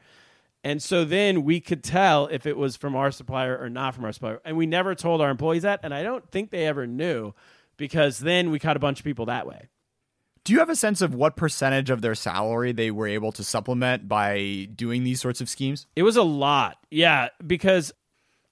And 0.63 0.83
so 0.83 1.07
then 1.07 1.45
we 1.45 1.61
could 1.61 1.83
tell 1.83 2.27
if 2.27 2.45
it 2.45 2.59
was 2.59 2.77
from 2.77 2.95
our 2.95 3.11
supplier 3.11 3.57
or 3.57 3.71
not 3.71 3.95
from 3.95 4.05
our 4.05 4.13
supplier. 4.13 4.43
And 4.45 4.59
we 4.59 4.67
never 4.67 4.95
told 4.95 5.23
our 5.23 5.31
employees 5.31 5.63
that, 5.63 5.81
and 5.83 5.95
I 5.95 6.03
don't 6.03 6.31
think 6.31 6.51
they 6.51 6.67
ever 6.67 6.87
knew 6.87 7.33
because 7.79 8.19
then 8.19 8.51
we 8.51 8.59
caught 8.59 8.77
a 8.77 8.81
bunch 8.81 9.01
of 9.01 9.05
people 9.05 9.27
that 9.27 9.47
way. 9.47 9.69
Do 10.45 10.53
you 10.53 10.59
have 10.59 10.69
a 10.69 10.77
sense 10.77 11.01
of 11.01 11.15
what 11.15 11.37
percentage 11.37 11.89
of 11.89 12.03
their 12.03 12.15
salary 12.15 12.73
they 12.73 12.91
were 12.91 13.07
able 13.07 13.33
to 13.33 13.45
supplement 13.45 14.09
by 14.09 14.69
doing 14.75 15.05
these 15.05 15.23
sorts 15.23 15.41
of 15.41 15.49
schemes? 15.49 15.87
It 15.97 16.03
was 16.03 16.17
a 16.17 16.23
lot. 16.23 16.77
Yeah, 16.91 17.29
because 17.47 17.93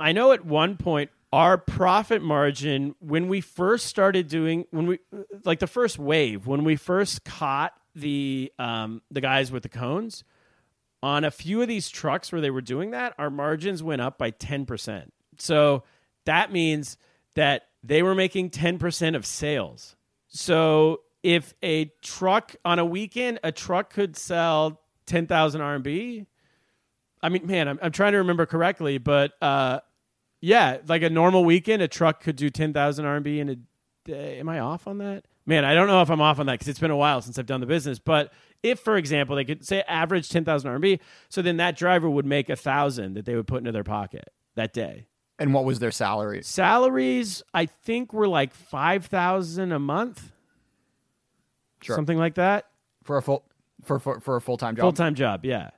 I 0.00 0.12
know 0.12 0.32
at 0.32 0.44
one 0.44 0.76
point 0.78 1.10
our 1.36 1.58
profit 1.58 2.22
margin 2.22 2.94
when 2.98 3.28
we 3.28 3.42
first 3.42 3.84
started 3.84 4.26
doing 4.26 4.64
when 4.70 4.86
we 4.86 4.98
like 5.44 5.58
the 5.58 5.66
first 5.66 5.98
wave 5.98 6.46
when 6.46 6.64
we 6.64 6.76
first 6.76 7.26
caught 7.26 7.74
the 7.94 8.50
um 8.58 9.02
the 9.10 9.20
guys 9.20 9.52
with 9.52 9.62
the 9.62 9.68
cones 9.68 10.24
on 11.02 11.24
a 11.24 11.30
few 11.30 11.60
of 11.60 11.68
these 11.68 11.90
trucks 11.90 12.32
where 12.32 12.40
they 12.40 12.48
were 12.48 12.62
doing 12.62 12.92
that 12.92 13.12
our 13.18 13.28
margins 13.28 13.82
went 13.82 14.00
up 14.00 14.16
by 14.16 14.30
10%. 14.30 15.10
So 15.36 15.84
that 16.24 16.50
means 16.50 16.96
that 17.34 17.64
they 17.82 18.02
were 18.02 18.14
making 18.14 18.48
10% 18.48 19.14
of 19.14 19.26
sales. 19.26 19.94
So 20.28 21.02
if 21.22 21.52
a 21.62 21.92
truck 22.00 22.56
on 22.64 22.78
a 22.78 22.84
weekend, 22.86 23.40
a 23.44 23.52
truck 23.52 23.92
could 23.92 24.16
sell 24.16 24.80
10,000 25.04 25.60
RMB. 25.60 26.26
I 27.22 27.28
mean, 27.28 27.46
man, 27.46 27.68
I'm, 27.68 27.78
I'm 27.82 27.92
trying 27.92 28.12
to 28.12 28.18
remember 28.18 28.46
correctly, 28.46 28.96
but 28.96 29.32
uh, 29.42 29.80
yeah, 30.40 30.78
like 30.86 31.02
a 31.02 31.10
normal 31.10 31.44
weekend, 31.44 31.82
a 31.82 31.88
truck 31.88 32.22
could 32.22 32.36
do 32.36 32.50
10,000 32.50 33.04
RMB 33.04 33.38
in 33.38 33.48
a 33.48 33.56
day. 34.04 34.38
Am 34.38 34.48
I 34.48 34.60
off 34.60 34.86
on 34.86 34.98
that? 34.98 35.24
Man, 35.46 35.64
I 35.64 35.74
don't 35.74 35.86
know 35.86 36.02
if 36.02 36.10
I'm 36.10 36.20
off 36.20 36.40
on 36.40 36.46
that 36.46 36.54
because 36.54 36.68
it's 36.68 36.78
been 36.78 36.90
a 36.90 36.96
while 36.96 37.22
since 37.22 37.38
I've 37.38 37.46
done 37.46 37.60
the 37.60 37.66
business. 37.66 37.98
But 37.98 38.32
if, 38.62 38.80
for 38.80 38.96
example, 38.96 39.36
they 39.36 39.44
could 39.44 39.64
say 39.64 39.82
average 39.86 40.28
10,000 40.28 40.70
RMB, 40.70 40.98
so 41.28 41.40
then 41.40 41.58
that 41.58 41.76
driver 41.76 42.10
would 42.10 42.26
make 42.26 42.48
a 42.48 42.56
thousand 42.56 43.14
that 43.14 43.24
they 43.24 43.36
would 43.36 43.46
put 43.46 43.58
into 43.58 43.72
their 43.72 43.84
pocket 43.84 44.32
that 44.56 44.72
day. 44.72 45.06
And 45.38 45.54
what 45.54 45.64
was 45.64 45.78
their 45.78 45.90
salary? 45.90 46.42
Salaries, 46.42 47.42
I 47.52 47.66
think, 47.66 48.12
were 48.12 48.26
like 48.26 48.54
5,000 48.54 49.70
a 49.70 49.78
month. 49.78 50.32
Sure. 51.82 51.94
Something 51.94 52.18
like 52.18 52.34
that. 52.36 52.66
For 53.04 53.18
a 53.18 53.22
full 53.22 53.44
for 53.84 53.98
for, 53.98 54.18
for 54.18 54.36
a 54.36 54.40
full 54.40 54.56
time 54.56 54.74
job. 54.74 54.82
Full 54.82 54.92
time 54.92 55.14
job, 55.14 55.44
yeah. 55.44 55.70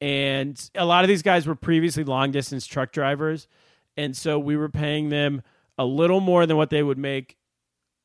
And 0.00 0.58
a 0.74 0.86
lot 0.86 1.04
of 1.04 1.08
these 1.08 1.22
guys 1.22 1.46
were 1.46 1.56
previously 1.56 2.04
long 2.04 2.30
distance 2.30 2.66
truck 2.66 2.92
drivers. 2.92 3.48
And 3.98 4.16
so 4.16 4.38
we 4.38 4.56
were 4.56 4.68
paying 4.68 5.10
them 5.10 5.42
a 5.76 5.84
little 5.84 6.20
more 6.20 6.46
than 6.46 6.56
what 6.56 6.70
they 6.70 6.82
would 6.82 6.96
make 6.98 7.36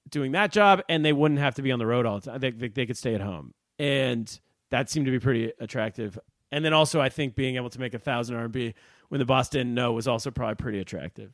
doing 0.09 0.33
that 0.33 0.51
job. 0.51 0.81
And 0.89 1.05
they 1.05 1.13
wouldn't 1.13 1.39
have 1.39 1.55
to 1.55 1.61
be 1.61 1.71
on 1.71 1.79
the 1.79 1.85
road 1.85 2.05
all 2.05 2.19
the 2.19 2.31
time. 2.31 2.39
They, 2.39 2.49
they, 2.49 2.67
they 2.67 2.85
could 2.87 2.97
stay 2.97 3.13
at 3.13 3.21
home. 3.21 3.53
And 3.77 4.39
that 4.71 4.89
seemed 4.89 5.05
to 5.05 5.11
be 5.11 5.19
pretty 5.19 5.53
attractive. 5.59 6.17
And 6.51 6.65
then 6.65 6.73
also, 6.73 6.99
I 6.99 7.09
think 7.09 7.35
being 7.35 7.55
able 7.57 7.69
to 7.69 7.79
make 7.79 7.93
a 7.93 7.99
thousand 7.99 8.35
RMB 8.35 8.73
when 9.09 9.19
the 9.19 9.25
boss 9.25 9.49
didn't 9.49 9.75
know 9.75 9.93
was 9.93 10.07
also 10.07 10.31
probably 10.31 10.55
pretty 10.55 10.79
attractive. 10.79 11.31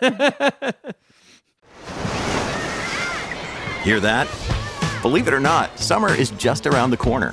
Hear 3.84 4.00
that? 4.00 4.28
Believe 5.02 5.28
it 5.28 5.34
or 5.34 5.40
not, 5.40 5.78
summer 5.78 6.14
is 6.14 6.30
just 6.32 6.66
around 6.66 6.90
the 6.90 6.96
corner. 6.96 7.32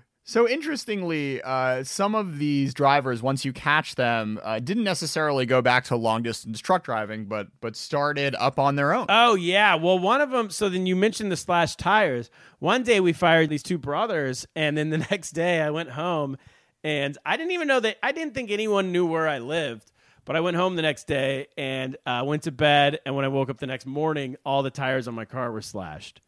so 0.31 0.47
interestingly, 0.47 1.41
uh, 1.41 1.83
some 1.83 2.15
of 2.15 2.39
these 2.39 2.73
drivers, 2.73 3.21
once 3.21 3.43
you 3.43 3.51
catch 3.51 3.95
them, 3.95 4.39
uh, 4.41 4.59
didn't 4.59 4.85
necessarily 4.85 5.45
go 5.45 5.61
back 5.61 5.83
to 5.85 5.97
long 5.97 6.23
distance 6.23 6.61
truck 6.61 6.85
driving, 6.85 7.25
but 7.25 7.47
but 7.59 7.75
started 7.75 8.33
up 8.35 8.57
on 8.57 8.77
their 8.77 8.93
own. 8.93 9.07
Oh 9.09 9.35
yeah, 9.35 9.75
well 9.75 9.99
one 9.99 10.21
of 10.21 10.31
them. 10.31 10.49
So 10.49 10.69
then 10.69 10.85
you 10.85 10.95
mentioned 10.95 11.33
the 11.33 11.35
slash 11.35 11.75
tires. 11.75 12.29
One 12.59 12.83
day 12.83 13.01
we 13.01 13.11
fired 13.11 13.49
these 13.49 13.61
two 13.61 13.77
brothers, 13.77 14.47
and 14.55 14.77
then 14.77 14.89
the 14.89 14.97
next 15.11 15.31
day 15.31 15.59
I 15.59 15.69
went 15.69 15.89
home, 15.89 16.37
and 16.81 17.17
I 17.25 17.35
didn't 17.35 17.51
even 17.51 17.67
know 17.67 17.81
that. 17.81 17.97
I 18.01 18.13
didn't 18.13 18.33
think 18.33 18.51
anyone 18.51 18.93
knew 18.93 19.05
where 19.05 19.27
I 19.27 19.39
lived. 19.39 19.91
But 20.23 20.37
I 20.37 20.39
went 20.39 20.55
home 20.55 20.77
the 20.77 20.83
next 20.83 21.07
day 21.07 21.47
and 21.57 21.97
uh, 22.05 22.23
went 22.25 22.43
to 22.43 22.51
bed, 22.53 22.99
and 23.05 23.17
when 23.17 23.25
I 23.25 23.27
woke 23.27 23.49
up 23.49 23.57
the 23.57 23.67
next 23.67 23.85
morning, 23.85 24.37
all 24.45 24.63
the 24.63 24.69
tires 24.69 25.09
on 25.09 25.13
my 25.13 25.25
car 25.25 25.51
were 25.51 25.63
slashed. 25.63 26.21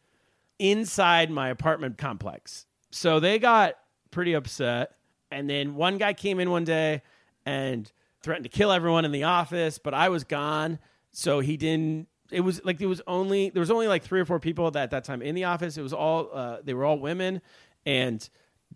inside 0.58 1.30
my 1.30 1.48
apartment 1.48 1.96
complex. 1.96 2.66
So 2.90 3.18
they 3.18 3.38
got 3.38 3.76
pretty 4.14 4.32
upset. 4.32 4.92
And 5.30 5.50
then 5.50 5.74
one 5.74 5.98
guy 5.98 6.14
came 6.14 6.40
in 6.40 6.50
one 6.50 6.64
day 6.64 7.02
and 7.44 7.90
threatened 8.22 8.44
to 8.44 8.48
kill 8.48 8.72
everyone 8.72 9.04
in 9.04 9.12
the 9.12 9.24
office, 9.24 9.78
but 9.78 9.92
I 9.92 10.08
was 10.08 10.24
gone. 10.24 10.78
So 11.12 11.40
he 11.40 11.56
didn't. 11.56 12.08
It 12.30 12.40
was 12.40 12.64
like 12.64 12.78
there 12.78 12.88
was 12.88 13.02
only 13.06 13.50
there 13.50 13.60
was 13.60 13.70
only 13.70 13.88
like 13.88 14.02
three 14.02 14.20
or 14.20 14.24
four 14.24 14.40
people 14.40 14.70
that, 14.70 14.84
at 14.84 14.90
that 14.92 15.04
time 15.04 15.20
in 15.20 15.34
the 15.34 15.44
office. 15.44 15.76
It 15.76 15.82
was 15.82 15.92
all 15.92 16.30
uh, 16.32 16.58
they 16.64 16.72
were 16.72 16.84
all 16.84 16.98
women, 16.98 17.42
and 17.84 18.26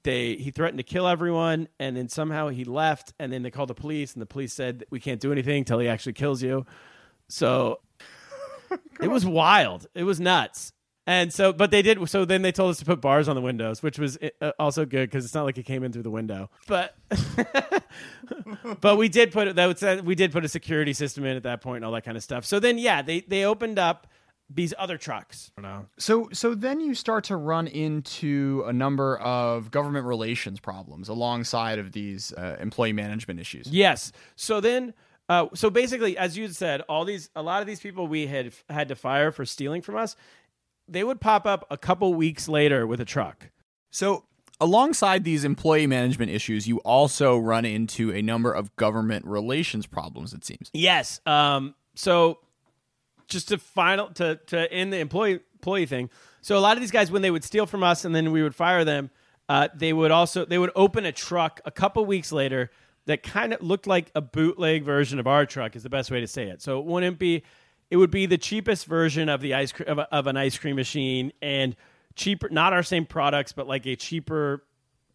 they 0.03 0.36
he 0.36 0.51
threatened 0.51 0.78
to 0.78 0.84
kill 0.84 1.09
everyone. 1.09 1.68
And 1.78 1.97
then 1.97 2.09
somehow 2.09 2.49
he 2.49 2.64
left, 2.64 3.14
and 3.18 3.32
then 3.32 3.43
they 3.43 3.51
called 3.51 3.70
the 3.70 3.74
police, 3.74 4.12
and 4.12 4.20
the 4.20 4.26
police 4.26 4.53
said 4.53 4.84
we 4.91 5.01
can't 5.01 5.20
do 5.20 5.32
anything 5.32 5.59
until 5.59 5.78
he 5.78 5.89
actually 5.89 6.12
kills 6.12 6.43
you. 6.43 6.66
So 7.28 7.80
it 9.01 9.09
was 9.09 9.24
wild. 9.24 9.86
It 9.95 10.05
was 10.05 10.20
nuts. 10.20 10.72
And 11.09 11.33
so, 11.33 11.55
but 11.55 11.71
they 11.71 11.81
did. 11.81 12.07
So 12.11 12.27
then 12.27 12.43
they 12.43 12.53
told 12.53 12.71
us 12.71 12.79
to 12.81 12.85
put 12.85 13.01
bars 13.01 13.29
on 13.29 13.35
the 13.35 13.41
windows, 13.41 13.83
which 13.83 13.99
was 13.99 14.19
uh, 14.43 14.53
also 14.59 14.85
good 14.85 15.09
because 15.09 15.25
it's 15.25 15.33
not 15.33 15.45
like 15.45 15.57
it 15.57 15.63
came 15.63 15.83
in 15.83 15.91
through 15.91 16.03
the 16.03 16.11
window. 16.11 16.51
But, 16.67 16.95
but 18.83 18.99
we 18.99 19.09
did 19.09 19.33
put 19.33 19.57
that 19.57 19.67
was, 19.67 20.03
we 20.03 20.15
did 20.15 20.33
put 20.33 20.45
a 20.45 20.49
security 20.49 20.93
system 20.93 21.25
in 21.25 21.35
at 21.35 21.45
that 21.45 21.63
point 21.63 21.77
and 21.77 21.87
all 21.87 21.93
that 21.93 22.05
kind 22.05 22.19
of 22.19 22.23
stuff. 22.23 22.45
So 22.45 22.61
then, 22.61 22.77
yeah, 22.77 23.01
they 23.01 23.21
they 23.21 23.47
opened 23.47 23.79
up 23.79 24.07
these 24.51 24.75
other 24.79 24.99
trucks. 24.99 25.51
Know. 25.59 25.87
So 25.99 26.29
so 26.35 26.55
then 26.55 26.79
you 26.79 26.95
start 26.95 27.25
to 27.25 27.37
run 27.37 27.69
into 27.69 28.65
a 28.67 28.73
number 28.75 29.17
of 29.17 29.71
government 29.71 30.05
relations 30.05 30.61
problems 30.61 31.09
alongside 31.09 31.79
of 31.79 31.93
these 31.93 32.35
uh, 32.35 32.59
employee 32.61 32.93
management 32.93 33.41
issues. 33.41 33.67
Yes. 33.69 34.13
So 34.37 34.61
then, 34.61 34.93
uh, 35.29 35.47
so 35.55 35.69
basically, 35.69 36.17
as 36.17 36.39
you 36.39 36.49
said, 36.49 36.81
all 36.83 37.05
these, 37.05 37.29
a 37.37 37.43
lot 37.43 37.61
of 37.61 37.67
these 37.67 37.81
people 37.81 38.07
we 38.09 38.27
had 38.27 38.53
had 38.71 38.89
to 38.89 38.97
fire 38.97 39.31
for 39.31 39.45
stealing 39.45 39.83
from 39.83 39.97
us, 39.97 40.17
they 40.89 41.05
would 41.05 41.20
pop 41.20 41.47
up 41.47 41.66
a 41.70 41.76
couple 41.76 42.14
weeks 42.14 42.49
later 42.49 42.86
with 42.86 43.01
a 43.01 43.05
truck. 43.05 43.51
So 43.91 44.24
alongside 44.61 45.24
these 45.24 45.45
employee 45.45 45.86
management 45.86 46.30
issues, 46.30 46.66
you 46.66 46.78
also 46.78 47.36
run 47.39 47.64
into 47.64 48.12
a 48.12 48.22
number 48.22 48.53
of 48.53 48.74
government 48.76 49.24
relations 49.26 49.86
problems. 49.86 50.32
It 50.32 50.45
seems. 50.45 50.70
Yes. 50.72 51.20
Um. 51.26 51.74
So, 51.95 52.39
just 53.28 53.49
to 53.49 53.59
final 53.59 54.09
to 54.14 54.36
to 54.47 54.72
end 54.72 54.93
the 54.93 54.99
employee 54.99 55.41
employee 55.55 55.86
thing. 55.86 56.11
So 56.41 56.57
a 56.57 56.61
lot 56.61 56.76
of 56.76 56.80
these 56.80 56.93
guys, 56.93 57.11
when 57.11 57.22
they 57.22 57.30
would 57.30 57.45
steal 57.45 57.66
from 57.66 57.82
us 57.82 58.05
and 58.05 58.14
then 58.14 58.30
we 58.30 58.43
would 58.43 58.55
fire 58.55 58.84
them, 58.84 59.11
uh, 59.49 59.68
they 59.74 59.93
would 59.93 60.11
also 60.11 60.45
they 60.45 60.59
would 60.59 60.70
open 60.76 61.05
a 61.05 61.12
truck 61.12 61.61
a 61.64 61.70
couple 61.70 62.05
weeks 62.07 62.32
later 62.32 62.70
that 63.07 63.22
kind 63.22 63.53
of 63.53 63.62
looked 63.62 63.86
like 63.86 64.11
a 64.14 64.20
bootleg 64.20 64.84
version 64.84 65.18
of 65.18 65.26
our 65.26 65.47
truck. 65.47 65.76
Is 65.76 65.82
the 65.82 65.91
best 65.91 66.11
way 66.11 66.20
to 66.20 66.26
say 66.26 66.45
it. 66.49 66.62
So 66.62 66.78
it 66.78 66.84
wouldn't 66.84 67.18
be. 67.18 67.43
It 67.91 67.97
would 67.97 68.11
be 68.11 68.26
the 68.26 68.39
cheapest 68.39 68.86
version 68.86 69.28
of 69.28 69.41
the 69.41 69.55
ice 69.55 69.72
cre- 69.72 69.84
of, 69.84 69.99
a, 69.99 70.14
of 70.14 70.26
an 70.26 70.36
ice 70.36 70.59
cream 70.59 70.76
machine 70.76 71.32
and 71.41 71.74
cheaper, 72.14 72.49
not 72.51 72.72
our 72.72 72.82
same 72.82 73.07
products, 73.07 73.53
but 73.53 73.66
like 73.66 73.86
a 73.86 73.97
cheaper 73.97 74.64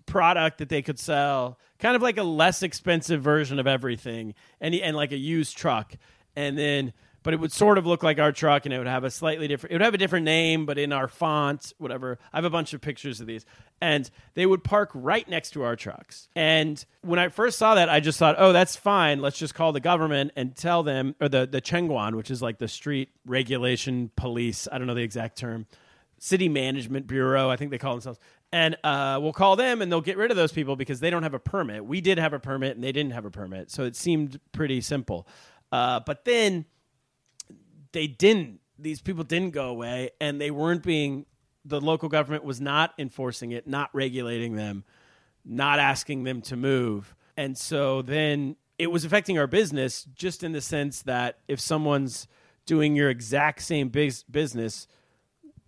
product 0.05 0.57
that 0.57 0.69
they 0.69 0.81
could 0.81 0.99
sell, 0.99 1.59
kind 1.79 1.95
of 1.95 2.01
like 2.01 2.17
a 2.17 2.23
less 2.23 2.63
expensive 2.63 3.21
version 3.21 3.59
of 3.59 3.67
everything, 3.67 4.33
and 4.59 4.73
and 4.75 4.95
like 4.95 5.11
a 5.11 5.17
used 5.17 5.57
truck, 5.57 5.95
and 6.35 6.57
then 6.57 6.93
but 7.23 7.33
it 7.33 7.39
would 7.39 7.51
sort 7.51 7.77
of 7.77 7.85
look 7.85 8.03
like 8.03 8.19
our 8.19 8.31
truck, 8.31 8.65
and 8.65 8.73
it 8.73 8.77
would 8.77 8.87
have 8.87 9.03
a 9.03 9.11
slightly 9.11 9.47
different. 9.47 9.71
It 9.71 9.75
would 9.75 9.81
have 9.81 9.93
a 9.93 9.97
different 9.97 10.25
name, 10.25 10.65
but 10.65 10.77
in 10.77 10.91
our 10.93 11.07
font, 11.07 11.73
whatever. 11.77 12.19
I 12.31 12.37
have 12.37 12.45
a 12.45 12.49
bunch 12.49 12.73
of 12.73 12.81
pictures 12.81 13.19
of 13.21 13.27
these, 13.27 13.45
and 13.81 14.09
they 14.33 14.45
would 14.45 14.63
park 14.63 14.91
right 14.93 15.27
next 15.27 15.51
to 15.51 15.63
our 15.63 15.75
trucks. 15.75 16.27
And 16.35 16.83
when 17.01 17.19
I 17.19 17.29
first 17.29 17.57
saw 17.57 17.75
that, 17.75 17.89
I 17.89 17.99
just 17.99 18.19
thought, 18.19 18.35
oh, 18.37 18.53
that's 18.53 18.75
fine. 18.75 19.21
Let's 19.21 19.37
just 19.37 19.55
call 19.55 19.71
the 19.71 19.79
government 19.79 20.31
and 20.35 20.55
tell 20.55 20.83
them, 20.83 21.15
or 21.19 21.29
the 21.29 21.47
the 21.47 21.61
Chengguan, 21.61 22.15
which 22.15 22.29
is 22.29 22.41
like 22.41 22.57
the 22.59 22.67
street 22.67 23.09
regulation 23.25 24.11
police. 24.15 24.67
I 24.71 24.77
don't 24.77 24.87
know 24.87 24.95
the 24.95 25.01
exact 25.01 25.37
term 25.37 25.65
city 26.23 26.47
management 26.47 27.05
bureau 27.05 27.49
i 27.49 27.57
think 27.57 27.69
they 27.69 27.77
call 27.77 27.91
themselves 27.91 28.17
and 28.53 28.77
uh, 28.85 29.19
we'll 29.21 29.33
call 29.33 29.57
them 29.57 29.81
and 29.81 29.91
they'll 29.91 29.99
get 29.99 30.15
rid 30.15 30.31
of 30.31 30.37
those 30.37 30.53
people 30.53 30.77
because 30.77 31.01
they 31.01 31.09
don't 31.09 31.23
have 31.23 31.33
a 31.33 31.39
permit 31.39 31.85
we 31.85 31.99
did 31.99 32.17
have 32.17 32.31
a 32.31 32.39
permit 32.39 32.75
and 32.75 32.83
they 32.83 32.93
didn't 32.93 33.11
have 33.11 33.25
a 33.25 33.29
permit 33.29 33.69
so 33.69 33.83
it 33.83 33.93
seemed 33.93 34.39
pretty 34.53 34.79
simple 34.79 35.27
uh, 35.73 35.99
but 35.99 36.23
then 36.23 36.63
they 37.93 38.07
didn't 38.07 38.59
these 38.77 39.01
people 39.01 39.23
didn't 39.23 39.51
go 39.51 39.69
away 39.69 40.09
and 40.19 40.41
they 40.41 40.51
weren't 40.51 40.83
being 40.83 41.25
the 41.63 41.79
local 41.79 42.09
government 42.09 42.43
was 42.43 42.59
not 42.59 42.93
enforcing 42.97 43.51
it 43.51 43.67
not 43.67 43.89
regulating 43.93 44.55
them 44.55 44.83
not 45.45 45.79
asking 45.79 46.23
them 46.23 46.41
to 46.41 46.55
move 46.55 47.15
and 47.37 47.57
so 47.57 48.01
then 48.01 48.55
it 48.77 48.87
was 48.91 49.05
affecting 49.05 49.37
our 49.37 49.47
business 49.47 50.05
just 50.15 50.43
in 50.43 50.51
the 50.51 50.61
sense 50.61 51.03
that 51.03 51.39
if 51.47 51.59
someone's 51.59 52.27
doing 52.65 52.95
your 52.95 53.09
exact 53.09 53.61
same 53.61 53.89
business 53.89 54.87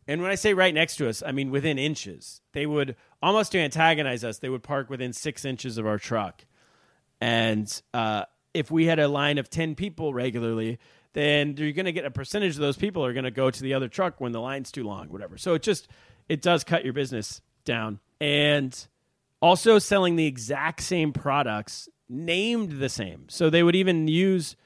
and 0.07 0.21
when 0.21 0.29
I 0.29 0.35
say 0.35 0.53
right 0.53 0.73
next 0.73 0.97
to 0.97 1.09
us, 1.09 1.23
I 1.25 1.31
mean 1.31 1.49
within 1.49 1.79
inches. 1.79 2.41
They 2.53 2.65
would 2.65 2.95
almost 3.21 3.51
to 3.53 3.59
antagonize 3.59 4.23
us. 4.23 4.37
They 4.37 4.49
would 4.49 4.63
park 4.63 4.89
within 4.89 5.13
six 5.13 5.45
inches 5.45 5.77
of 5.77 5.87
our 5.87 5.97
truck, 5.97 6.45
and 7.19 7.81
uh, 7.93 8.25
if 8.53 8.69
we 8.69 8.85
had 8.85 8.99
a 8.99 9.07
line 9.07 9.37
of 9.37 9.49
ten 9.49 9.75
people 9.75 10.13
regularly, 10.13 10.79
then 11.15 11.55
you're 11.57 11.71
going 11.71 11.85
to 11.85 11.93
get 11.93 12.05
a 12.05 12.11
percentage 12.11 12.55
of 12.55 12.61
those 12.61 12.75
people 12.75 13.05
are 13.05 13.13
going 13.13 13.23
to 13.23 13.31
go 13.31 13.49
to 13.49 13.63
the 13.63 13.73
other 13.73 13.87
truck 13.87 14.19
when 14.19 14.33
the 14.33 14.41
line's 14.41 14.69
too 14.69 14.83
long, 14.83 15.07
whatever. 15.07 15.37
So 15.37 15.53
it 15.53 15.63
just 15.63 15.87
it 16.27 16.41
does 16.41 16.63
cut 16.63 16.83
your 16.83 16.93
business 16.93 17.41
down, 17.63 17.99
and 18.19 18.87
also 19.41 19.79
selling 19.79 20.17
the 20.17 20.27
exact 20.27 20.81
same 20.81 21.13
products 21.13 21.87
named 22.09 22.79
the 22.79 22.89
same. 22.89 23.25
So 23.29 23.49
they 23.49 23.63
would 23.63 23.75
even 23.75 24.07
use 24.09 24.57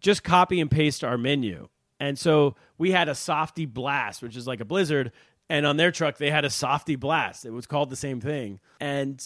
just 0.00 0.24
copy 0.24 0.60
and 0.60 0.70
paste 0.70 1.04
our 1.04 1.16
menu. 1.16 1.68
And 2.00 2.18
so 2.18 2.56
we 2.76 2.90
had 2.90 3.08
a 3.08 3.14
softy 3.14 3.64
blast, 3.66 4.20
which 4.20 4.36
is 4.36 4.46
like 4.46 4.60
a 4.60 4.64
blizzard, 4.64 5.12
and 5.48 5.64
on 5.64 5.76
their 5.76 5.92
truck 5.92 6.18
they 6.18 6.30
had 6.30 6.44
a 6.44 6.50
softy 6.50 6.96
blast. 6.96 7.44
It 7.44 7.50
was 7.50 7.66
called 7.66 7.90
the 7.90 7.96
same 7.96 8.20
thing. 8.20 8.58
And 8.80 9.24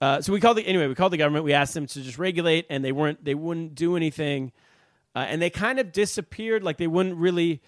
uh, 0.00 0.22
so 0.22 0.32
we 0.32 0.40
called 0.40 0.56
the 0.56 0.66
anyway. 0.66 0.86
We 0.86 0.94
called 0.94 1.12
the 1.12 1.18
government. 1.18 1.44
We 1.44 1.52
asked 1.52 1.74
them 1.74 1.86
to 1.86 2.00
just 2.00 2.18
regulate, 2.18 2.66
and 2.70 2.82
they 2.82 2.92
weren't. 2.92 3.22
They 3.22 3.34
wouldn't 3.34 3.74
do 3.74 3.96
anything, 3.96 4.52
uh, 5.14 5.26
and 5.28 5.40
they 5.40 5.50
kind 5.50 5.78
of 5.78 5.92
disappeared. 5.92 6.62
Like 6.62 6.78
they 6.78 6.86
wouldn't 6.86 7.16
really. 7.16 7.62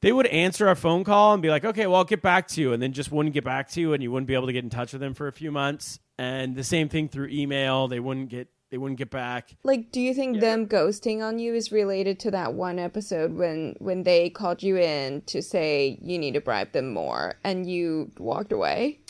They 0.00 0.10
would 0.10 0.26
answer 0.26 0.66
our 0.66 0.74
phone 0.74 1.04
call 1.04 1.32
and 1.32 1.40
be 1.40 1.48
like, 1.48 1.64
"Okay, 1.64 1.86
well, 1.86 1.96
I'll 1.96 2.04
get 2.04 2.22
back 2.22 2.48
to 2.48 2.60
you," 2.60 2.72
and 2.72 2.82
then 2.82 2.92
just 2.92 3.12
wouldn't 3.12 3.34
get 3.34 3.44
back 3.44 3.70
to 3.70 3.80
you, 3.80 3.92
and 3.92 4.02
you 4.02 4.10
wouldn't 4.10 4.26
be 4.26 4.34
able 4.34 4.46
to 4.46 4.52
get 4.52 4.64
in 4.64 4.70
touch 4.70 4.92
with 4.92 5.00
them 5.00 5.14
for 5.14 5.28
a 5.28 5.32
few 5.32 5.52
months. 5.52 6.00
And 6.18 6.56
the 6.56 6.64
same 6.64 6.88
thing 6.88 7.08
through 7.08 7.28
email. 7.28 7.88
They 7.88 8.00
wouldn't 8.00 8.28
get. 8.28 8.48
They 8.70 8.78
wouldn't 8.78 8.98
get 8.98 9.10
back. 9.10 9.54
Like, 9.64 9.92
do 9.92 10.00
you 10.00 10.14
think 10.14 10.40
them 10.40 10.66
ghosting 10.66 11.22
on 11.22 11.38
you 11.38 11.54
is 11.54 11.72
related 11.72 12.18
to 12.20 12.30
that 12.30 12.54
one 12.54 12.78
episode 12.78 13.34
when 13.34 13.76
when 13.78 14.02
they 14.02 14.30
called 14.30 14.62
you 14.62 14.78
in 14.78 15.20
to 15.26 15.42
say 15.42 15.98
you 16.00 16.18
need 16.18 16.32
to 16.32 16.40
bribe 16.40 16.72
them 16.72 16.90
more 16.92 17.34
and 17.44 17.68
you 17.68 18.10
walked 18.18 18.50
away? 18.50 19.00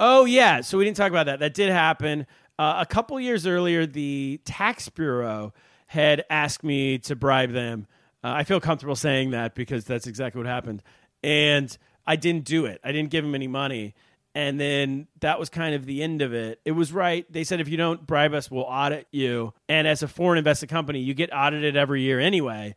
Oh 0.00 0.24
yeah, 0.24 0.62
so 0.62 0.78
we 0.78 0.84
didn't 0.84 0.96
talk 0.96 1.10
about 1.10 1.26
that. 1.26 1.40
That 1.40 1.52
did 1.52 1.70
happen 1.70 2.26
uh, 2.58 2.76
a 2.78 2.86
couple 2.86 3.20
years 3.20 3.46
earlier. 3.46 3.84
The 3.84 4.40
tax 4.46 4.88
bureau 4.88 5.52
had 5.90 6.24
asked 6.30 6.62
me 6.62 6.98
to 6.98 7.16
bribe 7.16 7.50
them. 7.50 7.84
Uh, 8.22 8.30
I 8.36 8.44
feel 8.44 8.60
comfortable 8.60 8.94
saying 8.94 9.32
that 9.32 9.56
because 9.56 9.84
that's 9.84 10.06
exactly 10.06 10.38
what 10.38 10.46
happened, 10.46 10.84
and 11.24 11.76
I 12.06 12.14
didn't 12.14 12.44
do 12.44 12.64
it. 12.66 12.80
I 12.84 12.92
didn't 12.92 13.10
give 13.10 13.24
them 13.24 13.34
any 13.34 13.48
money, 13.48 13.94
and 14.32 14.60
then 14.60 15.08
that 15.18 15.40
was 15.40 15.48
kind 15.48 15.74
of 15.74 15.86
the 15.86 16.00
end 16.00 16.22
of 16.22 16.32
it. 16.32 16.60
It 16.64 16.72
was 16.72 16.92
right. 16.92 17.26
They 17.32 17.42
said 17.42 17.60
if 17.60 17.68
you 17.68 17.76
don't 17.76 18.06
bribe 18.06 18.34
us, 18.34 18.52
we'll 18.52 18.62
audit 18.62 19.08
you. 19.10 19.52
And 19.68 19.88
as 19.88 20.04
a 20.04 20.08
foreign 20.08 20.38
invested 20.38 20.68
company, 20.68 21.00
you 21.00 21.12
get 21.12 21.30
audited 21.34 21.76
every 21.76 22.02
year 22.02 22.20
anyway. 22.20 22.76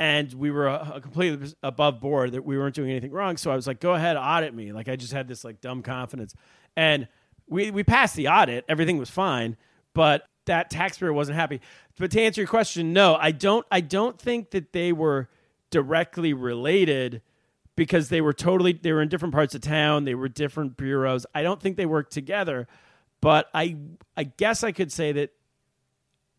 And 0.00 0.32
we 0.32 0.50
were 0.50 0.70
uh, 0.70 1.00
completely 1.00 1.52
above 1.62 2.00
board 2.00 2.32
that 2.32 2.46
we 2.46 2.56
weren't 2.56 2.74
doing 2.74 2.90
anything 2.90 3.12
wrong. 3.12 3.36
So 3.36 3.50
I 3.50 3.56
was 3.56 3.66
like, 3.66 3.78
go 3.78 3.92
ahead, 3.92 4.16
audit 4.16 4.54
me. 4.54 4.72
Like 4.72 4.88
I 4.88 4.96
just 4.96 5.12
had 5.12 5.28
this 5.28 5.44
like 5.44 5.60
dumb 5.60 5.82
confidence. 5.82 6.34
And 6.76 7.06
we, 7.46 7.70
we 7.70 7.84
passed 7.84 8.16
the 8.16 8.28
audit. 8.28 8.64
Everything 8.70 8.96
was 8.96 9.10
fine. 9.10 9.58
But 9.92 10.26
that 10.46 10.70
taxpayer 10.70 11.12
wasn't 11.12 11.36
happy. 11.36 11.60
But 11.98 12.10
to 12.12 12.20
answer 12.20 12.40
your 12.40 12.48
question, 12.48 12.92
no, 12.92 13.16
I 13.16 13.30
don't 13.30 13.66
I 13.70 13.80
don't 13.80 14.18
think 14.18 14.50
that 14.50 14.72
they 14.72 14.92
were 14.92 15.28
directly 15.70 16.32
related 16.32 17.22
because 17.76 18.08
they 18.08 18.20
were 18.20 18.32
totally 18.32 18.72
they 18.72 18.92
were 18.92 19.02
in 19.02 19.08
different 19.08 19.34
parts 19.34 19.54
of 19.54 19.60
town 19.60 20.04
they 20.04 20.14
were 20.14 20.28
different 20.28 20.76
bureaus. 20.76 21.26
I 21.34 21.42
don't 21.42 21.60
think 21.60 21.76
they 21.76 21.86
worked 21.86 22.12
together 22.12 22.68
but 23.24 23.48
i 23.54 23.74
i 24.16 24.22
guess 24.22 24.62
i 24.62 24.70
could 24.70 24.92
say 24.92 25.10
that 25.10 25.30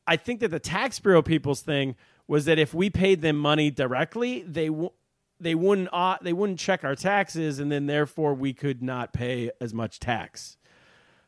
i 0.05 0.15
think 0.15 0.39
that 0.39 0.51
the 0.51 0.59
tax 0.59 0.99
bureau 0.99 1.23
people's 1.23 1.61
thing 1.61 1.95
was 2.27 2.45
that 2.45 2.59
if 2.59 2.75
we 2.75 2.91
paid 2.91 3.21
them 3.21 3.35
money 3.35 3.71
directly 3.71 4.43
they 4.47 4.67
w- 4.67 4.91
they 5.39 5.55
wouldn't 5.55 5.89
uh, 5.91 6.17
they 6.21 6.31
wouldn't 6.31 6.59
check 6.59 6.83
our 6.83 6.95
taxes 6.95 7.59
and 7.59 7.71
then 7.71 7.87
therefore 7.87 8.33
we 8.35 8.53
could 8.53 8.81
not 8.81 9.11
pay 9.11 9.51
as 9.59 9.73
much 9.73 9.99
tax. 9.99 10.57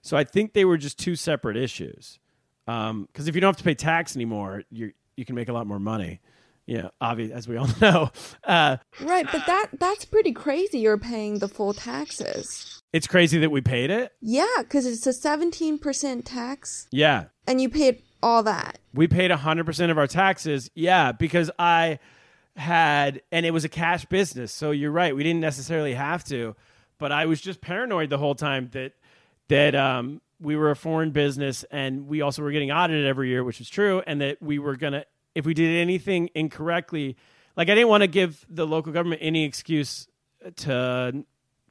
So 0.01 0.15
i 0.15 0.23
think 0.23 0.53
they 0.53 0.63
were 0.63 0.77
just 0.77 0.97
two 0.99 1.15
separate 1.15 1.57
issues 1.57 2.19
because 2.67 3.27
if 3.27 3.33
you 3.33 3.41
don't 3.41 3.49
have 3.49 3.57
to 3.57 3.63
pay 3.63 3.73
tax 3.73 4.15
anymore 4.15 4.61
you 4.69 4.91
you 5.15 5.25
can 5.25 5.33
make 5.35 5.49
a 5.49 5.53
lot 5.53 5.65
more 5.65 5.79
money 5.79 6.19
yeah, 6.69 6.89
obvious 6.99 7.31
as 7.31 7.47
we 7.47 7.55
all 7.55 7.69
know. 7.81 8.11
Uh, 8.43 8.75
Right, 9.01 9.25
but 9.31 9.45
that 9.47 9.67
that's 9.79 10.03
pretty 10.03 10.33
crazy. 10.33 10.79
You're 10.79 10.97
paying 10.97 11.39
the 11.39 11.47
full 11.47 11.73
taxes. 11.73 12.81
it's 12.91 13.07
crazy 13.07 13.37
that 13.39 13.51
we 13.51 13.61
paid 13.61 13.89
it. 13.89 14.11
Yeah, 14.19 14.45
because 14.59 14.85
it's 14.85 15.07
a 15.07 15.11
17% 15.11 16.23
tax 16.25 16.87
Yeah, 16.91 17.25
and 17.47 17.61
you 17.61 17.69
paid 17.69 18.03
all 18.21 18.43
that. 18.43 18.79
we 18.93 19.07
paid 19.07 19.31
100% 19.31 19.91
of 19.91 19.97
our 19.97 20.07
taxes. 20.07 20.69
Yeah, 20.75 21.13
because 21.13 21.49
I 21.57 21.99
had, 22.57 23.21
and 23.31 23.45
it 23.45 23.51
was 23.51 23.63
a 23.63 23.69
cash 23.69 24.03
business. 24.05 24.51
So 24.51 24.71
you're 24.71 24.91
right, 24.91 25.15
we 25.15 25.23
didn't 25.23 25.39
necessarily 25.39 25.93
have 25.93 26.25
to, 26.25 26.53
but 26.97 27.13
I 27.13 27.27
was 27.27 27.39
just 27.39 27.61
paranoid 27.61 28.09
the 28.09 28.17
whole 28.17 28.35
time 28.35 28.69
that 28.73 28.91
that 29.47 29.73
um, 29.73 30.19
we 30.39 30.55
were 30.55 30.71
a 30.71 30.75
foreign 30.75 31.11
business 31.11 31.65
and 31.71 32.07
we 32.07 32.21
also 32.21 32.41
were 32.41 32.51
getting 32.51 32.71
audited 32.71 33.05
every 33.05 33.29
year, 33.29 33.43
which 33.43 33.61
is 33.61 33.69
true, 33.69 34.01
and 34.05 34.21
that 34.21 34.41
we 34.41 34.59
were 34.59 34.75
gonna 34.75 35.05
if 35.35 35.45
we 35.45 35.53
did 35.53 35.79
anything 35.79 36.29
incorrectly, 36.33 37.15
like 37.55 37.69
I 37.69 37.75
didn't 37.75 37.89
want 37.89 38.01
to 38.01 38.07
give 38.07 38.45
the 38.49 38.65
local 38.65 38.91
government 38.91 39.21
any 39.23 39.43
excuse 39.45 40.07
to 40.57 41.23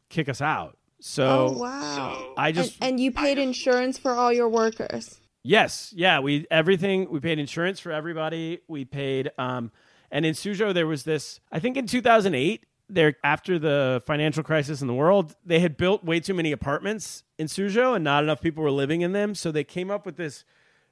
kick 0.08 0.28
us 0.28 0.40
out. 0.40 0.78
So 1.00 1.48
oh 1.50 1.58
wow! 1.58 2.34
I 2.36 2.52
just 2.52 2.76
and, 2.80 2.90
and 2.90 3.00
you 3.00 3.12
paid 3.12 3.38
insurance 3.38 3.98
for 3.98 4.12
all 4.12 4.32
your 4.32 4.48
workers. 4.48 5.20
Yes, 5.42 5.92
yeah, 5.94 6.20
we 6.20 6.46
everything 6.50 7.10
we 7.10 7.20
paid 7.20 7.38
insurance 7.38 7.78
for 7.78 7.92
everybody. 7.92 8.60
We 8.66 8.84
paid 8.84 9.30
um 9.38 9.70
and 10.10 10.24
in 10.24 10.34
Suzhou 10.34 10.72
there 10.74 10.86
was 10.86 11.04
this 11.04 11.40
I 11.52 11.60
think 11.60 11.76
in 11.76 11.86
2008 11.86 12.64
there 12.88 13.14
after 13.24 13.58
the 13.58 14.02
financial 14.06 14.42
crisis 14.42 14.80
in 14.80 14.86
the 14.86 14.94
world, 14.94 15.34
they 15.44 15.60
had 15.60 15.76
built 15.76 16.04
way 16.04 16.20
too 16.20 16.34
many 16.34 16.52
apartments 16.52 17.24
in 17.38 17.46
Suzhou 17.46 17.94
and 17.94 18.04
not 18.04 18.22
enough 18.22 18.40
people 18.40 18.62
were 18.62 18.70
living 18.70 19.00
in 19.00 19.12
them, 19.12 19.34
so 19.34 19.50
they 19.50 19.64
came 19.64 19.90
up 19.90 20.06
with 20.06 20.16
this 20.16 20.44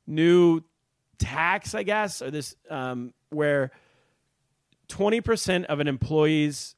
new 0.06 0.62
tax, 1.18 1.74
I 1.74 1.82
guess, 1.82 2.20
or 2.20 2.30
this 2.30 2.56
um 2.68 3.14
where 3.30 3.70
20% 4.88 5.64
of 5.64 5.80
an 5.80 5.88
employee's 5.88 6.74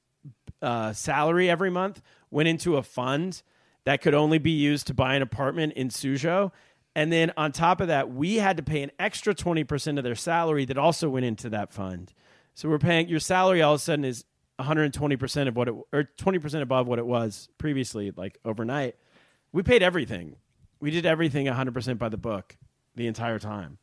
uh, 0.62 0.92
salary 0.92 1.50
every 1.50 1.70
month 1.70 2.00
went 2.30 2.48
into 2.48 2.76
a 2.76 2.82
fund 2.82 3.42
that 3.84 4.00
could 4.00 4.14
only 4.14 4.38
be 4.38 4.50
used 4.50 4.86
to 4.88 4.94
buy 4.94 5.14
an 5.14 5.22
apartment 5.22 5.72
in 5.74 5.88
Suzhou. 5.88 6.50
And 6.94 7.12
then 7.12 7.32
on 7.36 7.52
top 7.52 7.80
of 7.80 7.88
that, 7.88 8.12
we 8.12 8.36
had 8.36 8.56
to 8.56 8.62
pay 8.62 8.82
an 8.82 8.90
extra 8.98 9.34
20% 9.34 9.98
of 9.98 10.04
their 10.04 10.14
salary 10.14 10.64
that 10.64 10.78
also 10.78 11.08
went 11.08 11.26
into 11.26 11.50
that 11.50 11.72
fund. 11.72 12.12
So 12.54 12.68
we're 12.68 12.78
paying 12.78 13.08
your 13.08 13.20
salary 13.20 13.60
all 13.60 13.74
of 13.74 13.80
a 13.80 13.82
sudden 13.82 14.04
is 14.04 14.24
120% 14.58 15.48
of 15.48 15.56
what 15.56 15.68
it 15.68 15.74
or 15.92 16.08
20% 16.18 16.62
above 16.62 16.86
what 16.86 16.98
it 16.98 17.06
was 17.06 17.48
previously 17.58 18.12
like 18.16 18.38
overnight. 18.44 18.96
We 19.52 19.62
paid 19.62 19.82
everything. 19.82 20.36
We 20.80 20.90
did 20.90 21.06
everything 21.06 21.46
100% 21.46 21.98
by 21.98 22.08
the 22.08 22.16
book 22.16 22.56
the 22.94 23.06
entire 23.06 23.38
time. 23.38 23.78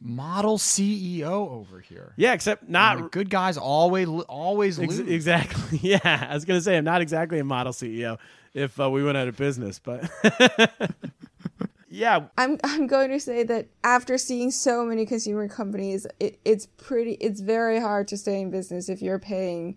Model 0.00 0.58
CEO 0.58 1.50
over 1.50 1.80
here. 1.80 2.12
Yeah, 2.16 2.32
except 2.32 2.68
not 2.68 2.98
The 2.98 3.02
good 3.08 3.30
guys 3.30 3.56
always 3.58 4.06
always 4.08 4.78
Ex- 4.78 4.98
lose. 4.98 5.08
exactly. 5.08 5.78
Yeah, 5.82 6.26
I 6.30 6.34
was 6.34 6.44
gonna 6.44 6.60
say 6.60 6.76
I'm 6.76 6.84
not 6.84 7.00
exactly 7.02 7.38
a 7.40 7.44
model 7.44 7.72
CEO 7.72 8.18
if 8.54 8.78
uh, 8.80 8.88
we 8.90 9.02
went 9.02 9.16
out 9.18 9.26
of 9.28 9.36
business, 9.36 9.78
but 9.80 10.08
yeah, 11.90 12.26
I'm 12.36 12.58
I'm 12.64 12.86
going 12.86 13.10
to 13.10 13.18
say 13.20 13.42
that 13.44 13.66
after 13.82 14.18
seeing 14.18 14.50
so 14.50 14.84
many 14.84 15.04
consumer 15.06 15.48
companies, 15.48 16.06
it, 16.20 16.38
it's 16.44 16.66
pretty 16.76 17.12
it's 17.14 17.40
very 17.40 17.80
hard 17.80 18.08
to 18.08 18.16
stay 18.16 18.40
in 18.40 18.50
business 18.50 18.88
if 18.88 19.02
you're 19.02 19.18
paying 19.18 19.76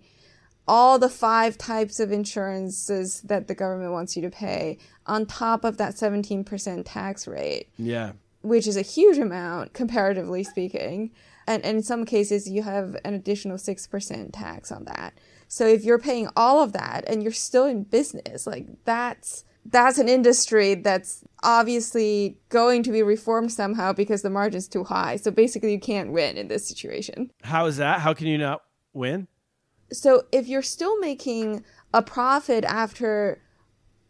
all 0.72 0.97
the 0.97 1.09
five 1.09 1.57
types 1.57 1.99
of 1.99 2.13
insurances 2.13 3.19
that 3.24 3.49
the 3.49 3.53
government 3.53 3.91
wants 3.91 4.15
you 4.15 4.22
to 4.22 4.30
pay 4.30 4.78
on 5.05 5.26
top 5.26 5.65
of 5.65 5.76
that 5.76 5.95
17% 5.95 6.84
tax 6.86 7.28
rate, 7.28 7.67
yeah, 7.76 8.13
which 8.41 8.65
is 8.65 8.78
a 8.78 8.82
huge 8.82 9.17
amount 9.17 9.74
comparatively 9.74 10.45
speaking. 10.45 11.11
And, 11.45 11.61
and 11.65 11.78
in 11.78 11.84
some 11.84 12.05
cases, 12.05 12.49
you 12.49 12.63
have 12.63 12.95
an 13.03 13.13
additional 13.13 13.57
6% 13.57 14.30
tax 14.32 14.72
on 14.72 14.86
that. 14.86 15.13
So 15.49 15.67
if 15.67 15.84
you're 15.84 15.99
paying 15.99 16.30
all 16.38 16.63
of 16.63 16.72
that 16.72 17.03
and 17.05 17.22
you're 17.22 17.34
still 17.34 17.65
in 17.65 17.84
business, 17.84 18.47
like 18.47 18.67
that's 18.86 19.43
that's 19.65 19.99
an 19.99 20.07
industry 20.07 20.76
that's 20.76 21.22
obviously 21.43 22.38
going 22.47 22.82
to 22.84 22.91
be 22.91 23.03
reformed 23.03 23.51
somehow 23.51 23.91
because 23.91 24.22
the 24.22 24.30
margin's 24.30 24.69
too 24.69 24.86
high. 24.86 25.17
So 25.17 25.32
basically, 25.32 25.74
you 25.74 25.80
can't 25.82 26.13
win 26.13 26.38
in 26.38 26.47
this 26.47 26.65
situation. 26.65 27.30
how 27.43 27.65
is 27.65 27.76
that? 27.76 27.99
How 27.99 28.13
can 28.13 28.28
you 28.28 28.38
not 28.38 28.61
win? 28.93 29.28
So 29.91 30.23
if 30.31 30.47
you're 30.47 30.61
still 30.61 30.99
making 30.99 31.63
a 31.93 32.01
profit 32.01 32.63
after 32.65 33.41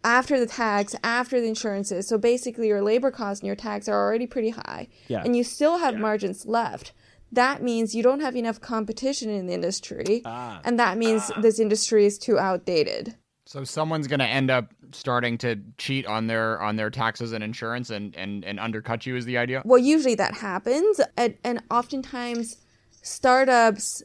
after 0.03 0.39
the 0.39 0.47
tax, 0.47 0.95
after 1.03 1.39
the 1.39 1.47
insurances, 1.47 2.07
so 2.07 2.17
basically 2.17 2.67
your 2.67 2.81
labor 2.81 3.11
costs 3.11 3.41
and 3.41 3.47
your 3.47 3.55
tax 3.55 3.87
are 3.87 3.95
already 3.99 4.25
pretty 4.25 4.49
high, 4.49 4.87
Yeah. 5.07 5.21
and 5.23 5.35
you 5.35 5.43
still 5.43 5.77
have 5.77 5.95
margins 5.95 6.45
left. 6.47 6.91
That 7.31 7.61
means 7.61 7.93
you 7.93 8.01
don't 8.01 8.19
have 8.19 8.35
enough 8.35 8.59
competition 8.59 9.29
in 9.29 9.45
the 9.45 9.53
industry, 9.53 10.23
ah. 10.25 10.59
and 10.63 10.79
that 10.79 10.97
means 10.97 11.31
ah. 11.35 11.39
this 11.41 11.59
industry 11.59 12.05
is 12.05 12.17
too 12.17 12.39
outdated. 12.39 13.15
So 13.45 13.63
someone's 13.63 14.07
going 14.07 14.19
to 14.21 14.25
end 14.25 14.49
up 14.49 14.73
starting 14.91 15.37
to 15.39 15.59
cheat 15.77 16.05
on 16.05 16.27
their 16.27 16.59
on 16.61 16.75
their 16.77 16.89
taxes 16.89 17.31
and 17.31 17.43
insurance 17.43 17.89
and 17.89 18.15
and 18.15 18.43
and 18.43 18.59
undercut 18.59 19.05
you 19.05 19.15
is 19.15 19.25
the 19.25 19.37
idea. 19.37 19.61
well 19.65 19.77
usually 19.79 20.15
that 20.15 20.33
happens 20.33 20.99
and, 21.15 21.37
and 21.43 21.61
oftentimes 21.71 22.57
startups 23.01 24.03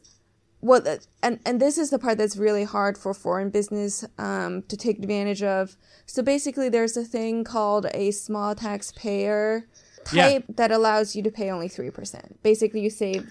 well 0.66 0.82
and, 1.22 1.34
and 1.46 1.60
this 1.64 1.76
is 1.82 1.88
the 1.90 1.98
part 2.04 2.16
that's 2.18 2.36
really 2.46 2.64
hard 2.76 2.94
for 3.02 3.10
foreign 3.14 3.50
business 3.58 4.04
um, 4.18 4.52
to 4.70 4.76
take 4.76 4.96
advantage 4.98 5.42
of 5.42 5.76
so 6.06 6.22
basically 6.22 6.68
there's 6.68 6.96
a 6.96 7.04
thing 7.04 7.44
called 7.44 7.84
a 7.94 8.10
small 8.10 8.54
taxpayer 8.54 9.66
Yeah. 10.12 10.28
type 10.28 10.44
that 10.60 10.70
allows 10.78 11.16
you 11.16 11.22
to 11.28 11.30
pay 11.30 11.48
only 11.50 11.68
3% 11.68 12.42
basically 12.42 12.80
you 12.86 12.90
save 12.90 13.22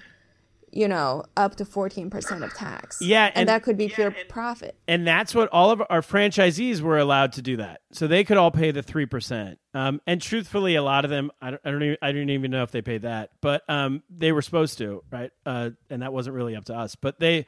you 0.75 0.87
know 0.87 1.23
up 1.37 1.55
to 1.55 1.65
14% 1.65 2.43
of 2.43 2.53
tax 2.53 3.01
Yeah, 3.01 3.25
and, 3.27 3.33
and- 3.37 3.49
that 3.49 3.63
could 3.63 3.77
be 3.77 3.87
pure 3.87 4.13
profit 4.29 4.75
And 4.87 5.07
that's 5.07 5.33
what 5.33 5.49
all 5.51 5.71
of 5.71 5.81
our 5.89 6.01
franchisees 6.01 6.81
were 6.81 6.97
allowed 6.99 7.33
to 7.33 7.41
do 7.41 7.57
that. 7.57 7.81
So 7.91 8.07
they 8.07 8.23
could 8.23 8.37
all 8.37 8.51
pay 8.51 8.71
the 8.71 8.83
3%. 8.83 9.55
Um, 9.73 10.01
and 10.05 10.21
truthfully, 10.21 10.75
a 10.75 10.83
lot 10.83 11.05
of 11.05 11.09
them, 11.11 11.31
I 11.41 11.51
don't, 11.51 11.61
I 11.65 11.71
don't, 11.71 11.83
even, 11.83 11.97
I 12.01 12.11
don't 12.11 12.29
even 12.29 12.51
know 12.51 12.63
if 12.63 12.71
they 12.71 12.81
paid 12.81 13.03
that, 13.03 13.31
but 13.41 13.63
um, 13.69 14.03
they 14.09 14.31
were 14.31 14.41
supposed 14.41 14.77
to, 14.79 15.01
right? 15.09 15.31
Uh, 15.45 15.71
and 15.89 16.01
that 16.01 16.11
wasn't 16.13 16.35
really 16.35 16.55
up 16.55 16.65
to 16.65 16.75
us. 16.75 16.95
But 16.95 17.19
they, 17.19 17.45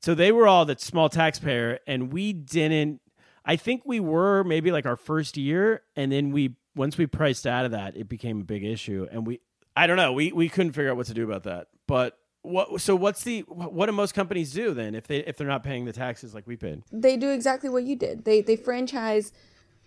so 0.00 0.14
they 0.14 0.32
were 0.32 0.48
all 0.48 0.64
the 0.64 0.76
small 0.78 1.08
taxpayer, 1.08 1.78
and 1.86 2.12
we 2.12 2.32
didn't, 2.32 3.00
I 3.44 3.56
think 3.56 3.82
we 3.84 4.00
were 4.00 4.44
maybe 4.44 4.72
like 4.72 4.86
our 4.86 4.96
first 4.96 5.36
year. 5.36 5.82
And 5.94 6.10
then 6.10 6.32
we, 6.32 6.56
once 6.74 6.96
we 6.96 7.06
priced 7.06 7.46
out 7.46 7.64
of 7.66 7.72
that, 7.72 7.96
it 7.96 8.08
became 8.08 8.40
a 8.40 8.44
big 8.44 8.64
issue. 8.64 9.06
And 9.10 9.26
we, 9.26 9.40
I 9.76 9.86
don't 9.86 9.96
know, 9.96 10.12
we, 10.12 10.32
we 10.32 10.48
couldn't 10.48 10.72
figure 10.72 10.90
out 10.90 10.96
what 10.96 11.06
to 11.06 11.14
do 11.14 11.24
about 11.24 11.44
that. 11.44 11.68
But 11.86 12.18
what, 12.42 12.80
so 12.80 12.96
what's 12.96 13.22
the, 13.22 13.40
what 13.48 13.86
do 13.86 13.92
most 13.92 14.14
companies 14.14 14.52
do 14.52 14.74
then 14.74 14.94
if 14.94 15.06
they, 15.06 15.18
if 15.18 15.36
they're 15.36 15.46
not 15.46 15.62
paying 15.62 15.84
the 15.84 15.92
taxes 15.92 16.34
like 16.34 16.46
we 16.46 16.56
paid? 16.56 16.82
they 16.92 17.16
do 17.16 17.30
exactly 17.30 17.70
what 17.70 17.84
you 17.84 17.96
did. 17.96 18.24
They 18.24 18.40
they 18.40 18.56
franchise 18.56 19.32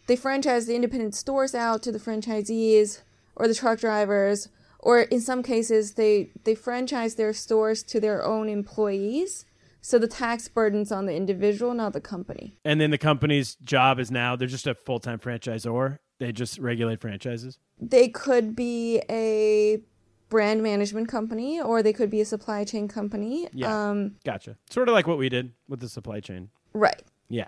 they 0.08 0.16
franchise 0.16 0.66
the 0.66 0.76
independent 0.76 1.16
stores 1.16 1.56
out 1.56 1.84
to 1.84 1.92
the 1.92 2.00
franchisees 2.00 3.02
or 3.36 3.48
the 3.48 3.56
truck 3.56 3.80
drivers, 3.80 4.50
or 4.80 5.02
in 5.02 5.20
some 5.20 5.44
cases 5.44 5.94
they 5.94 6.32
they 6.44 6.56
franchise 6.56 7.16
their 7.16 7.34
stores 7.34 7.84
to 7.84 8.00
their 8.00 8.24
own 8.24 8.50
employees. 8.50 9.46
So 9.82 10.00
the 10.00 10.08
tax 10.08 10.48
burden's 10.48 10.92
on 10.92 11.06
the 11.06 11.14
individual, 11.16 11.76
not 11.76 11.94
the 11.94 12.02
company. 12.02 12.58
And 12.66 12.82
then 12.82 12.90
the 12.90 12.98
company's 12.98 13.56
job 13.56 14.00
is 14.00 14.10
now 14.10 14.36
they're 14.36 14.48
just 14.48 14.66
a 14.66 14.74
full 14.74 15.00
time 15.00 15.20
franchisor. 15.20 16.00
They 16.20 16.32
just 16.32 16.58
regulate 16.58 17.02
franchises. 17.02 17.60
They 17.80 18.08
could 18.08 18.56
be 18.56 19.02
a 19.10 19.82
brand 20.30 20.64
management 20.64 21.08
company 21.08 21.62
or 21.62 21.84
they 21.84 21.94
could 21.94 22.10
be 22.10 22.22
a 22.22 22.26
supply 22.26 22.64
chain 22.64 22.88
company. 22.88 23.48
Yeah. 23.54 23.90
Um, 23.90 24.16
Gotcha. 24.26 24.58
Sort 24.70 24.90
of 24.90 24.94
like 24.94 25.08
what 25.08 25.18
we 25.18 25.30
did 25.30 25.54
with 25.68 25.80
the 25.80 25.90
supply 25.90 26.20
chain. 26.20 26.50
right. 26.74 27.02
Yeah. 27.30 27.48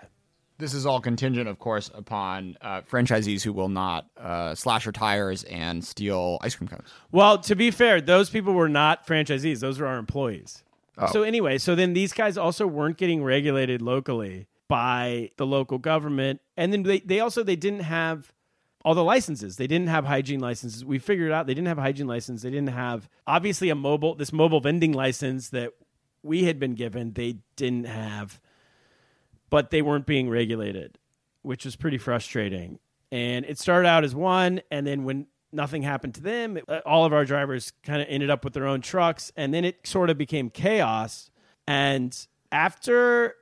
This 0.59 0.73
is 0.73 0.87
all 0.87 0.99
contingent, 0.99 1.47
of 1.47 1.59
course, 1.59 1.91
upon 1.93 2.57
uh, 2.61 2.81
franchisees 2.81 3.43
who 3.43 3.53
will 3.53 3.69
not 3.69 4.07
uh, 4.17 4.55
slash 4.55 4.85
your 4.85 4.91
tires 4.91 5.43
and 5.43 5.85
steal 5.85 6.39
ice 6.41 6.55
cream 6.55 6.67
cones. 6.67 6.89
Well, 7.11 7.37
to 7.41 7.53
be 7.53 7.69
fair, 7.69 8.01
those 8.01 8.31
people 8.31 8.53
were 8.53 8.67
not 8.67 9.05
franchisees. 9.05 9.59
Those 9.59 9.79
were 9.79 9.85
our 9.85 9.99
employees. 9.99 10.63
So 11.11 11.21
anyway, 11.21 11.59
so 11.59 11.75
then 11.75 11.93
these 11.93 12.11
guys 12.11 12.39
also 12.39 12.65
weren't 12.65 12.97
getting 12.97 13.23
regulated 13.23 13.83
locally 13.83 14.47
by 14.67 15.29
the 15.37 15.45
local 15.45 15.77
government. 15.77 16.41
And 16.57 16.73
then 16.73 16.81
they, 16.81 17.01
they 17.01 17.19
also 17.19 17.43
they 17.43 17.55
didn't 17.55 17.81
have 17.81 18.33
all 18.87 18.95
the 18.95 19.03
licenses. 19.03 19.57
They 19.57 19.67
didn't 19.67 19.89
have 19.89 20.05
hygiene 20.05 20.39
licenses. 20.39 20.85
We 20.85 20.97
figured 20.97 21.29
out 21.33 21.45
they 21.45 21.53
didn't 21.53 21.67
have 21.67 21.77
hygiene 21.77 22.07
license. 22.07 22.43
They 22.43 22.49
didn't 22.49 22.69
have 22.69 23.09
obviously 23.27 23.69
a 23.69 23.75
mobile 23.75 24.15
this 24.15 24.31
mobile 24.31 24.61
vending 24.61 24.93
license 24.93 25.49
that 25.49 25.73
we 26.23 26.45
had 26.45 26.57
been 26.57 26.73
given. 26.73 27.11
They 27.11 27.39
didn't 27.57 27.83
have, 27.83 28.39
but 29.49 29.71
they 29.71 29.81
weren't 29.81 30.05
being 30.05 30.29
regulated, 30.29 30.99
which 31.41 31.65
was 31.65 31.75
pretty 31.75 31.97
frustrating. 31.97 32.79
And 33.11 33.43
it 33.43 33.59
started 33.59 33.89
out 33.89 34.05
as 34.05 34.15
one, 34.15 34.61
and 34.71 34.87
then 34.87 35.03
when 35.03 35.27
nothing 35.51 35.81
happened 35.81 36.15
to 36.15 36.21
them, 36.21 36.57
uh, 36.69 36.79
all 36.85 37.03
of 37.03 37.11
our 37.11 37.25
drivers 37.25 37.73
kind 37.83 38.01
of 38.01 38.07
ended 38.09 38.29
up 38.29 38.45
with 38.45 38.53
their 38.53 38.67
own 38.67 38.79
trucks, 38.79 39.33
and 39.35 39.53
then 39.53 39.65
it 39.65 39.85
sort 39.85 40.09
of 40.09 40.17
became 40.17 40.49
chaos. 40.49 41.29
And 41.67 42.17
after 42.53 43.35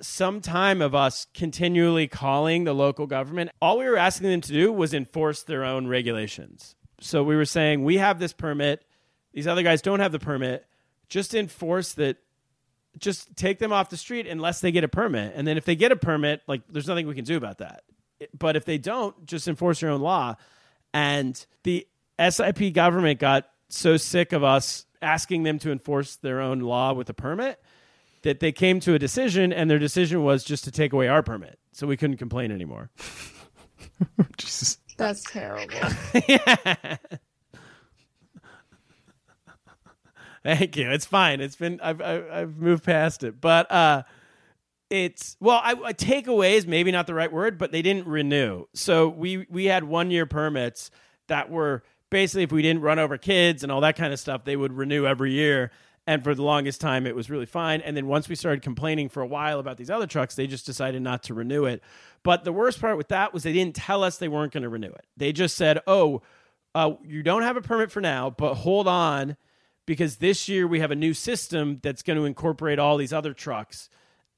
some 0.00 0.40
time 0.40 0.82
of 0.82 0.94
us 0.94 1.26
continually 1.34 2.08
calling 2.08 2.64
the 2.64 2.72
local 2.72 3.06
government, 3.06 3.50
all 3.60 3.78
we 3.78 3.86
were 3.86 3.96
asking 3.96 4.30
them 4.30 4.40
to 4.40 4.52
do 4.52 4.72
was 4.72 4.94
enforce 4.94 5.42
their 5.42 5.64
own 5.64 5.86
regulations. 5.86 6.74
So 7.00 7.22
we 7.22 7.36
were 7.36 7.44
saying, 7.44 7.84
we 7.84 7.98
have 7.98 8.18
this 8.18 8.32
permit, 8.32 8.84
these 9.32 9.46
other 9.46 9.62
guys 9.62 9.82
don't 9.82 10.00
have 10.00 10.12
the 10.12 10.18
permit, 10.18 10.66
just 11.08 11.34
enforce 11.34 11.94
that 11.94 12.18
just 12.98 13.36
take 13.36 13.58
them 13.58 13.72
off 13.72 13.88
the 13.88 13.96
street 13.96 14.26
unless 14.26 14.60
they 14.60 14.72
get 14.72 14.82
a 14.82 14.88
permit. 14.88 15.32
And 15.36 15.46
then 15.46 15.56
if 15.56 15.64
they 15.64 15.76
get 15.76 15.92
a 15.92 15.96
permit, 15.96 16.42
like 16.48 16.62
there's 16.68 16.88
nothing 16.88 17.06
we 17.06 17.14
can 17.14 17.24
do 17.24 17.36
about 17.36 17.58
that. 17.58 17.82
But 18.36 18.56
if 18.56 18.64
they 18.64 18.78
don't, 18.78 19.26
just 19.26 19.46
enforce 19.46 19.80
your 19.80 19.92
own 19.92 20.00
law. 20.00 20.34
And 20.92 21.44
the 21.62 21.86
SIP 22.18 22.72
government 22.74 23.20
got 23.20 23.48
so 23.68 23.96
sick 23.96 24.32
of 24.32 24.42
us 24.42 24.86
asking 25.00 25.44
them 25.44 25.58
to 25.60 25.70
enforce 25.70 26.16
their 26.16 26.40
own 26.40 26.60
law 26.60 26.92
with 26.92 27.08
a 27.08 27.14
permit 27.14 27.60
that 28.22 28.40
they 28.40 28.52
came 28.52 28.80
to 28.80 28.94
a 28.94 28.98
decision, 28.98 29.52
and 29.52 29.70
their 29.70 29.78
decision 29.78 30.22
was 30.22 30.44
just 30.44 30.64
to 30.64 30.70
take 30.70 30.92
away 30.92 31.08
our 31.08 31.22
permit, 31.22 31.58
so 31.72 31.86
we 31.86 31.96
couldn't 31.96 32.18
complain 32.18 32.50
anymore. 32.52 32.90
Jesus. 34.36 34.78
That's 34.96 35.22
terrible. 35.24 35.74
Thank 40.42 40.76
you. 40.76 40.90
It's 40.90 41.04
fine. 41.04 41.40
It's 41.40 41.56
been 41.56 41.80
I've 41.82 42.00
I've, 42.00 42.30
I've 42.30 42.56
moved 42.56 42.84
past 42.84 43.24
it, 43.24 43.40
but 43.40 43.70
uh, 43.70 44.02
it's 44.88 45.36
well, 45.40 45.60
I, 45.62 45.72
I 45.72 45.92
takeaway 45.92 46.52
is 46.52 46.66
maybe 46.66 46.90
not 46.90 47.06
the 47.06 47.14
right 47.14 47.32
word, 47.32 47.58
but 47.58 47.72
they 47.72 47.82
didn't 47.82 48.06
renew. 48.06 48.64
So 48.74 49.08
we 49.08 49.46
we 49.50 49.66
had 49.66 49.84
one 49.84 50.10
year 50.10 50.26
permits 50.26 50.90
that 51.28 51.50
were 51.50 51.82
basically 52.10 52.42
if 52.42 52.52
we 52.52 52.62
didn't 52.62 52.82
run 52.82 52.98
over 52.98 53.16
kids 53.16 53.62
and 53.62 53.70
all 53.70 53.80
that 53.82 53.96
kind 53.96 54.12
of 54.12 54.20
stuff, 54.20 54.44
they 54.44 54.56
would 54.56 54.72
renew 54.72 55.06
every 55.06 55.32
year. 55.32 55.70
And 56.06 56.24
for 56.24 56.34
the 56.34 56.42
longest 56.42 56.80
time, 56.80 57.06
it 57.06 57.14
was 57.14 57.30
really 57.30 57.46
fine. 57.46 57.80
And 57.82 57.96
then 57.96 58.06
once 58.06 58.28
we 58.28 58.34
started 58.34 58.62
complaining 58.62 59.08
for 59.08 59.22
a 59.22 59.26
while 59.26 59.60
about 59.60 59.76
these 59.76 59.90
other 59.90 60.06
trucks, 60.06 60.34
they 60.34 60.46
just 60.46 60.66
decided 60.66 61.02
not 61.02 61.22
to 61.24 61.34
renew 61.34 61.66
it. 61.66 61.82
But 62.22 62.44
the 62.44 62.52
worst 62.52 62.80
part 62.80 62.96
with 62.96 63.08
that 63.08 63.32
was 63.32 63.42
they 63.42 63.52
didn't 63.52 63.76
tell 63.76 64.02
us 64.02 64.18
they 64.18 64.28
weren't 64.28 64.52
going 64.52 64.62
to 64.62 64.68
renew 64.68 64.88
it. 64.88 65.06
They 65.16 65.32
just 65.32 65.56
said, 65.56 65.80
"Oh, 65.86 66.22
uh, 66.74 66.92
you 67.04 67.22
don't 67.22 67.42
have 67.42 67.56
a 67.56 67.62
permit 67.62 67.92
for 67.92 68.00
now, 68.00 68.30
but 68.30 68.54
hold 68.54 68.88
on." 68.88 69.36
because 69.90 70.18
this 70.18 70.48
year 70.48 70.68
we 70.68 70.78
have 70.78 70.92
a 70.92 70.94
new 70.94 71.12
system 71.12 71.80
that's 71.82 72.02
going 72.02 72.16
to 72.16 72.24
incorporate 72.24 72.78
all 72.78 72.96
these 72.96 73.12
other 73.12 73.32
trucks. 73.34 73.88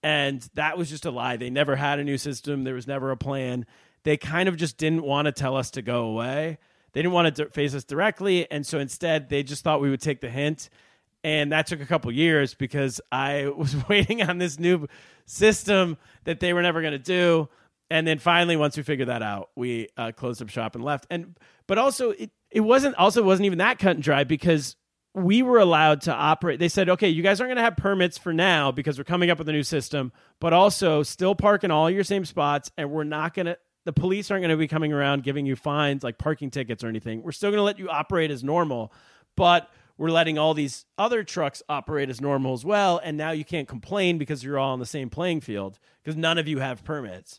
And 0.03 0.41
that 0.55 0.79
was 0.79 0.89
just 0.89 1.05
a 1.05 1.11
lie. 1.11 1.37
They 1.37 1.51
never 1.51 1.77
had 1.77 1.99
a 1.99 2.05
new 2.05 2.17
system, 2.17 2.65
there 2.65 2.73
was 2.73 2.87
never 2.87 3.11
a 3.11 3.19
plan. 3.19 3.67
They 4.05 4.17
kind 4.17 4.49
of 4.49 4.57
just 4.57 4.79
didn't 4.79 5.03
want 5.03 5.27
to 5.27 5.33
tell 5.33 5.55
us 5.55 5.71
to 5.73 5.83
go 5.83 6.05
away. 6.07 6.57
They 6.93 7.03
didn't 7.03 7.13
want 7.13 7.37
to 7.37 7.51
face 7.51 7.75
us 7.75 7.85
directly. 7.85 8.51
And 8.51 8.67
so 8.67 8.79
instead, 8.79 9.29
they 9.29 9.43
just 9.43 9.63
thought 9.63 9.83
we 9.83 9.91
would 9.91 10.01
take 10.01 10.23
the 10.23 10.31
hint. 10.31 10.71
And 11.25 11.53
that 11.53 11.67
took 11.67 11.81
a 11.81 11.87
couple 11.87 12.11
years 12.13 12.55
because 12.55 13.01
I 13.11 13.47
was 13.57 13.77
waiting 13.89 14.23
on 14.23 14.39
this 14.39 14.59
new 14.59 14.89
system 15.27 15.97
that 16.25 16.41
they 16.41 16.53
were 16.53 16.63
never 16.63 16.81
going 16.81 16.93
to 16.93 16.99
do. 16.99 17.49
And 17.91 18.07
then 18.07 18.19
finally, 18.19 18.57
once 18.57 18.77
we 18.77 18.83
figured 18.83 19.09
that 19.09 19.23
out, 19.23 19.51
we 19.55 19.89
uh, 19.97 20.13
closed 20.13 20.41
up 20.41 20.49
shop 20.49 20.75
and 20.75 20.83
left. 20.83 21.07
And 21.11 21.37
but 21.67 21.79
also, 21.79 22.11
it, 22.11 22.31
it 22.51 22.61
wasn't 22.61 22.97
also 22.97 23.23
wasn't 23.23 23.47
even 23.47 23.59
that 23.59 23.79
cut 23.79 23.97
and 23.97 24.03
dry 24.03 24.25
because 24.25 24.77
we 25.15 25.43
were 25.43 25.59
allowed 25.59 26.03
to 26.03 26.15
operate. 26.15 26.59
They 26.59 26.69
said, 26.69 26.89
okay, 26.89 27.09
you 27.09 27.23
guys 27.23 27.41
aren't 27.41 27.51
going 27.51 27.57
to 27.57 27.63
have 27.63 27.77
permits 27.77 28.17
for 28.17 28.33
now 28.33 28.73
because 28.73 28.97
we're 28.97 29.05
coming 29.05 29.31
up 29.31 29.39
with 29.39 29.49
a 29.49 29.53
new 29.53 29.63
system, 29.63 30.11
but 30.41 30.53
also 30.53 31.03
still 31.03 31.35
park 31.35 31.65
in 31.65 31.71
all 31.71 31.91
your 31.91 32.05
same 32.05 32.25
spots. 32.25 32.71
And 32.79 32.91
we're 32.91 33.05
not 33.05 33.35
going 33.35 33.47
to, 33.47 33.59
the 33.85 33.93
police 33.93 34.31
aren't 34.31 34.43
going 34.43 34.51
to 34.51 34.57
be 34.57 34.69
coming 34.69 34.93
around 34.93 35.23
giving 35.23 35.45
you 35.45 35.55
fines 35.55 36.03
like 36.03 36.17
parking 36.17 36.51
tickets 36.51 36.83
or 36.83 36.89
anything. 36.89 37.23
We're 37.23 37.33
still 37.33 37.51
going 37.51 37.59
to 37.59 37.65
let 37.65 37.79
you 37.79 37.91
operate 37.91 38.31
as 38.31 38.43
normal, 38.43 38.93
but 39.37 39.69
we're 40.03 40.11
letting 40.11 40.37
all 40.37 40.53
these 40.53 40.85
other 40.99 41.23
trucks 41.23 41.63
operate 41.69 42.11
as 42.11 42.21
normal 42.21 42.55
as 42.55 42.65
well. 42.65 43.01
And 43.05 43.17
now 43.17 43.31
you 43.31 43.45
can't 43.45 43.69
complain 43.69 44.19
because 44.19 44.43
you're 44.43 44.59
all 44.59 44.73
on 44.73 44.81
the 44.81 44.85
same 44.85 45.09
playing 45.09 45.43
field 45.43 45.79
because 46.03 46.17
none 46.17 46.39
of 46.39 46.49
you 46.49 46.59
have 46.59 46.83
permits. 46.83 47.39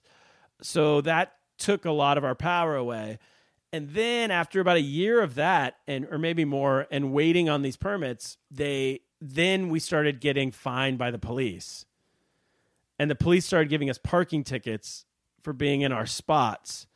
So 0.61 1.01
that 1.01 1.33
took 1.57 1.83
a 1.83 1.91
lot 1.91 2.17
of 2.17 2.23
our 2.23 2.35
power 2.35 2.77
away. 2.77 3.19
And 3.73 3.89
then 3.89 4.31
after 4.31 4.61
about 4.61 4.77
a 4.77 4.81
year 4.81 5.21
of 5.21 5.35
that, 5.35 5.75
and 5.89 6.07
or 6.09 6.17
maybe 6.17 6.45
more, 6.45 6.87
and 6.89 7.11
waiting 7.11 7.49
on 7.49 7.63
these 7.63 7.75
permits, 7.75 8.37
they 8.49 9.01
then 9.19 9.67
we 9.67 9.81
started 9.81 10.21
getting 10.21 10.49
fined 10.49 10.97
by 10.97 11.11
the 11.11 11.19
police. 11.19 11.85
And 12.97 13.11
the 13.11 13.15
police 13.15 13.45
started 13.45 13.67
giving 13.67 13.89
us 13.89 13.97
parking 14.01 14.45
tickets 14.45 15.03
for 15.41 15.51
being 15.51 15.81
in 15.81 15.91
our 15.91 16.05
spots. 16.05 16.87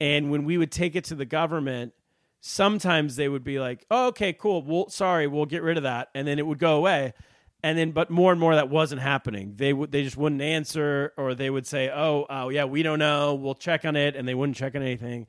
And 0.00 0.30
when 0.30 0.44
we 0.44 0.58
would 0.58 0.70
take 0.70 0.96
it 0.96 1.04
to 1.04 1.14
the 1.14 1.24
government, 1.24 1.94
sometimes 2.40 3.16
they 3.16 3.28
would 3.28 3.44
be 3.44 3.58
like, 3.58 3.84
oh, 3.90 4.08
okay, 4.08 4.32
cool. 4.32 4.62
Well, 4.62 4.88
sorry, 4.88 5.26
we'll 5.26 5.46
get 5.46 5.62
rid 5.62 5.76
of 5.76 5.82
that. 5.82 6.08
And 6.14 6.26
then 6.26 6.38
it 6.38 6.46
would 6.46 6.58
go 6.58 6.76
away. 6.76 7.14
And 7.62 7.76
then, 7.76 7.90
but 7.90 8.08
more 8.08 8.30
and 8.30 8.40
more 8.40 8.54
that 8.54 8.70
wasn't 8.70 9.00
happening. 9.00 9.54
They 9.56 9.72
would, 9.72 9.90
they 9.90 10.04
just 10.04 10.16
wouldn't 10.16 10.42
answer, 10.42 11.12
or 11.16 11.34
they 11.34 11.50
would 11.50 11.66
say, 11.66 11.90
oh, 11.90 12.26
oh, 12.30 12.50
yeah, 12.50 12.64
we 12.64 12.82
don't 12.82 13.00
know. 13.00 13.34
We'll 13.34 13.54
check 13.54 13.84
on 13.84 13.96
it. 13.96 14.14
And 14.14 14.28
they 14.28 14.34
wouldn't 14.34 14.56
check 14.56 14.76
on 14.76 14.82
anything. 14.82 15.26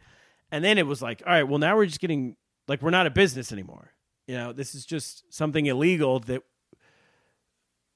And 0.52 0.64
then 0.64 0.78
it 0.78 0.86
was 0.86 1.02
like, 1.02 1.24
all 1.26 1.34
right, 1.34 1.44
well, 1.44 1.60
now 1.60 1.76
we're 1.76 1.86
just 1.86 2.00
getting 2.00 2.36
like 2.68 2.82
we're 2.82 2.92
not 2.92 3.08
a 3.08 3.12
business 3.12 3.52
anymore. 3.52 3.92
You 4.28 4.36
know, 4.36 4.54
this 4.54 4.76
is 4.76 4.86
just 4.86 5.34
something 5.34 5.66
illegal 5.66 6.20
that 6.22 6.44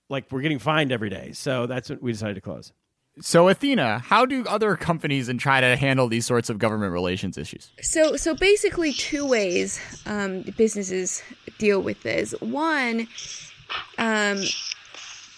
like 0.09 0.32
we're 0.32 0.41
getting 0.41 0.59
fined 0.59 0.91
every 0.91 1.09
day. 1.09 1.32
So 1.34 1.68
that's 1.68 1.89
what 1.89 2.01
we 2.01 2.11
decided 2.11 2.36
to 2.36 2.41
close. 2.41 2.74
So 3.20 3.47
Athena, 3.47 3.99
how 3.99 4.26
do 4.26 4.43
other 4.45 4.76
companies 4.76 5.30
and 5.30 5.39
try 5.39 5.61
to 5.61 5.76
handle 5.76 6.07
these 6.07 6.26
sorts 6.26 6.49
of 6.49 6.57
government 6.57 6.93
relations 6.93 7.38
issues? 7.38 7.70
So, 7.82 8.16
so 8.16 8.34
basically, 8.36 8.91
two 8.91 9.28
ways 9.28 9.80
um, 10.07 10.41
businesses 10.57 11.22
deal 11.59 11.82
with 11.82 12.01
this. 12.01 12.34
One, 12.41 13.07
um, 13.99 14.41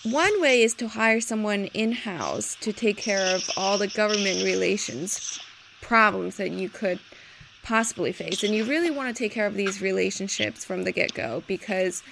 one 0.04 0.42
way 0.42 0.64
is 0.64 0.74
to 0.76 0.88
hire 0.88 1.20
someone 1.20 1.66
in 1.68 1.92
house 1.92 2.56
to 2.62 2.72
take 2.72 2.96
care 2.96 3.36
of 3.36 3.50
all 3.58 3.78
the 3.78 3.88
government 3.88 4.44
relations 4.46 5.40
problems 5.82 6.38
that 6.38 6.52
you 6.52 6.70
could 6.70 7.00
possibly 7.64 8.14
face. 8.14 8.42
And 8.42 8.56
you 8.56 8.64
really 8.64 8.90
want 8.90 9.14
to 9.14 9.24
take 9.24 9.34
care 9.34 9.48
of 9.48 9.56
these 9.56 9.82
relationships 9.82 10.64
from 10.64 10.84
the 10.84 10.94
get 10.94 11.14
go 11.14 11.44
because 11.46 12.04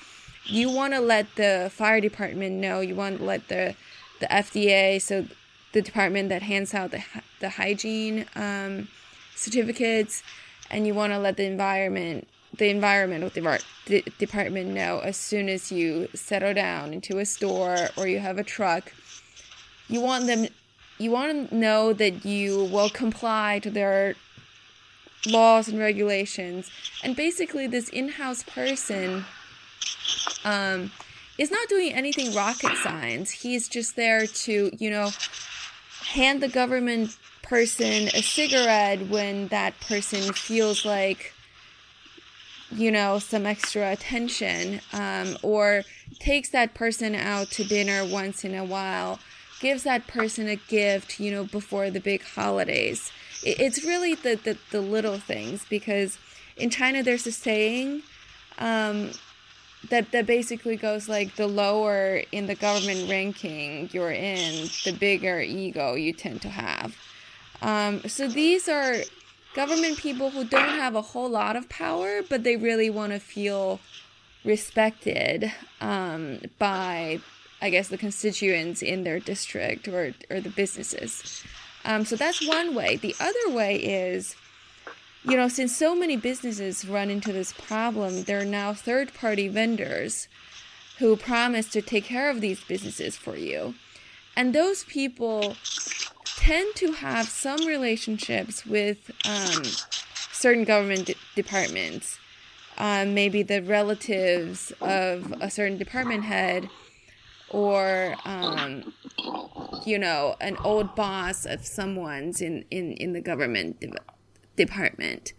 you 0.44 0.70
want 0.70 0.94
to 0.94 1.00
let 1.00 1.28
the 1.36 1.72
fire 1.74 2.02
department 2.02 2.56
know, 2.56 2.82
you 2.82 2.96
want 2.96 3.20
to 3.20 3.24
let 3.24 3.48
the 3.48 3.76
the 4.20 4.28
FDA, 4.28 5.02
so 5.02 5.26
the 5.74 5.82
department 5.82 6.30
that 6.30 6.42
hands 6.42 6.74
out 6.74 6.92
the 6.92 7.04
the 7.40 7.50
hygiene 7.50 8.26
um, 8.36 8.88
certificates, 9.36 10.24
and 10.72 10.88
you 10.88 10.94
want 10.94 11.14
to 11.14 11.20
let 11.20 11.38
the 11.38 11.46
environment 11.46 12.28
the 12.56 12.70
environmental 12.70 13.30
de- 13.30 14.04
department 14.20 14.70
know 14.70 15.00
as 15.00 15.18
soon 15.18 15.50
as 15.50 15.72
you 15.72 16.08
settle 16.14 16.54
down 16.54 16.94
into 16.94 17.18
a 17.18 17.26
store 17.26 17.90
or 17.98 18.08
you 18.08 18.20
have 18.20 18.38
a 18.38 18.44
truck. 18.44 18.94
You 19.88 20.02
want 20.02 20.28
them 20.28 20.48
you 21.00 21.12
want 21.12 21.50
to 21.50 21.56
know 21.56 21.94
that 21.94 22.24
you 22.24 22.66
will 22.66 22.90
comply 22.90 23.60
to 23.60 23.70
their 23.70 24.16
laws 25.26 25.68
and 25.68 25.80
regulations. 25.80 26.70
And 27.04 27.16
basically, 27.16 27.68
this 27.68 27.90
in 27.90 28.10
house 28.10 28.44
person 28.44 29.26
um, 30.44 30.92
is 31.38 31.52
not 31.52 31.68
doing 31.68 31.94
anything 31.94 32.34
rocket 32.34 32.78
science. 32.78 33.32
He's 33.32 33.68
just 33.68 33.96
there 33.96 34.28
to, 34.28 34.72
you 34.78 34.90
know, 34.90 35.10
hand 36.14 36.42
the 36.42 36.48
government 36.48 37.18
person 37.42 38.08
a 38.14 38.22
cigarette 38.22 39.08
when 39.08 39.48
that 39.50 39.80
person 39.82 40.34
feels 40.34 40.86
like 40.86 41.34
you 42.72 42.90
know 42.90 43.20
some 43.20 43.46
extra 43.46 43.92
attention 43.92 44.80
um, 44.94 45.38
or 45.44 45.84
takes 46.20 46.50
that 46.50 46.74
person 46.74 47.14
out 47.14 47.50
to 47.52 47.64
dinner 47.64 48.06
once 48.06 48.44
in 48.44 48.56
a 48.56 48.64
while 48.64 49.20
gives 49.64 49.84
that 49.84 50.06
person 50.08 50.50
a 50.50 50.58
gift, 50.58 51.22
you 51.22 51.32
know, 51.32 51.46
before 51.46 51.90
the 51.90 52.02
big 52.02 52.22
holidays. 52.22 53.14
It's 53.44 53.84
really 53.86 54.14
the, 54.14 54.36
the, 54.36 54.58
the 54.72 54.82
little 54.82 55.18
things 55.18 55.66
because 55.70 56.18
in 56.58 56.70
China 56.70 57.02
there's 57.02 57.26
a 57.26 57.32
saying 57.32 58.04
um, 58.60 59.12
that, 59.90 60.12
that 60.12 60.26
basically 60.26 60.76
goes 60.76 61.10
like 61.10 61.36
the 61.36 61.48
lower 61.48 62.22
in 62.32 62.48
the 62.48 62.56
government 62.56 63.10
ranking 63.10 63.90
you're 63.92 64.12
in, 64.12 64.70
the 64.86 64.92
bigger 64.92 65.40
ego 65.40 65.96
you 65.96 66.14
tend 66.14 66.42
to 66.42 66.50
have. 66.50 66.96
Um, 67.62 68.02
so 68.08 68.28
these 68.28 68.68
are 68.68 68.96
government 69.56 69.98
people 69.98 70.30
who 70.30 70.44
don't 70.44 70.78
have 70.78 70.96
a 70.96 71.02
whole 71.02 71.30
lot 71.30 71.56
of 71.56 71.70
power, 71.70 72.22
but 72.30 72.44
they 72.44 72.58
really 72.58 72.90
want 72.90 73.14
to 73.14 73.20
feel 73.20 73.80
respected 74.44 75.52
um, 75.80 76.40
by 76.60 77.20
I 77.64 77.70
guess, 77.70 77.88
the 77.88 77.98
constituents 77.98 78.82
in 78.82 79.06
their 79.06 79.22
district 79.22 79.88
or, 79.88 80.14
or 80.30 80.42
the 80.42 80.50
businesses. 80.50 81.42
Um, 81.86 82.04
so 82.04 82.18
that's 82.18 82.46
one 82.46 82.76
way. 82.76 82.98
The 82.98 83.16
other 83.22 83.56
way 83.56 83.78
is, 83.78 84.36
you 85.24 85.38
know, 85.38 85.48
since 85.48 85.76
so 85.76 85.96
many 85.96 86.18
businesses 86.18 86.86
run 86.86 87.10
into 87.10 87.32
this 87.32 87.54
problem, 87.54 88.24
there 88.24 88.42
are 88.42 88.46
now 88.46 88.74
third 88.74 89.14
party 89.14 89.48
vendors 89.48 90.28
who 91.00 91.16
promise 91.16 91.68
to 91.70 91.82
take 91.82 92.06
care 92.06 92.30
of 92.30 92.42
these 92.42 92.64
businesses 92.64 93.16
for 93.16 93.36
you. 93.36 93.76
And 94.36 94.54
those 94.54 94.84
people 94.84 95.56
tend 96.26 96.76
to 96.76 96.92
have 96.94 97.30
some 97.30 97.66
relationships 97.66 98.66
with 98.66 99.12
um, 99.26 99.64
certain 100.32 100.66
government 100.66 101.06
de- 101.06 101.16
departments. 101.36 102.20
Um, 102.78 103.14
maybe 103.14 103.44
the 103.44 103.62
relatives 103.62 104.74
of 104.82 105.32
a 105.40 105.50
certain 105.50 105.78
department 105.78 106.24
head 106.24 106.70
or 107.50 108.16
um, 108.26 108.94
you 109.86 110.00
know 110.00 110.36
an 110.42 110.58
old 110.64 110.96
boss 110.96 111.46
of 111.46 111.64
someone's 111.66 112.42
in 112.42 112.66
in 112.72 112.94
in 112.94 113.14
the 113.14 113.22
government 113.22 113.84
department. 114.56 115.34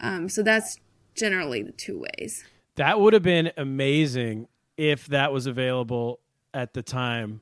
Um, 0.00 0.28
so 0.28 0.42
that's 0.42 0.78
generally 1.14 1.62
the 1.62 1.72
two 1.72 2.04
ways. 2.18 2.44
That 2.76 3.00
would 3.00 3.12
have 3.12 3.22
been 3.22 3.52
amazing 3.56 4.48
if 4.76 5.06
that 5.08 5.32
was 5.32 5.46
available 5.46 6.20
at 6.54 6.74
the 6.74 6.82
time 6.82 7.40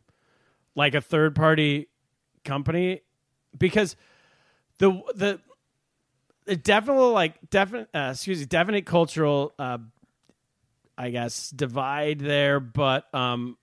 like 0.74 0.94
a 0.94 1.00
third 1.00 1.34
party 1.34 1.88
company 2.44 3.02
because 3.56 3.96
the 4.78 4.90
the 5.14 5.40
the 6.46 6.56
definitely 6.56 7.12
like 7.12 7.50
definite 7.50 7.88
uh, 7.94 8.10
excuse 8.12 8.40
me 8.40 8.46
definite 8.46 8.86
cultural 8.86 9.52
uh, 9.58 9.78
I 11.00 11.08
guess 11.08 11.48
divide 11.48 12.20
there, 12.20 12.60
but 12.60 13.12
um, 13.14 13.56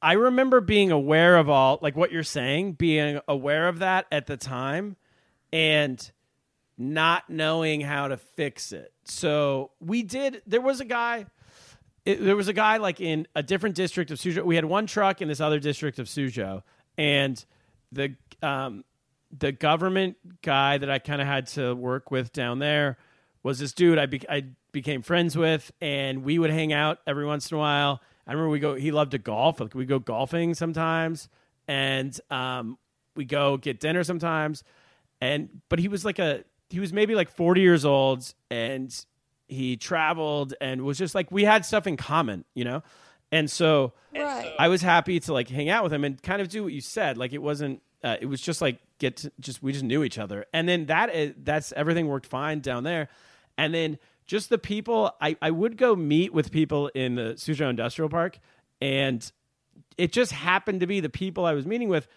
I 0.00 0.12
remember 0.12 0.60
being 0.60 0.92
aware 0.92 1.36
of 1.36 1.48
all 1.48 1.80
like 1.82 1.96
what 1.96 2.12
you're 2.12 2.22
saying, 2.22 2.74
being 2.74 3.18
aware 3.26 3.66
of 3.66 3.80
that 3.80 4.06
at 4.12 4.26
the 4.26 4.36
time 4.36 4.96
and 5.52 6.12
not 6.82 7.28
knowing 7.30 7.80
how 7.80 8.08
to 8.08 8.16
fix 8.16 8.72
it. 8.72 8.92
So 9.04 9.70
we 9.80 10.02
did 10.02 10.42
there 10.46 10.60
was 10.60 10.80
a 10.80 10.84
guy 10.84 11.26
it, 12.04 12.22
there 12.22 12.36
was 12.36 12.48
a 12.48 12.52
guy 12.52 12.78
like 12.78 13.00
in 13.00 13.26
a 13.34 13.42
different 13.42 13.76
district 13.76 14.10
of 14.10 14.18
Suzhou. 14.18 14.44
We 14.44 14.56
had 14.56 14.64
one 14.64 14.86
truck 14.86 15.22
in 15.22 15.28
this 15.28 15.40
other 15.40 15.60
district 15.60 15.98
of 15.98 16.06
Suzhou 16.06 16.62
and 16.98 17.44
the 17.90 18.14
um 18.42 18.84
the 19.36 19.52
government 19.52 20.16
guy 20.42 20.78
that 20.78 20.90
I 20.90 20.98
kind 20.98 21.20
of 21.20 21.26
had 21.26 21.46
to 21.48 21.74
work 21.74 22.10
with 22.10 22.32
down 22.32 22.58
there 22.58 22.98
was 23.42 23.58
this 23.58 23.72
dude 23.72 23.98
I, 23.98 24.06
be- 24.06 24.28
I 24.28 24.44
became 24.72 25.02
friends 25.02 25.36
with, 25.36 25.72
and 25.80 26.24
we 26.24 26.38
would 26.38 26.50
hang 26.50 26.72
out 26.72 26.98
every 27.06 27.26
once 27.26 27.50
in 27.50 27.56
a 27.56 27.58
while. 27.58 28.00
I 28.26 28.32
remember 28.32 28.50
we 28.50 28.60
go. 28.60 28.74
He 28.74 28.92
loved 28.92 29.12
to 29.12 29.18
golf. 29.18 29.60
Like 29.60 29.74
we 29.74 29.84
go 29.84 29.98
golfing 29.98 30.54
sometimes, 30.54 31.28
and 31.66 32.18
um, 32.30 32.78
we 33.16 33.24
go 33.24 33.56
get 33.56 33.80
dinner 33.80 34.04
sometimes. 34.04 34.62
And 35.20 35.60
but 35.68 35.78
he 35.78 35.88
was 35.88 36.04
like 36.04 36.18
a 36.18 36.44
he 36.72 36.80
was 36.80 36.92
maybe 36.92 37.14
like 37.14 37.30
forty 37.30 37.60
years 37.60 37.84
old, 37.84 38.32
and 38.50 38.92
he 39.48 39.76
traveled 39.76 40.54
and 40.60 40.82
was 40.82 40.98
just 40.98 41.14
like 41.14 41.30
we 41.30 41.44
had 41.44 41.64
stuff 41.64 41.86
in 41.86 41.96
common, 41.96 42.44
you 42.54 42.64
know. 42.64 42.82
And 43.30 43.50
so 43.50 43.92
Right. 44.14 44.52
I 44.58 44.68
was 44.68 44.82
happy 44.82 45.20
to 45.20 45.32
like 45.32 45.48
hang 45.48 45.68
out 45.70 45.84
with 45.84 45.92
him 45.92 46.04
and 46.04 46.22
kind 46.22 46.42
of 46.42 46.48
do 46.48 46.64
what 46.64 46.72
you 46.72 46.80
said. 46.80 47.16
Like 47.16 47.32
it 47.32 47.42
wasn't. 47.42 47.80
Uh, 48.04 48.16
it 48.20 48.26
was 48.26 48.40
just 48.40 48.60
like 48.60 48.80
get 48.98 49.18
to, 49.18 49.32
just 49.38 49.62
we 49.62 49.72
just 49.72 49.84
knew 49.84 50.02
each 50.02 50.18
other, 50.18 50.44
and 50.52 50.68
then 50.68 50.86
that 50.86 51.14
is, 51.14 51.34
that's 51.44 51.72
everything 51.72 52.08
worked 52.08 52.26
fine 52.26 52.58
down 52.60 52.82
there, 52.82 53.08
and 53.56 53.72
then 53.72 53.96
just 54.26 54.48
the 54.50 54.58
people. 54.58 55.12
I 55.20 55.36
I 55.40 55.50
would 55.50 55.76
go 55.76 55.94
meet 55.94 56.32
with 56.34 56.50
people 56.50 56.88
in 56.88 57.14
the 57.14 57.34
Suzhou 57.34 57.70
Industrial 57.70 58.08
Park, 58.08 58.38
and 58.80 59.30
it 59.96 60.12
just 60.12 60.32
happened 60.32 60.80
to 60.80 60.86
be 60.86 60.98
the 61.00 61.08
people 61.08 61.44
I 61.46 61.52
was 61.52 61.64
meeting 61.64 61.88
with. 61.88 62.08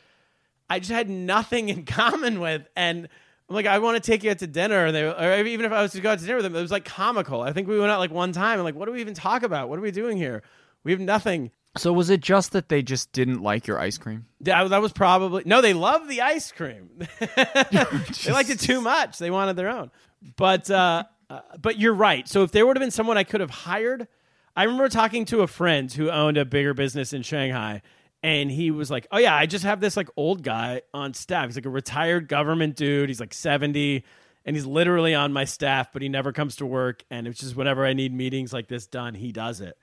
I 0.70 0.80
just 0.80 0.92
had 0.92 1.08
nothing 1.10 1.70
in 1.70 1.86
common 2.02 2.40
with, 2.40 2.68
and 2.76 3.08
I'm 3.48 3.56
like, 3.56 3.68
I 3.68 3.78
want 3.80 4.02
to 4.02 4.12
take 4.12 4.24
you 4.24 4.32
out 4.32 4.40
to 4.40 4.48
dinner, 4.48 4.86
and 4.86 4.96
they, 4.96 5.04
or 5.04 5.46
even 5.46 5.66
if 5.66 5.72
I 5.72 5.82
was 5.82 5.92
to 5.92 6.02
go 6.02 6.12
out 6.12 6.20
to 6.20 6.26
dinner 6.26 6.38
with 6.38 6.46
them, 6.46 6.56
it 6.56 6.62
was 6.62 6.72
like 6.72 6.86
comical. 6.86 7.42
I 7.42 7.54
think 7.54 7.68
we 7.68 7.78
went 7.78 7.92
out 7.92 8.00
like 8.00 8.12
one 8.12 8.32
time, 8.32 8.54
and 8.54 8.64
like, 8.64 8.76
what 8.76 8.86
do 8.86 8.92
we 8.92 9.02
even 9.02 9.14
talk 9.14 9.44
about? 9.44 9.70
What 9.70 9.78
are 9.78 9.84
we 9.84 9.92
doing 9.92 10.18
here? 10.18 10.42
We 10.84 10.92
have 10.92 11.00
nothing. 11.00 11.52
So 11.78 11.92
was 11.94 12.10
it 12.10 12.22
just 12.22 12.54
that 12.54 12.70
they 12.70 12.82
just 12.82 13.12
didn't 13.12 13.42
like 13.42 13.68
your 13.68 13.80
ice 13.80 13.98
cream? 13.98 14.26
That, 14.42 14.70
that 14.70 14.82
was 14.82 14.94
probably 14.94 15.44
no. 15.46 15.62
They 15.62 15.74
love 15.74 16.08
the 16.08 16.22
ice 16.22 16.52
cream. 16.52 16.90
they 17.20 18.32
liked 18.32 18.50
it 18.50 18.60
too 18.60 18.82
much. 18.82 19.18
They 19.20 19.30
wanted 19.30 19.58
their 19.58 19.70
own. 19.70 19.92
But 20.38 20.72
uh, 20.72 21.04
uh, 21.30 21.42
but 21.62 21.78
you're 21.78 21.94
right. 21.94 22.28
So 22.28 22.44
if 22.44 22.52
there 22.52 22.66
would 22.66 22.78
have 22.78 22.82
been 22.82 22.92
someone 22.92 23.18
I 23.18 23.24
could 23.24 23.42
have 23.42 23.50
hired, 23.50 24.08
I 24.56 24.64
remember 24.64 24.90
talking 24.90 25.26
to 25.26 25.42
a 25.42 25.48
friend 25.48 25.92
who 25.92 26.10
owned 26.10 26.38
a 26.38 26.46
bigger 26.46 26.74
business 26.74 27.14
in 27.14 27.22
Shanghai, 27.24 27.82
and 28.26 28.52
he 28.52 28.72
was 28.72 28.90
like, 28.92 29.08
"Oh 29.12 29.18
yeah, 29.18 29.36
I 29.36 29.46
just 29.46 29.64
have 29.64 29.80
this 29.80 29.96
like 29.96 30.10
old 30.18 30.44
guy 30.44 30.82
on 30.94 31.14
staff. 31.14 31.46
He's 31.46 31.56
like 31.56 31.66
a 31.66 31.70
retired 31.70 32.28
government 32.28 32.76
dude. 32.76 33.10
He's 33.10 33.20
like 33.20 33.34
70." 33.34 34.04
And 34.48 34.56
he's 34.56 34.66
literally 34.68 35.16
on 35.16 35.34
my 35.34 35.46
staff, 35.46 35.92
but 35.92 36.04
he 36.04 36.10
never 36.10 36.32
comes 36.32 36.58
to 36.58 36.68
work. 36.68 37.04
And 37.10 37.26
it's 37.26 37.40
just 37.40 37.56
whenever 37.56 37.84
I 37.84 37.94
need 37.94 38.14
meetings 38.14 38.54
like 38.54 38.68
this 38.68 38.86
done, 38.86 39.16
he 39.16 39.32
does 39.32 39.60
it 39.60 39.76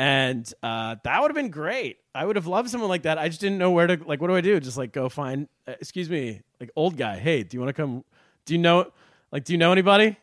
and 0.00 0.50
uh, 0.62 0.96
that 1.04 1.20
would 1.20 1.30
have 1.30 1.36
been 1.36 1.50
great. 1.50 1.98
I 2.14 2.24
would 2.24 2.36
have 2.36 2.46
loved 2.46 2.70
someone 2.70 2.88
like 2.88 3.02
that. 3.02 3.18
I 3.18 3.28
just 3.28 3.38
didn't 3.42 3.58
know 3.58 3.70
where 3.70 3.86
to 3.86 4.02
like. 4.06 4.18
What 4.18 4.28
do 4.28 4.34
I 4.34 4.40
do? 4.40 4.58
Just 4.58 4.78
like 4.78 4.92
go 4.92 5.10
find. 5.10 5.46
Uh, 5.68 5.72
excuse 5.72 6.08
me, 6.08 6.40
like 6.58 6.70
old 6.74 6.96
guy. 6.96 7.18
Hey, 7.18 7.42
do 7.42 7.54
you 7.54 7.60
want 7.60 7.68
to 7.68 7.74
come? 7.74 8.02
Do 8.46 8.54
you 8.54 8.58
know? 8.58 8.90
Like, 9.30 9.44
do 9.44 9.52
you 9.52 9.58
know 9.58 9.72
anybody? 9.72 10.16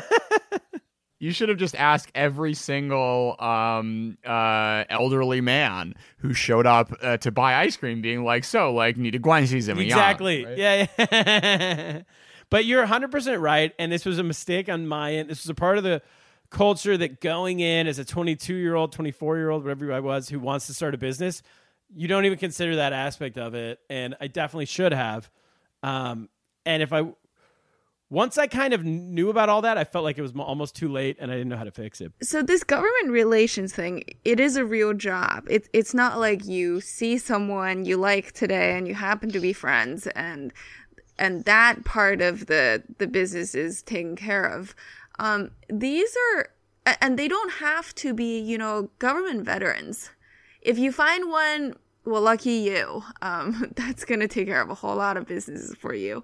You 1.26 1.32
should 1.32 1.48
have 1.48 1.58
just 1.58 1.74
asked 1.74 2.12
every 2.14 2.54
single 2.54 3.34
um, 3.40 4.16
uh, 4.24 4.84
elderly 4.88 5.40
man 5.40 5.94
who 6.18 6.32
showed 6.32 6.66
up 6.66 6.92
uh, 7.02 7.16
to 7.16 7.32
buy 7.32 7.56
ice 7.56 7.76
cream, 7.76 8.00
being 8.00 8.22
like, 8.22 8.44
"So, 8.44 8.72
like, 8.72 8.96
need 8.96 9.16
a 9.16 9.18
guanxi 9.18 9.58
zimian?" 9.58 9.86
exactly. 9.86 10.44
right? 10.44 10.56
Yeah. 10.56 10.86
yeah. 10.96 12.02
but 12.50 12.64
you're 12.64 12.78
100 12.78 13.10
percent 13.10 13.40
right, 13.40 13.74
and 13.76 13.90
this 13.90 14.04
was 14.04 14.20
a 14.20 14.22
mistake 14.22 14.68
on 14.68 14.86
my 14.86 15.14
end. 15.14 15.28
This 15.28 15.42
was 15.42 15.50
a 15.50 15.54
part 15.54 15.78
of 15.78 15.82
the 15.82 16.00
culture 16.50 16.96
that 16.96 17.20
going 17.20 17.58
in 17.58 17.88
as 17.88 17.98
a 17.98 18.04
22 18.04 18.54
year 18.54 18.76
old, 18.76 18.92
24 18.92 19.36
year 19.36 19.50
old, 19.50 19.64
whatever 19.64 19.92
I 19.92 19.98
was, 19.98 20.28
who 20.28 20.38
wants 20.38 20.68
to 20.68 20.74
start 20.74 20.94
a 20.94 20.98
business, 20.98 21.42
you 21.92 22.06
don't 22.06 22.24
even 22.24 22.38
consider 22.38 22.76
that 22.76 22.92
aspect 22.92 23.36
of 23.36 23.56
it, 23.56 23.80
and 23.90 24.14
I 24.20 24.28
definitely 24.28 24.66
should 24.66 24.92
have. 24.92 25.28
Um, 25.82 26.28
and 26.64 26.84
if 26.84 26.92
I 26.92 27.02
once 28.08 28.38
I 28.38 28.46
kind 28.46 28.72
of 28.72 28.84
knew 28.84 29.30
about 29.30 29.48
all 29.48 29.62
that, 29.62 29.76
I 29.76 29.84
felt 29.84 30.04
like 30.04 30.16
it 30.16 30.22
was 30.22 30.32
almost 30.36 30.76
too 30.76 30.88
late, 30.88 31.16
and 31.18 31.30
I 31.30 31.34
didn't 31.34 31.48
know 31.48 31.56
how 31.56 31.64
to 31.64 31.72
fix 31.72 32.00
it. 32.00 32.12
so 32.22 32.40
this 32.40 32.62
government 32.62 33.10
relations 33.10 33.72
thing 33.72 34.04
it 34.24 34.38
is 34.38 34.56
a 34.56 34.64
real 34.64 34.94
job. 34.94 35.44
It's 35.50 35.68
it's 35.72 35.92
not 35.92 36.20
like 36.20 36.44
you 36.46 36.80
see 36.80 37.18
someone 37.18 37.84
you 37.84 37.96
like 37.96 38.32
today 38.32 38.76
and 38.76 38.86
you 38.86 38.94
happen 38.94 39.30
to 39.30 39.40
be 39.40 39.52
friends 39.52 40.06
and 40.08 40.52
and 41.18 41.44
that 41.44 41.84
part 41.84 42.20
of 42.22 42.46
the 42.46 42.84
the 42.98 43.06
business 43.06 43.54
is 43.54 43.82
taken 43.82 44.14
care 44.14 44.44
of. 44.44 44.74
Um 45.18 45.50
these 45.68 46.16
are 46.30 46.50
and 47.00 47.18
they 47.18 47.26
don't 47.26 47.54
have 47.54 47.92
to 47.96 48.14
be 48.14 48.38
you 48.38 48.56
know 48.56 48.90
government 49.00 49.44
veterans. 49.44 50.10
If 50.62 50.78
you 50.78 50.92
find 50.92 51.28
one 51.28 51.74
well 52.04 52.22
lucky 52.22 52.52
you. 52.52 53.02
Um 53.20 53.72
that's 53.76 54.04
going 54.04 54.20
to 54.20 54.28
take 54.28 54.46
care 54.46 54.62
of 54.62 54.70
a 54.70 54.74
whole 54.74 54.94
lot 54.94 55.16
of 55.16 55.26
businesses 55.26 55.74
for 55.74 55.92
you 55.92 56.22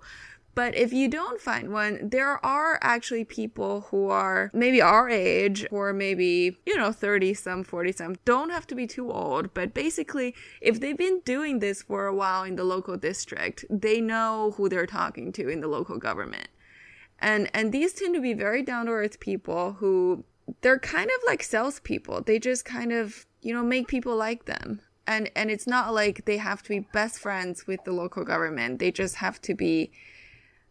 but 0.55 0.75
if 0.75 0.93
you 0.93 1.09
don't 1.09 1.41
find 1.41 1.73
one, 1.73 2.11
there 2.11 2.45
are 2.45 2.79
actually 2.83 3.25
people 3.25 3.83
who 3.91 4.09
are 4.09 4.51
maybe 4.53 4.83
our 4.83 5.09
age 5.09 5.67
or 5.71 5.93
maybe, 5.95 6.59
you 6.67 6.77
know, 6.77 6.93
30 6.93 7.33
some, 7.35 7.65
40 7.65 7.93
some, 7.93 8.17
don't 8.27 8.51
have 8.51 8.67
to 8.67 8.75
be 8.75 8.87
too 8.87 9.11
old. 9.11 9.55
But 9.55 9.73
basically, 9.73 10.35
if 10.61 10.79
they've 10.79 10.97
been 10.97 11.21
doing 11.25 11.61
this 11.61 11.83
for 11.83 12.07
a 12.07 12.15
while 12.15 12.45
in 12.45 12.57
the 12.57 12.65
local 12.65 12.99
district, 12.99 13.65
they 13.71 14.01
know 14.01 14.53
who 14.57 14.69
they're 14.69 14.87
talking 14.87 15.33
to 15.33 15.49
in 15.49 15.61
the 15.61 15.69
local 15.69 15.99
government. 15.99 16.49
And, 17.19 17.49
and 17.55 17.73
these 17.73 17.95
tend 17.95 18.15
to 18.15 18.21
be 18.21 18.35
very 18.35 18.63
down 18.63 18.87
to 18.87 18.93
earth 18.93 19.21
people 19.21 19.75
who 19.75 20.25
they're 20.61 20.79
kind 20.79 21.09
of 21.09 21.27
like 21.27 21.43
salespeople. 21.43 22.23
They 22.23 22.39
just 22.39 22.65
kind 22.67 22.93
of, 22.93 23.27
you 23.41 23.55
know, 23.55 23.63
make 23.63 23.89
people 23.89 24.17
like 24.17 24.45
them. 24.45 24.81
And, 25.07 25.31
and 25.35 25.51
it's 25.51 25.67
not 25.67 25.95
like 25.95 26.27
they 26.27 26.37
have 26.37 26.63
to 26.65 26.69
be 26.69 26.81
best 26.81 27.19
friends 27.19 27.67
with 27.67 27.85
the 27.85 27.93
local 27.93 28.25
government. 28.25 28.81
They 28.81 28.93
just 28.93 29.17
have 29.17 29.41
to 29.43 29.55
be 29.55 29.93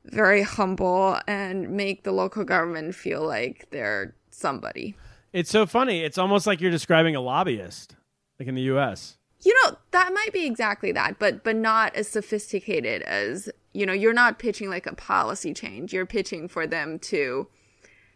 very 0.06 0.42
humble 0.42 1.20
and 1.28 1.70
make 1.70 2.04
the 2.04 2.12
local 2.12 2.44
government 2.44 2.96
feel 2.96 3.26
like 3.26 3.68
they're 3.72 4.16
somebody. 4.30 4.96
It's 5.34 5.50
so 5.50 5.66
funny. 5.66 6.02
It's 6.02 6.18
almost 6.18 6.46
like 6.48 6.60
you're 6.60 6.72
describing 6.72 7.16
a 7.16 7.22
lobbyist, 7.22 7.96
like 8.40 8.48
in 8.48 8.56
the 8.56 8.64
U.S. 8.64 9.18
You 9.44 9.56
know, 9.64 9.78
that 9.92 10.14
might 10.14 10.34
be 10.34 10.46
exactly 10.46 10.92
that, 10.92 11.18
but 11.18 11.44
but 11.44 11.56
not 11.56 11.96
as 11.96 12.08
sophisticated 12.08 13.02
as, 13.04 13.50
you 13.74 13.86
know, 13.86 13.94
you're 13.94 14.14
not 14.14 14.40
pitching 14.40 14.70
like 14.70 14.86
a 14.86 14.96
policy 14.96 15.54
change. 15.54 15.94
You're 15.94 16.06
pitching 16.06 16.48
for 16.48 16.68
them 16.68 17.00
to 17.00 17.48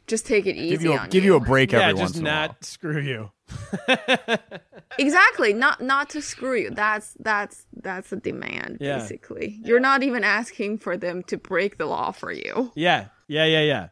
just 0.08 0.26
take 0.26 0.46
it 0.46 0.56
easy 0.56 0.70
Give 0.70 0.84
you 0.84 0.94
a, 0.94 0.98
on 0.98 1.10
give 1.10 1.24
you 1.24 1.36
a 1.36 1.40
break 1.40 1.72
yeah, 1.72 1.80
every 1.80 1.94
just 2.00 2.16
once 2.16 2.18
in 2.18 2.26
a 2.26 2.30
while. 2.30 2.48
Just 2.48 2.58
not 2.60 2.66
screw 2.66 3.00
you. 3.02 3.32
Exactly, 4.98 5.54
not 5.54 5.82
not 5.82 6.10
to 6.12 6.22
screw 6.22 6.56
you. 6.56 6.70
That's 6.70 7.16
that's 7.20 7.66
that's 7.76 8.12
a 8.14 8.16
demand 8.16 8.78
Yeah. 8.80 9.00
basically. 9.00 9.60
You're 9.64 9.80
not 9.80 10.04
even 10.04 10.24
asking 10.24 10.78
for 10.78 10.96
them 10.96 11.24
to 11.24 11.38
break 11.38 11.78
the 11.78 11.86
law 11.86 12.12
for 12.12 12.32
you. 12.32 12.72
Yeah, 12.76 13.08
yeah, 13.28 13.46
yeah, 13.46 13.62
yeah. 13.62 13.88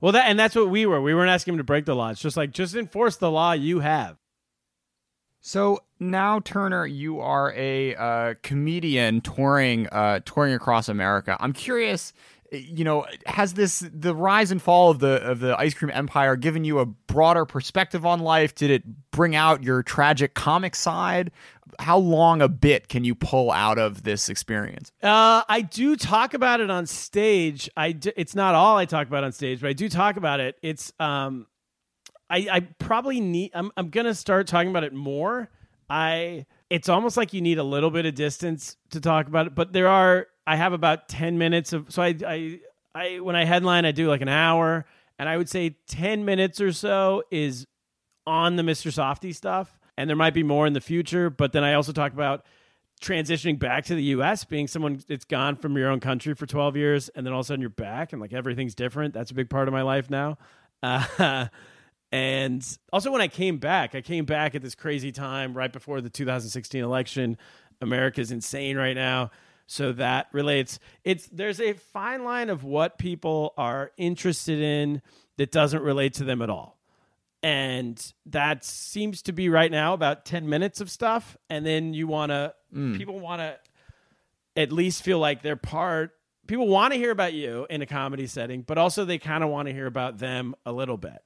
Well, 0.00 0.12
that 0.12 0.26
and 0.26 0.38
that's 0.38 0.54
what 0.54 0.68
we 0.68 0.84
were. 0.84 1.00
We 1.00 1.14
weren't 1.14 1.30
asking 1.30 1.54
him 1.54 1.58
to 1.58 1.64
break 1.64 1.86
the 1.86 1.94
law. 1.94 2.10
It's 2.10 2.20
just 2.20 2.36
like 2.36 2.50
just 2.50 2.74
enforce 2.74 3.16
the 3.16 3.30
law 3.30 3.52
you 3.52 3.80
have. 3.80 4.18
So 5.40 5.80
now, 6.00 6.40
Turner, 6.40 6.86
you 6.86 7.20
are 7.20 7.52
a 7.54 7.94
uh, 7.94 8.34
comedian 8.42 9.20
touring 9.20 9.88
uh, 9.88 10.20
touring 10.24 10.52
across 10.54 10.88
America. 10.88 11.36
I'm 11.40 11.52
curious, 11.52 12.12
you 12.60 12.84
know, 12.84 13.06
has 13.26 13.54
this 13.54 13.84
the 13.92 14.14
rise 14.14 14.50
and 14.50 14.60
fall 14.60 14.90
of 14.90 14.98
the 14.98 15.22
of 15.22 15.40
the 15.40 15.58
ice 15.58 15.74
cream 15.74 15.90
empire 15.92 16.36
given 16.36 16.64
you 16.64 16.78
a 16.78 16.86
broader 16.86 17.44
perspective 17.44 18.04
on 18.06 18.20
life? 18.20 18.54
Did 18.54 18.70
it 18.70 19.10
bring 19.10 19.34
out 19.34 19.62
your 19.62 19.82
tragic 19.82 20.34
comic 20.34 20.74
side? 20.74 21.30
How 21.78 21.98
long 21.98 22.40
a 22.40 22.48
bit 22.48 22.88
can 22.88 23.04
you 23.04 23.14
pull 23.14 23.50
out 23.50 23.78
of 23.78 24.04
this 24.04 24.28
experience? 24.28 24.92
Uh, 25.02 25.42
I 25.48 25.62
do 25.62 25.96
talk 25.96 26.34
about 26.34 26.60
it 26.60 26.70
on 26.70 26.86
stage. 26.86 27.68
I 27.76 27.92
d- 27.92 28.12
it's 28.16 28.34
not 28.34 28.54
all 28.54 28.76
I 28.76 28.84
talk 28.84 29.08
about 29.08 29.24
on 29.24 29.32
stage, 29.32 29.60
but 29.60 29.68
I 29.68 29.72
do 29.72 29.88
talk 29.88 30.16
about 30.16 30.38
it. 30.40 30.56
It's 30.62 30.92
um, 31.00 31.46
I 32.30 32.46
I 32.50 32.60
probably 32.78 33.20
need. 33.20 33.50
I'm 33.54 33.70
I'm 33.76 33.90
gonna 33.90 34.14
start 34.14 34.46
talking 34.46 34.70
about 34.70 34.84
it 34.84 34.92
more. 34.92 35.50
I 35.90 36.46
it's 36.70 36.88
almost 36.88 37.16
like 37.16 37.32
you 37.32 37.40
need 37.40 37.58
a 37.58 37.64
little 37.64 37.90
bit 37.90 38.06
of 38.06 38.14
distance 38.14 38.76
to 38.90 39.00
talk 39.00 39.26
about 39.26 39.46
it, 39.46 39.54
but 39.54 39.72
there 39.72 39.88
are. 39.88 40.28
I 40.46 40.56
have 40.56 40.72
about 40.72 41.08
ten 41.08 41.38
minutes 41.38 41.72
of 41.72 41.92
so 41.92 42.02
I 42.02 42.14
I 42.26 42.60
I 42.94 43.20
when 43.20 43.36
I 43.36 43.44
headline 43.44 43.84
I 43.84 43.92
do 43.92 44.08
like 44.08 44.20
an 44.20 44.28
hour, 44.28 44.84
and 45.18 45.28
I 45.28 45.36
would 45.36 45.48
say 45.48 45.76
ten 45.86 46.24
minutes 46.24 46.60
or 46.60 46.72
so 46.72 47.22
is 47.30 47.66
on 48.26 48.56
the 48.56 48.62
Mr. 48.62 48.92
Softee 48.92 49.34
stuff, 49.34 49.78
and 49.96 50.08
there 50.08 50.16
might 50.16 50.34
be 50.34 50.42
more 50.42 50.66
in 50.66 50.72
the 50.72 50.80
future. 50.80 51.30
But 51.30 51.52
then 51.52 51.64
I 51.64 51.74
also 51.74 51.92
talk 51.92 52.12
about 52.12 52.44
transitioning 53.02 53.58
back 53.58 53.84
to 53.86 53.94
the 53.94 54.02
U.S., 54.04 54.44
being 54.44 54.66
someone 54.66 55.02
that's 55.08 55.24
gone 55.24 55.56
from 55.56 55.76
your 55.76 55.90
own 55.90 56.00
country 56.00 56.34
for 56.34 56.46
12 56.46 56.76
years, 56.76 57.08
and 57.10 57.26
then 57.26 57.32
all 57.32 57.40
of 57.40 57.44
a 57.44 57.48
sudden 57.48 57.60
you're 57.60 57.70
back, 57.70 58.12
and 58.12 58.20
like 58.22 58.32
everything's 58.32 58.74
different. 58.74 59.12
That's 59.12 59.30
a 59.30 59.34
big 59.34 59.50
part 59.50 59.68
of 59.68 59.74
my 59.74 59.82
life 59.82 60.08
now. 60.10 60.38
Uh, 60.82 61.48
And 62.14 62.64
also, 62.92 63.10
when 63.10 63.20
I 63.20 63.26
came 63.26 63.58
back, 63.58 63.96
I 63.96 64.00
came 64.00 64.24
back 64.24 64.54
at 64.54 64.62
this 64.62 64.76
crazy 64.76 65.10
time 65.10 65.52
right 65.52 65.72
before 65.72 66.00
the 66.00 66.08
2016 66.08 66.80
election. 66.80 67.36
America's 67.80 68.30
insane 68.30 68.76
right 68.76 68.94
now. 68.94 69.32
So 69.66 69.92
that 69.92 70.28
relates. 70.32 70.78
It's 71.04 71.26
there's 71.28 71.60
a 71.60 71.72
fine 71.72 72.24
line 72.24 72.50
of 72.50 72.64
what 72.64 72.98
people 72.98 73.54
are 73.56 73.92
interested 73.96 74.60
in 74.60 75.00
that 75.36 75.50
doesn't 75.50 75.82
relate 75.82 76.14
to 76.14 76.24
them 76.24 76.42
at 76.42 76.50
all. 76.50 76.78
And 77.42 78.00
that 78.26 78.64
seems 78.64 79.20
to 79.22 79.32
be 79.32 79.50
right 79.50 79.70
now 79.70 79.92
about 79.92 80.24
10 80.24 80.48
minutes 80.48 80.80
of 80.80 80.90
stuff. 80.90 81.36
And 81.50 81.64
then 81.66 81.92
you 81.92 82.06
want 82.06 82.30
to, 82.30 82.54
hmm. 82.72 82.96
people 82.96 83.20
want 83.20 83.42
to 83.42 83.58
at 84.56 84.72
least 84.72 85.02
feel 85.02 85.18
like 85.18 85.42
they're 85.42 85.54
part. 85.54 86.12
People 86.46 86.68
want 86.68 86.94
to 86.94 86.98
hear 86.98 87.10
about 87.10 87.34
you 87.34 87.66
in 87.68 87.82
a 87.82 87.86
comedy 87.86 88.26
setting, 88.26 88.62
but 88.62 88.78
also 88.78 89.04
they 89.04 89.18
kind 89.18 89.44
of 89.44 89.50
want 89.50 89.68
to 89.68 89.74
hear 89.74 89.86
about 89.86 90.18
them 90.18 90.54
a 90.64 90.72
little 90.72 90.96
bit. 90.96 91.22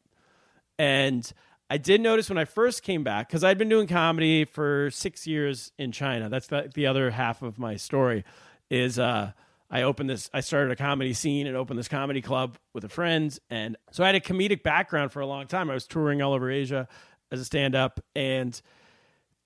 And 0.76 1.30
I 1.71 1.77
did 1.77 2.01
notice 2.01 2.29
when 2.29 2.39
I 2.39 2.47
first 2.47 2.83
came 2.83 3.05
back, 3.05 3.29
because 3.29 3.45
I'd 3.45 3.59
been 3.59 3.69
doing 3.69 3.87
comedy 3.87 4.45
for 4.45 4.91
six 4.91 5.27
years 5.27 5.73
in 5.79 5.93
China. 5.93 6.29
That's 6.29 6.47
the, 6.47 6.71
the 6.73 6.87
other 6.87 7.11
half 7.11 7.43
of 7.43 7.59
my 7.59 7.77
story. 7.77 8.25
Is 8.71 8.99
uh, 8.99 9.33
I 9.71 9.83
opened 9.83 10.11
this, 10.11 10.31
I 10.33 10.41
started 10.41 10.71
a 10.71 10.77
comedy 10.77 11.12
scene 11.12 11.47
and 11.47 11.57
opened 11.57 11.79
this 11.79 11.89
comedy 11.89 12.23
club 12.23 12.59
with 12.73 12.85
a 12.85 12.89
friend, 12.89 13.39
and 13.51 13.77
so 13.91 14.03
I 14.03 14.07
had 14.07 14.14
a 14.14 14.21
comedic 14.21 14.62
background 14.62 15.12
for 15.12 15.21
a 15.21 15.27
long 15.27 15.47
time. 15.47 15.71
I 15.71 15.75
was 15.75 15.87
touring 15.87 16.23
all 16.23 16.33
over 16.33 16.51
Asia 16.51 16.89
as 17.31 17.41
a 17.41 17.45
stand-up, 17.45 18.01
and 18.14 18.61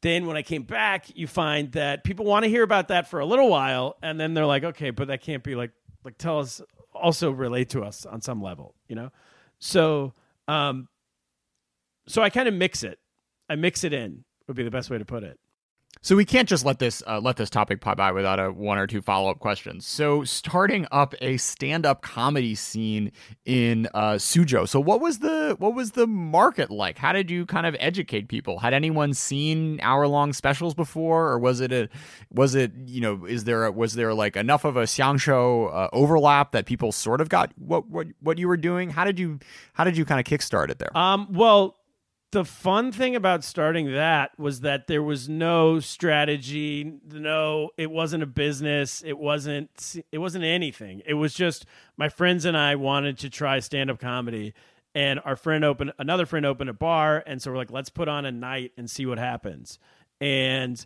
then 0.00 0.26
when 0.26 0.36
I 0.36 0.42
came 0.42 0.62
back, 0.62 1.16
you 1.16 1.26
find 1.28 1.70
that 1.72 2.02
people 2.02 2.24
want 2.24 2.44
to 2.44 2.48
hear 2.48 2.64
about 2.64 2.88
that 2.88 3.08
for 3.08 3.20
a 3.20 3.26
little 3.26 3.48
while, 3.48 3.96
and 4.02 4.18
then 4.18 4.34
they're 4.34 4.46
like, 4.46 4.64
okay, 4.64 4.90
but 4.90 5.08
that 5.08 5.22
can't 5.22 5.42
be 5.42 5.54
like 5.54 5.70
like 6.04 6.18
tell 6.18 6.40
us 6.40 6.60
also 6.92 7.30
relate 7.30 7.70
to 7.70 7.82
us 7.82 8.04
on 8.04 8.20
some 8.20 8.42
level, 8.42 8.74
you 8.88 8.96
know. 8.96 9.10
So 9.58 10.14
um, 10.48 10.88
so 12.06 12.22
I 12.22 12.30
kind 12.30 12.48
of 12.48 12.54
mix 12.54 12.82
it. 12.82 12.98
I 13.48 13.56
mix 13.56 13.84
it 13.84 13.92
in 13.92 14.24
would 14.46 14.56
be 14.56 14.62
the 14.62 14.70
best 14.70 14.90
way 14.90 14.98
to 14.98 15.04
put 15.04 15.22
it. 15.22 15.38
So 16.00 16.16
we 16.16 16.24
can't 16.24 16.48
just 16.48 16.64
let 16.64 16.80
this 16.80 17.00
uh, 17.06 17.20
let 17.20 17.36
this 17.36 17.48
topic 17.48 17.80
pop 17.80 17.98
by 17.98 18.10
without 18.10 18.40
a 18.40 18.50
one 18.50 18.76
or 18.76 18.88
two 18.88 19.00
follow 19.00 19.30
up 19.30 19.38
questions. 19.38 19.86
So 19.86 20.24
starting 20.24 20.86
up 20.90 21.14
a 21.20 21.36
stand 21.36 21.86
up 21.86 22.02
comedy 22.02 22.56
scene 22.56 23.12
in 23.44 23.88
uh, 23.94 24.14
Suzhou. 24.14 24.66
So 24.68 24.80
what 24.80 25.00
was 25.00 25.20
the 25.20 25.54
what 25.60 25.74
was 25.74 25.92
the 25.92 26.08
market 26.08 26.72
like? 26.72 26.98
How 26.98 27.12
did 27.12 27.30
you 27.30 27.46
kind 27.46 27.66
of 27.66 27.76
educate 27.78 28.26
people? 28.26 28.58
Had 28.58 28.74
anyone 28.74 29.14
seen 29.14 29.78
hour 29.80 30.08
long 30.08 30.32
specials 30.32 30.74
before, 30.74 31.28
or 31.28 31.38
was 31.38 31.60
it 31.60 31.72
a 31.72 31.88
was 32.32 32.56
it 32.56 32.72
you 32.86 33.00
know 33.00 33.24
is 33.24 33.44
there 33.44 33.66
a, 33.66 33.70
was 33.70 33.94
there 33.94 34.12
like 34.12 34.36
enough 34.36 34.64
of 34.64 34.76
a 34.76 34.84
xiangsheng 34.84 35.72
uh, 35.72 35.88
overlap 35.92 36.50
that 36.50 36.66
people 36.66 36.90
sort 36.90 37.20
of 37.20 37.28
got 37.28 37.52
what 37.56 37.88
what 37.88 38.08
what 38.20 38.38
you 38.38 38.48
were 38.48 38.56
doing? 38.56 38.90
How 38.90 39.04
did 39.04 39.20
you 39.20 39.38
how 39.74 39.84
did 39.84 39.96
you 39.96 40.04
kind 40.04 40.18
of 40.18 40.26
kickstart 40.26 40.70
it 40.70 40.80
there? 40.80 40.96
Um, 40.96 41.28
well, 41.30 41.76
the 42.32 42.44
fun 42.44 42.92
thing 42.92 43.14
about 43.14 43.44
starting 43.44 43.92
that 43.92 44.36
was 44.38 44.60
that 44.60 44.86
there 44.86 45.02
was 45.02 45.28
no 45.28 45.80
strategy, 45.80 46.98
no, 47.10 47.70
it 47.76 47.90
wasn't 47.90 48.22
a 48.22 48.26
business, 48.26 49.02
it 49.06 49.18
wasn't 49.18 50.02
it 50.10 50.18
wasn't 50.18 50.44
anything. 50.44 51.02
It 51.06 51.14
was 51.14 51.34
just 51.34 51.66
my 51.96 52.08
friends 52.08 52.44
and 52.44 52.56
I 52.56 52.74
wanted 52.76 53.18
to 53.18 53.30
try 53.30 53.60
stand-up 53.60 53.98
comedy 54.00 54.54
and 54.94 55.20
our 55.24 55.36
friend 55.36 55.64
opened 55.64 55.92
another 55.98 56.26
friend 56.26 56.46
opened 56.46 56.70
a 56.70 56.74
bar 56.74 57.22
and 57.26 57.40
so 57.40 57.50
we're 57.50 57.58
like 57.58 57.70
let's 57.70 57.90
put 57.90 58.08
on 58.08 58.24
a 58.24 58.32
night 58.32 58.72
and 58.78 58.90
see 58.90 59.04
what 59.04 59.18
happens. 59.18 59.78
And 60.18 60.84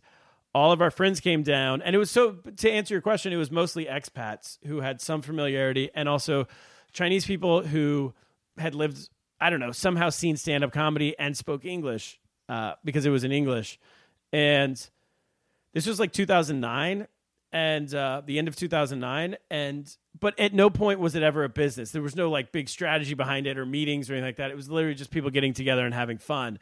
all 0.52 0.72
of 0.72 0.82
our 0.82 0.90
friends 0.90 1.20
came 1.20 1.44
down 1.44 1.80
and 1.80 1.94
it 1.94 1.98
was 1.98 2.10
so 2.10 2.32
to 2.56 2.70
answer 2.70 2.92
your 2.92 3.02
question 3.02 3.32
it 3.32 3.36
was 3.36 3.52
mostly 3.52 3.84
expats 3.86 4.58
who 4.66 4.80
had 4.80 5.00
some 5.00 5.22
familiarity 5.22 5.90
and 5.94 6.08
also 6.08 6.48
Chinese 6.92 7.24
people 7.24 7.62
who 7.62 8.12
had 8.58 8.74
lived 8.74 9.08
I 9.40 9.50
don't 9.50 9.60
know, 9.60 9.72
somehow 9.72 10.10
seen 10.10 10.36
stand 10.36 10.64
up 10.64 10.72
comedy 10.72 11.14
and 11.18 11.36
spoke 11.36 11.64
English 11.64 12.18
uh, 12.48 12.74
because 12.84 13.04
it 13.06 13.10
was 13.10 13.24
in 13.24 13.32
English. 13.32 13.78
And 14.32 14.90
this 15.72 15.86
was 15.86 16.00
like 16.00 16.12
2009 16.12 17.06
and 17.52 17.94
uh, 17.94 18.22
the 18.24 18.38
end 18.38 18.48
of 18.48 18.56
2009. 18.56 19.36
And, 19.50 19.96
but 20.18 20.38
at 20.38 20.54
no 20.54 20.70
point 20.70 21.00
was 21.00 21.14
it 21.14 21.22
ever 21.22 21.44
a 21.44 21.48
business. 21.48 21.90
There 21.90 22.02
was 22.02 22.16
no 22.16 22.30
like 22.30 22.52
big 22.52 22.68
strategy 22.68 23.14
behind 23.14 23.46
it 23.46 23.58
or 23.58 23.66
meetings 23.66 24.08
or 24.08 24.14
anything 24.14 24.28
like 24.28 24.36
that. 24.36 24.50
It 24.50 24.56
was 24.56 24.70
literally 24.70 24.94
just 24.94 25.10
people 25.10 25.30
getting 25.30 25.52
together 25.52 25.84
and 25.84 25.94
having 25.94 26.18
fun. 26.18 26.58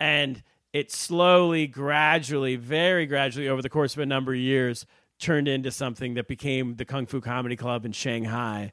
And 0.00 0.42
it 0.72 0.92
slowly, 0.92 1.66
gradually, 1.66 2.56
very 2.56 3.06
gradually 3.06 3.48
over 3.48 3.62
the 3.62 3.68
course 3.68 3.94
of 3.94 4.00
a 4.00 4.06
number 4.06 4.32
of 4.32 4.38
years 4.38 4.86
turned 5.18 5.48
into 5.48 5.70
something 5.70 6.14
that 6.14 6.28
became 6.28 6.76
the 6.76 6.84
Kung 6.84 7.06
Fu 7.06 7.20
Comedy 7.20 7.56
Club 7.56 7.84
in 7.84 7.92
Shanghai 7.92 8.72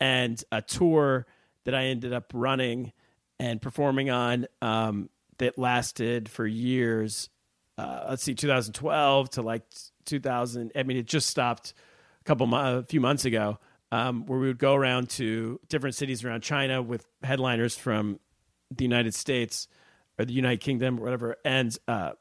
and 0.00 0.42
a 0.50 0.60
tour 0.60 1.26
that 1.64 1.74
I 1.74 1.86
ended 1.86 2.12
up 2.12 2.32
running 2.34 2.92
and 3.38 3.60
performing 3.60 4.10
on 4.10 4.46
um, 4.62 5.08
that 5.38 5.58
lasted 5.58 6.28
for 6.28 6.46
years. 6.46 7.28
Uh, 7.76 8.06
let's 8.10 8.22
see, 8.22 8.34
2012 8.34 9.30
to 9.30 9.42
like 9.42 9.64
2000. 10.04 10.72
I 10.76 10.82
mean, 10.82 10.96
it 10.96 11.06
just 11.06 11.28
stopped 11.28 11.74
a 12.20 12.24
couple, 12.24 12.52
a 12.54 12.84
few 12.84 13.00
months 13.00 13.24
ago, 13.24 13.58
um, 13.90 14.26
where 14.26 14.38
we 14.38 14.46
would 14.46 14.58
go 14.58 14.74
around 14.74 15.10
to 15.10 15.60
different 15.68 15.96
cities 15.96 16.24
around 16.24 16.42
China 16.42 16.82
with 16.82 17.06
headliners 17.22 17.76
from 17.76 18.20
the 18.70 18.84
United 18.84 19.14
States 19.14 19.68
or 20.18 20.24
the 20.24 20.32
United 20.32 20.60
Kingdom 20.60 20.98
or 20.98 21.02
whatever, 21.02 21.36
and 21.44 21.76
uh, 21.88 22.12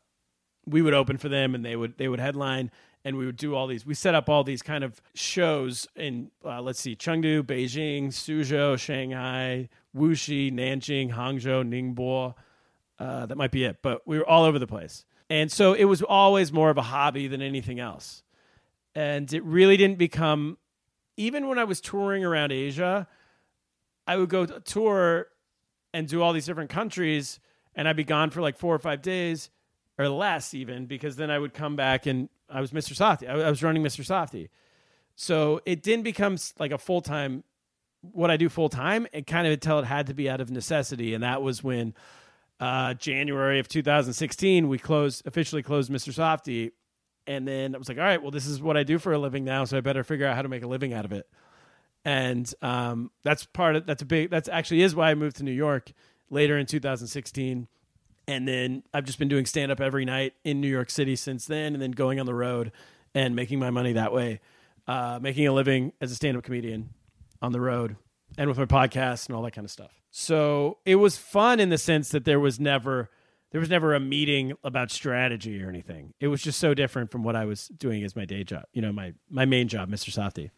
we 0.66 0.82
would 0.82 0.94
open 0.94 1.18
for 1.18 1.30
them, 1.30 1.56
and 1.56 1.64
they 1.64 1.76
would 1.76 1.98
they 1.98 2.08
would 2.08 2.20
headline, 2.20 2.72
and 3.06 3.18
we 3.18 3.26
would 3.26 3.38
do 3.38 3.56
all 3.56 3.68
these. 3.68 3.86
We 3.86 3.94
set 3.94 4.16
up 4.16 4.30
all 4.30 4.44
these 4.44 4.62
kind 4.62 4.84
of 4.84 5.02
shows 5.14 5.88
in 5.96 6.32
uh, 6.46 6.62
let's 6.62 6.80
see, 6.80 6.96
Chengdu, 6.96 7.44
Beijing, 7.44 8.08
Suzhou, 8.08 8.80
Shanghai, 8.80 9.70
Wuxi, 9.96 10.52
Nanjing, 10.52 11.14
Hangzhou, 11.14 11.68
Ningbo. 11.68 12.36
Uh, 13.00 13.26
that 13.26 13.36
might 13.36 13.52
be 13.52 13.66
it, 13.66 13.78
but 13.82 14.08
we 14.08 14.18
were 14.18 14.28
all 14.28 14.44
over 14.44 14.60
the 14.60 14.68
place, 14.68 15.06
and 15.30 15.52
so 15.52 15.74
it 15.74 15.86
was 15.86 16.02
always 16.02 16.54
more 16.54 16.70
of 16.70 16.78
a 16.78 16.84
hobby 16.84 17.28
than 17.28 17.42
anything 17.42 17.80
else, 17.80 18.24
and 18.96 19.34
it 19.34 19.44
really 19.44 19.78
didn't 19.78 19.98
become. 19.98 20.58
Even 21.16 21.48
when 21.48 21.60
I 21.60 21.64
was 21.64 21.80
touring 21.80 22.24
around 22.26 22.52
Asia, 22.52 23.08
I 24.08 24.18
would 24.18 24.30
go 24.30 24.46
to 24.46 24.60
tour 24.62 25.28
and 25.94 26.08
do 26.08 26.22
all 26.22 26.34
these 26.34 26.46
different 26.46 26.70
countries, 26.70 27.40
and 27.76 27.88
I'd 27.88 27.96
be 27.96 28.04
gone 28.04 28.30
for 28.30 28.42
like 28.42 28.58
four 28.58 28.74
or 28.74 28.80
five 28.80 29.02
days 29.02 29.50
or 29.98 30.10
less, 30.10 30.54
even 30.54 30.86
because 30.86 31.16
then 31.16 31.30
I 31.30 31.38
would 31.38 31.54
come 31.54 31.76
back 31.76 32.06
and 32.06 32.30
I 32.50 32.62
was 32.62 32.72
Mr. 32.72 32.94
Softee. 32.94 33.30
I, 33.30 33.34
I 33.34 33.50
was 33.50 33.64
running 33.64 33.84
Mr. 33.84 34.06
Softee. 34.06 34.50
So 35.16 35.62
it 35.66 35.84
didn't 35.84 36.04
become 36.04 36.38
like 36.60 36.72
a 36.72 36.78
full 36.78 37.02
time, 37.02 37.44
what 38.02 38.32
I 38.32 38.38
do 38.38 38.50
full 38.50 38.70
time. 38.70 39.08
It 39.14 39.28
kind 39.28 39.46
of 39.46 39.54
until 39.54 39.80
it 39.80 39.86
had 39.86 40.08
to 40.08 40.14
be 40.14 40.30
out 40.30 40.42
of 40.42 40.50
necessity. 40.50 41.14
And 41.14 41.24
that 41.24 41.42
was 41.42 41.64
when 41.64 41.94
uh, 42.60 42.96
January 42.96 43.60
of 43.60 43.68
2016, 43.68 44.68
we 44.68 44.80
closed, 44.80 45.26
officially 45.28 45.62
closed 45.62 45.92
Mr. 45.92 46.14
Softee. 46.14 46.72
And 47.28 47.48
then 47.48 47.76
I 47.76 47.78
was 47.78 47.88
like, 47.88 47.98
all 47.98 48.04
right, 48.04 48.22
well, 48.22 48.32
this 48.32 48.48
is 48.48 48.62
what 48.62 48.76
I 48.76 48.84
do 48.84 49.00
for 49.00 49.14
a 49.14 49.20
living 49.20 49.46
now. 49.46 49.66
So 49.66 49.78
I 49.78 49.82
better 49.82 50.04
figure 50.04 50.26
out 50.26 50.36
how 50.36 50.42
to 50.42 50.50
make 50.50 50.64
a 50.64 50.68
living 50.68 50.94
out 50.94 51.06
of 51.06 51.14
it. 51.14 51.28
And 52.06 52.52
um, 52.62 53.12
that's 53.24 53.46
part 53.46 53.78
of, 53.78 53.86
that's 53.86 54.02
a 54.02 54.06
big, 54.06 54.30
that's 54.30 54.50
actually 54.50 54.82
is 54.82 54.94
why 54.94 55.12
I 55.12 55.16
moved 55.16 55.38
to 55.38 55.44
New 55.44 55.52
York 55.52 55.92
later 56.30 56.58
in 56.58 56.66
2016 56.66 57.68
and 58.28 58.48
then 58.48 58.84
I've 58.94 59.06
just 59.06 59.20
been 59.20 59.28
doing 59.28 59.46
stand 59.46 59.72
up 59.72 59.82
every 59.82 60.06
night 60.06 60.34
in 60.44 60.62
New 60.62 60.68
York 60.68 60.90
City 60.90 61.16
since 61.16 61.46
then, 61.46 61.74
and 61.74 61.82
then 61.82 61.92
going 61.92 62.20
on 62.20 62.26
the 62.26 62.34
road 62.34 62.72
and 63.14 63.36
making 63.36 63.60
my 63.60 63.70
money 63.70 63.94
that 63.94 64.14
way, 64.14 64.40
uh, 64.88 65.20
making 65.22 65.48
a 65.48 65.54
living 65.54 65.94
as 66.02 66.12
a 66.12 66.16
stand 66.16 66.38
up 66.38 66.44
comedian 66.44 66.90
on 67.42 67.52
the 67.52 67.62
road 67.62 67.96
and 68.38 68.48
with 68.50 68.58
my 68.58 68.66
podcast 68.66 69.28
and 69.28 69.36
all 69.36 69.44
that 69.44 69.52
kind 69.52 69.66
of 69.66 69.72
stuff. 69.72 69.92
So 70.10 70.78
it 70.86 70.96
was 70.96 71.18
fun 71.18 71.60
in 71.60 71.70
the 71.70 71.78
sense 71.78 72.10
that 72.10 72.26
there 72.26 72.40
was 72.40 72.60
never 72.60 73.10
there 73.52 73.60
was 73.60 73.70
never 73.70 73.94
a 73.94 74.00
meeting 74.00 74.54
about 74.64 74.90
strategy 74.90 75.64
or 75.64 75.70
anything. 75.70 76.16
It 76.20 76.28
was 76.28 76.42
just 76.42 76.60
so 76.60 76.74
different 76.74 77.12
from 77.12 77.24
what 77.24 77.36
I 77.36 77.46
was 77.46 77.68
doing 77.68 78.04
as 78.04 78.16
my 78.16 78.26
day 78.26 78.44
job, 78.44 78.64
you 78.74 78.82
know, 78.82 78.92
my 78.92 79.14
my 79.30 79.46
main 79.46 79.68
job, 79.68 79.90
Mr. 79.90 80.10
Softee. 80.10 80.50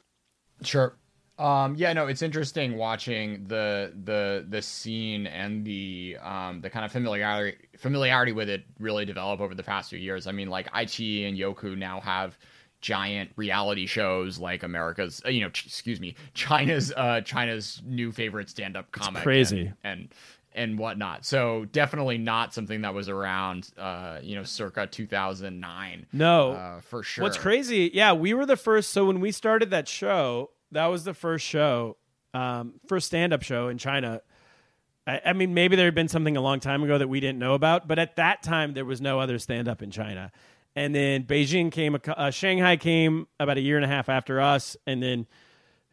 Sure. 0.61 0.95
Um, 1.37 1.75
yeah, 1.75 1.91
no, 1.91 2.07
it's 2.07 2.21
interesting 2.21 2.77
watching 2.77 3.45
the 3.47 3.91
the 4.05 4.45
the 4.47 4.61
scene 4.61 5.27
and 5.27 5.65
the 5.65 6.17
um, 6.21 6.61
the 6.61 6.69
kind 6.69 6.85
of 6.85 6.91
familiarity 6.91 7.57
familiarity 7.77 8.31
with 8.31 8.49
it 8.49 8.63
really 8.79 9.05
develop 9.05 9.41
over 9.41 9.53
the 9.53 9.63
past 9.63 9.89
few 9.89 9.99
years. 9.99 10.27
I 10.27 10.31
mean, 10.31 10.49
like 10.49 10.71
iQiyi 10.71 11.27
and 11.27 11.37
Youku 11.37 11.77
now 11.77 11.99
have 11.99 12.37
giant 12.79 13.31
reality 13.35 13.85
shows 13.85 14.37
like 14.39 14.63
America's, 14.63 15.21
uh, 15.25 15.29
you 15.29 15.41
know, 15.41 15.49
ch- 15.49 15.65
excuse 15.65 15.99
me, 15.99 16.15
China's 16.33 16.93
uh, 16.95 17.19
China's 17.21 17.81
new 17.85 18.13
favorite 18.13 18.49
stand 18.49 18.77
up 18.77 18.91
comic, 18.91 19.23
crazy. 19.23 19.73
and, 19.83 19.99
and 19.99 20.13
and 20.53 20.79
whatnot. 20.79 21.25
So 21.25 21.65
definitely 21.65 22.17
not 22.17 22.53
something 22.53 22.81
that 22.81 22.93
was 22.93 23.09
around, 23.09 23.71
uh, 23.77 24.19
you 24.23 24.35
know, 24.37 24.43
circa 24.43 24.87
2009. 24.87 26.05
No. 26.13 26.53
uh, 26.53 26.79
for 26.81 27.03
sure. 27.03 27.23
What's 27.23 27.37
crazy? 27.37 27.91
Yeah, 27.93 28.13
we 28.13 28.33
were 28.33 28.45
the 28.45 28.55
first. 28.55 28.91
So 28.91 29.05
when 29.05 29.19
we 29.19 29.33
started 29.33 29.69
that 29.71 29.89
show, 29.89 30.51
that 30.75 30.87
was 30.87 31.03
the 31.03 31.13
first 31.13 31.45
show, 31.45 31.97
um, 32.33 32.73
first 32.87 33.07
stand 33.07 33.33
up 33.33 33.41
show 33.43 33.69
in 33.69 33.77
China. 33.77 34.21
I, 35.07 35.21
I 35.27 35.33
mean, 35.33 35.53
maybe 35.53 35.75
there 35.75 35.85
had 35.85 35.95
been 35.95 36.09
something 36.09 36.35
a 36.35 36.41
long 36.41 36.59
time 36.59 36.83
ago 36.83 36.97
that 36.97 37.07
we 37.07 37.19
didn't 37.19 37.39
know 37.39 37.53
about, 37.53 37.87
but 37.87 37.97
at 37.97 38.17
that 38.17 38.43
time, 38.43 38.73
there 38.73 38.85
was 38.85 38.99
no 38.99 39.19
other 39.19 39.39
stand 39.39 39.67
up 39.67 39.81
in 39.81 39.89
China. 39.89 40.31
And 40.75 40.93
then 40.93 41.23
Beijing 41.23 41.71
came, 41.71 41.97
uh, 42.05 42.31
Shanghai 42.31 42.75
came 42.75 43.27
about 43.39 43.57
a 43.57 43.61
year 43.61 43.77
and 43.77 43.85
a 43.85 43.87
half 43.87 44.09
after 44.09 44.41
us, 44.41 44.75
and 44.85 45.01
then 45.01 45.27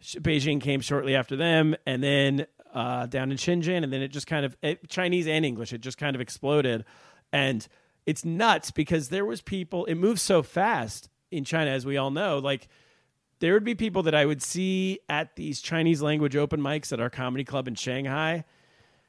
Beijing 0.03 0.61
came 0.61 0.80
shortly 0.80 1.14
after 1.14 1.37
them, 1.37 1.76
and 1.87 2.03
then 2.03 2.47
uh, 2.74 3.07
down 3.07 3.30
in 3.30 3.37
Shenzhen, 3.37 3.85
and 3.85 3.93
then 3.93 4.03
it 4.03 4.09
just 4.09 4.26
kind 4.26 4.45
of 4.45 4.57
it, 4.62 4.89
Chinese 4.89 5.28
and 5.28 5.45
English. 5.45 5.72
It 5.72 5.80
just 5.80 5.99
kind 5.99 6.16
of 6.16 6.20
exploded, 6.20 6.85
and 7.33 7.66
it's 8.05 8.24
nuts 8.24 8.72
because 8.72 9.11
there 9.11 9.24
was 9.24 9.41
people. 9.41 9.85
It 9.85 9.95
moves 9.95 10.22
so 10.22 10.43
fast 10.43 11.09
in 11.30 11.45
China, 11.45 11.70
as 11.70 11.87
we 11.87 11.97
all 11.97 12.11
know. 12.11 12.39
Like 12.39 12.66
there 13.43 13.55
would 13.55 13.64
be 13.64 13.74
people 13.74 14.05
that 14.05 14.14
I 14.14 14.24
would 14.24 14.40
see 14.40 15.01
at 15.09 15.34
these 15.34 15.61
Chinese 15.61 16.01
language 16.01 16.36
open 16.36 16.61
mics 16.61 16.93
at 16.93 17.01
our 17.01 17.11
comedy 17.11 17.43
club 17.43 17.66
in 17.66 17.74
Shanghai. 17.74 18.45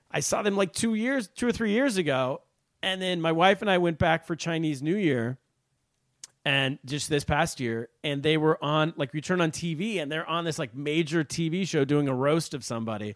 I 0.09 0.21
saw 0.21 0.41
them 0.41 0.57
like 0.57 0.73
two 0.73 0.95
years, 0.95 1.27
two 1.27 1.47
or 1.47 1.51
three 1.51 1.69
years 1.69 1.97
ago, 1.97 2.41
and 2.81 2.99
then 2.99 3.21
my 3.21 3.31
wife 3.31 3.61
and 3.61 3.69
I 3.69 3.77
went 3.77 3.99
back 3.99 4.25
for 4.25 4.36
Chinese 4.36 4.81
New 4.81 4.95
Year 4.95 5.38
and 6.43 6.79
just 6.84 7.11
this 7.11 7.23
past 7.23 7.59
year 7.59 7.89
and 8.03 8.23
they 8.23 8.38
were 8.38 8.61
on 8.61 8.95
like 8.97 9.13
we 9.13 9.21
turn 9.21 9.39
on 9.39 9.49
tv 9.49 10.01
and 10.01 10.11
they're 10.11 10.27
on 10.27 10.43
this 10.43 10.59
like 10.59 10.75
major 10.75 11.23
tv 11.23 11.65
show 11.65 11.86
doing 11.86 12.09
a 12.09 12.13
roast 12.13 12.53
of 12.53 12.65
somebody. 12.65 13.15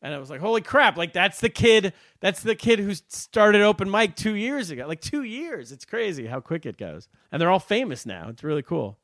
And 0.00 0.14
i 0.14 0.18
was 0.18 0.30
like 0.30 0.40
holy 0.40 0.60
crap 0.60 0.96
like 0.96 1.12
that's 1.12 1.40
the 1.40 1.48
kid 1.48 1.92
that's 2.20 2.42
the 2.42 2.54
kid 2.54 2.78
who 2.78 2.94
started 3.08 3.62
open 3.62 3.90
mic 3.90 4.16
two 4.16 4.34
years 4.34 4.70
ago. 4.70 4.86
Like 4.86 5.00
two 5.00 5.22
years 5.22 5.72
it's 5.72 5.86
crazy 5.86 6.26
how 6.26 6.40
quick 6.40 6.66
it 6.66 6.76
goes. 6.76 7.08
And 7.32 7.40
they're 7.40 7.50
all 7.50 7.58
famous 7.58 8.04
now. 8.04 8.28
It's 8.28 8.44
really 8.44 8.62
cool 8.62 8.98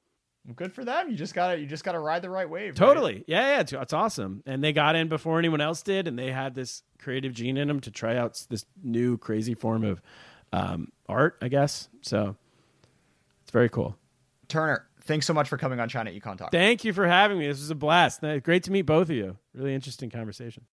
Good 0.55 0.73
for 0.73 0.85
them. 0.85 1.11
You 1.11 1.17
just 1.17 1.35
gotta 1.35 1.59
you 1.59 1.67
just 1.67 1.85
gotta 1.85 1.99
ride 1.99 2.21
the 2.23 2.29
right 2.31 2.49
wave. 2.49 2.71
right? 2.71 2.77
totally 2.77 3.25
yeah 3.27 3.55
yeah 3.55 3.61
it's, 3.61 3.73
it's 3.73 3.93
awesome 3.93 4.43
and 4.47 4.63
they 4.63 4.73
got 4.73 4.95
in 4.95 5.09
before 5.09 5.39
anyone 5.39 5.61
else 5.61 5.83
did 5.83 6.07
and 6.07 6.19
they 6.19 6.31
had 6.31 6.55
this 6.55 6.83
creative 6.99 7.33
gene 7.33 7.57
in 7.57 7.69
them 7.69 7.81
to 7.81 7.91
try 7.91 8.17
out 8.17 8.45
this 8.51 8.67
new 8.83 9.17
crazy 9.17 9.55
form 9.55 9.85
of 9.85 10.03
um, 10.53 10.93
art 11.09 11.39
i 11.41 11.49
guess 11.49 11.89
so 12.03 12.37
it's 13.43 13.51
very 13.53 13.69
cool 13.71 13.97
Turner, 14.49 14.87
thanks 15.03 15.27
so 15.27 15.33
much 15.33 15.49
for 15.49 15.57
coming 15.57 15.81
on 15.81 15.89
China 15.89 16.11
Econ 16.11 16.37
Talk. 16.37 16.53
Thank 16.53 16.85
you 16.85 16.93
for 16.93 17.07
having 17.07 17.39
me. 17.39 17.47
This 17.47 17.59
was 17.61 17.71
a 17.71 17.75
blast. 17.75 18.21
Great 18.43 18.63
to 18.65 18.71
meet 18.71 18.83
both 18.83 19.09
of 19.09 19.17
you. 19.17 19.39
Really 19.55 19.75
interesting 19.75 20.11
conversation. 20.11 20.65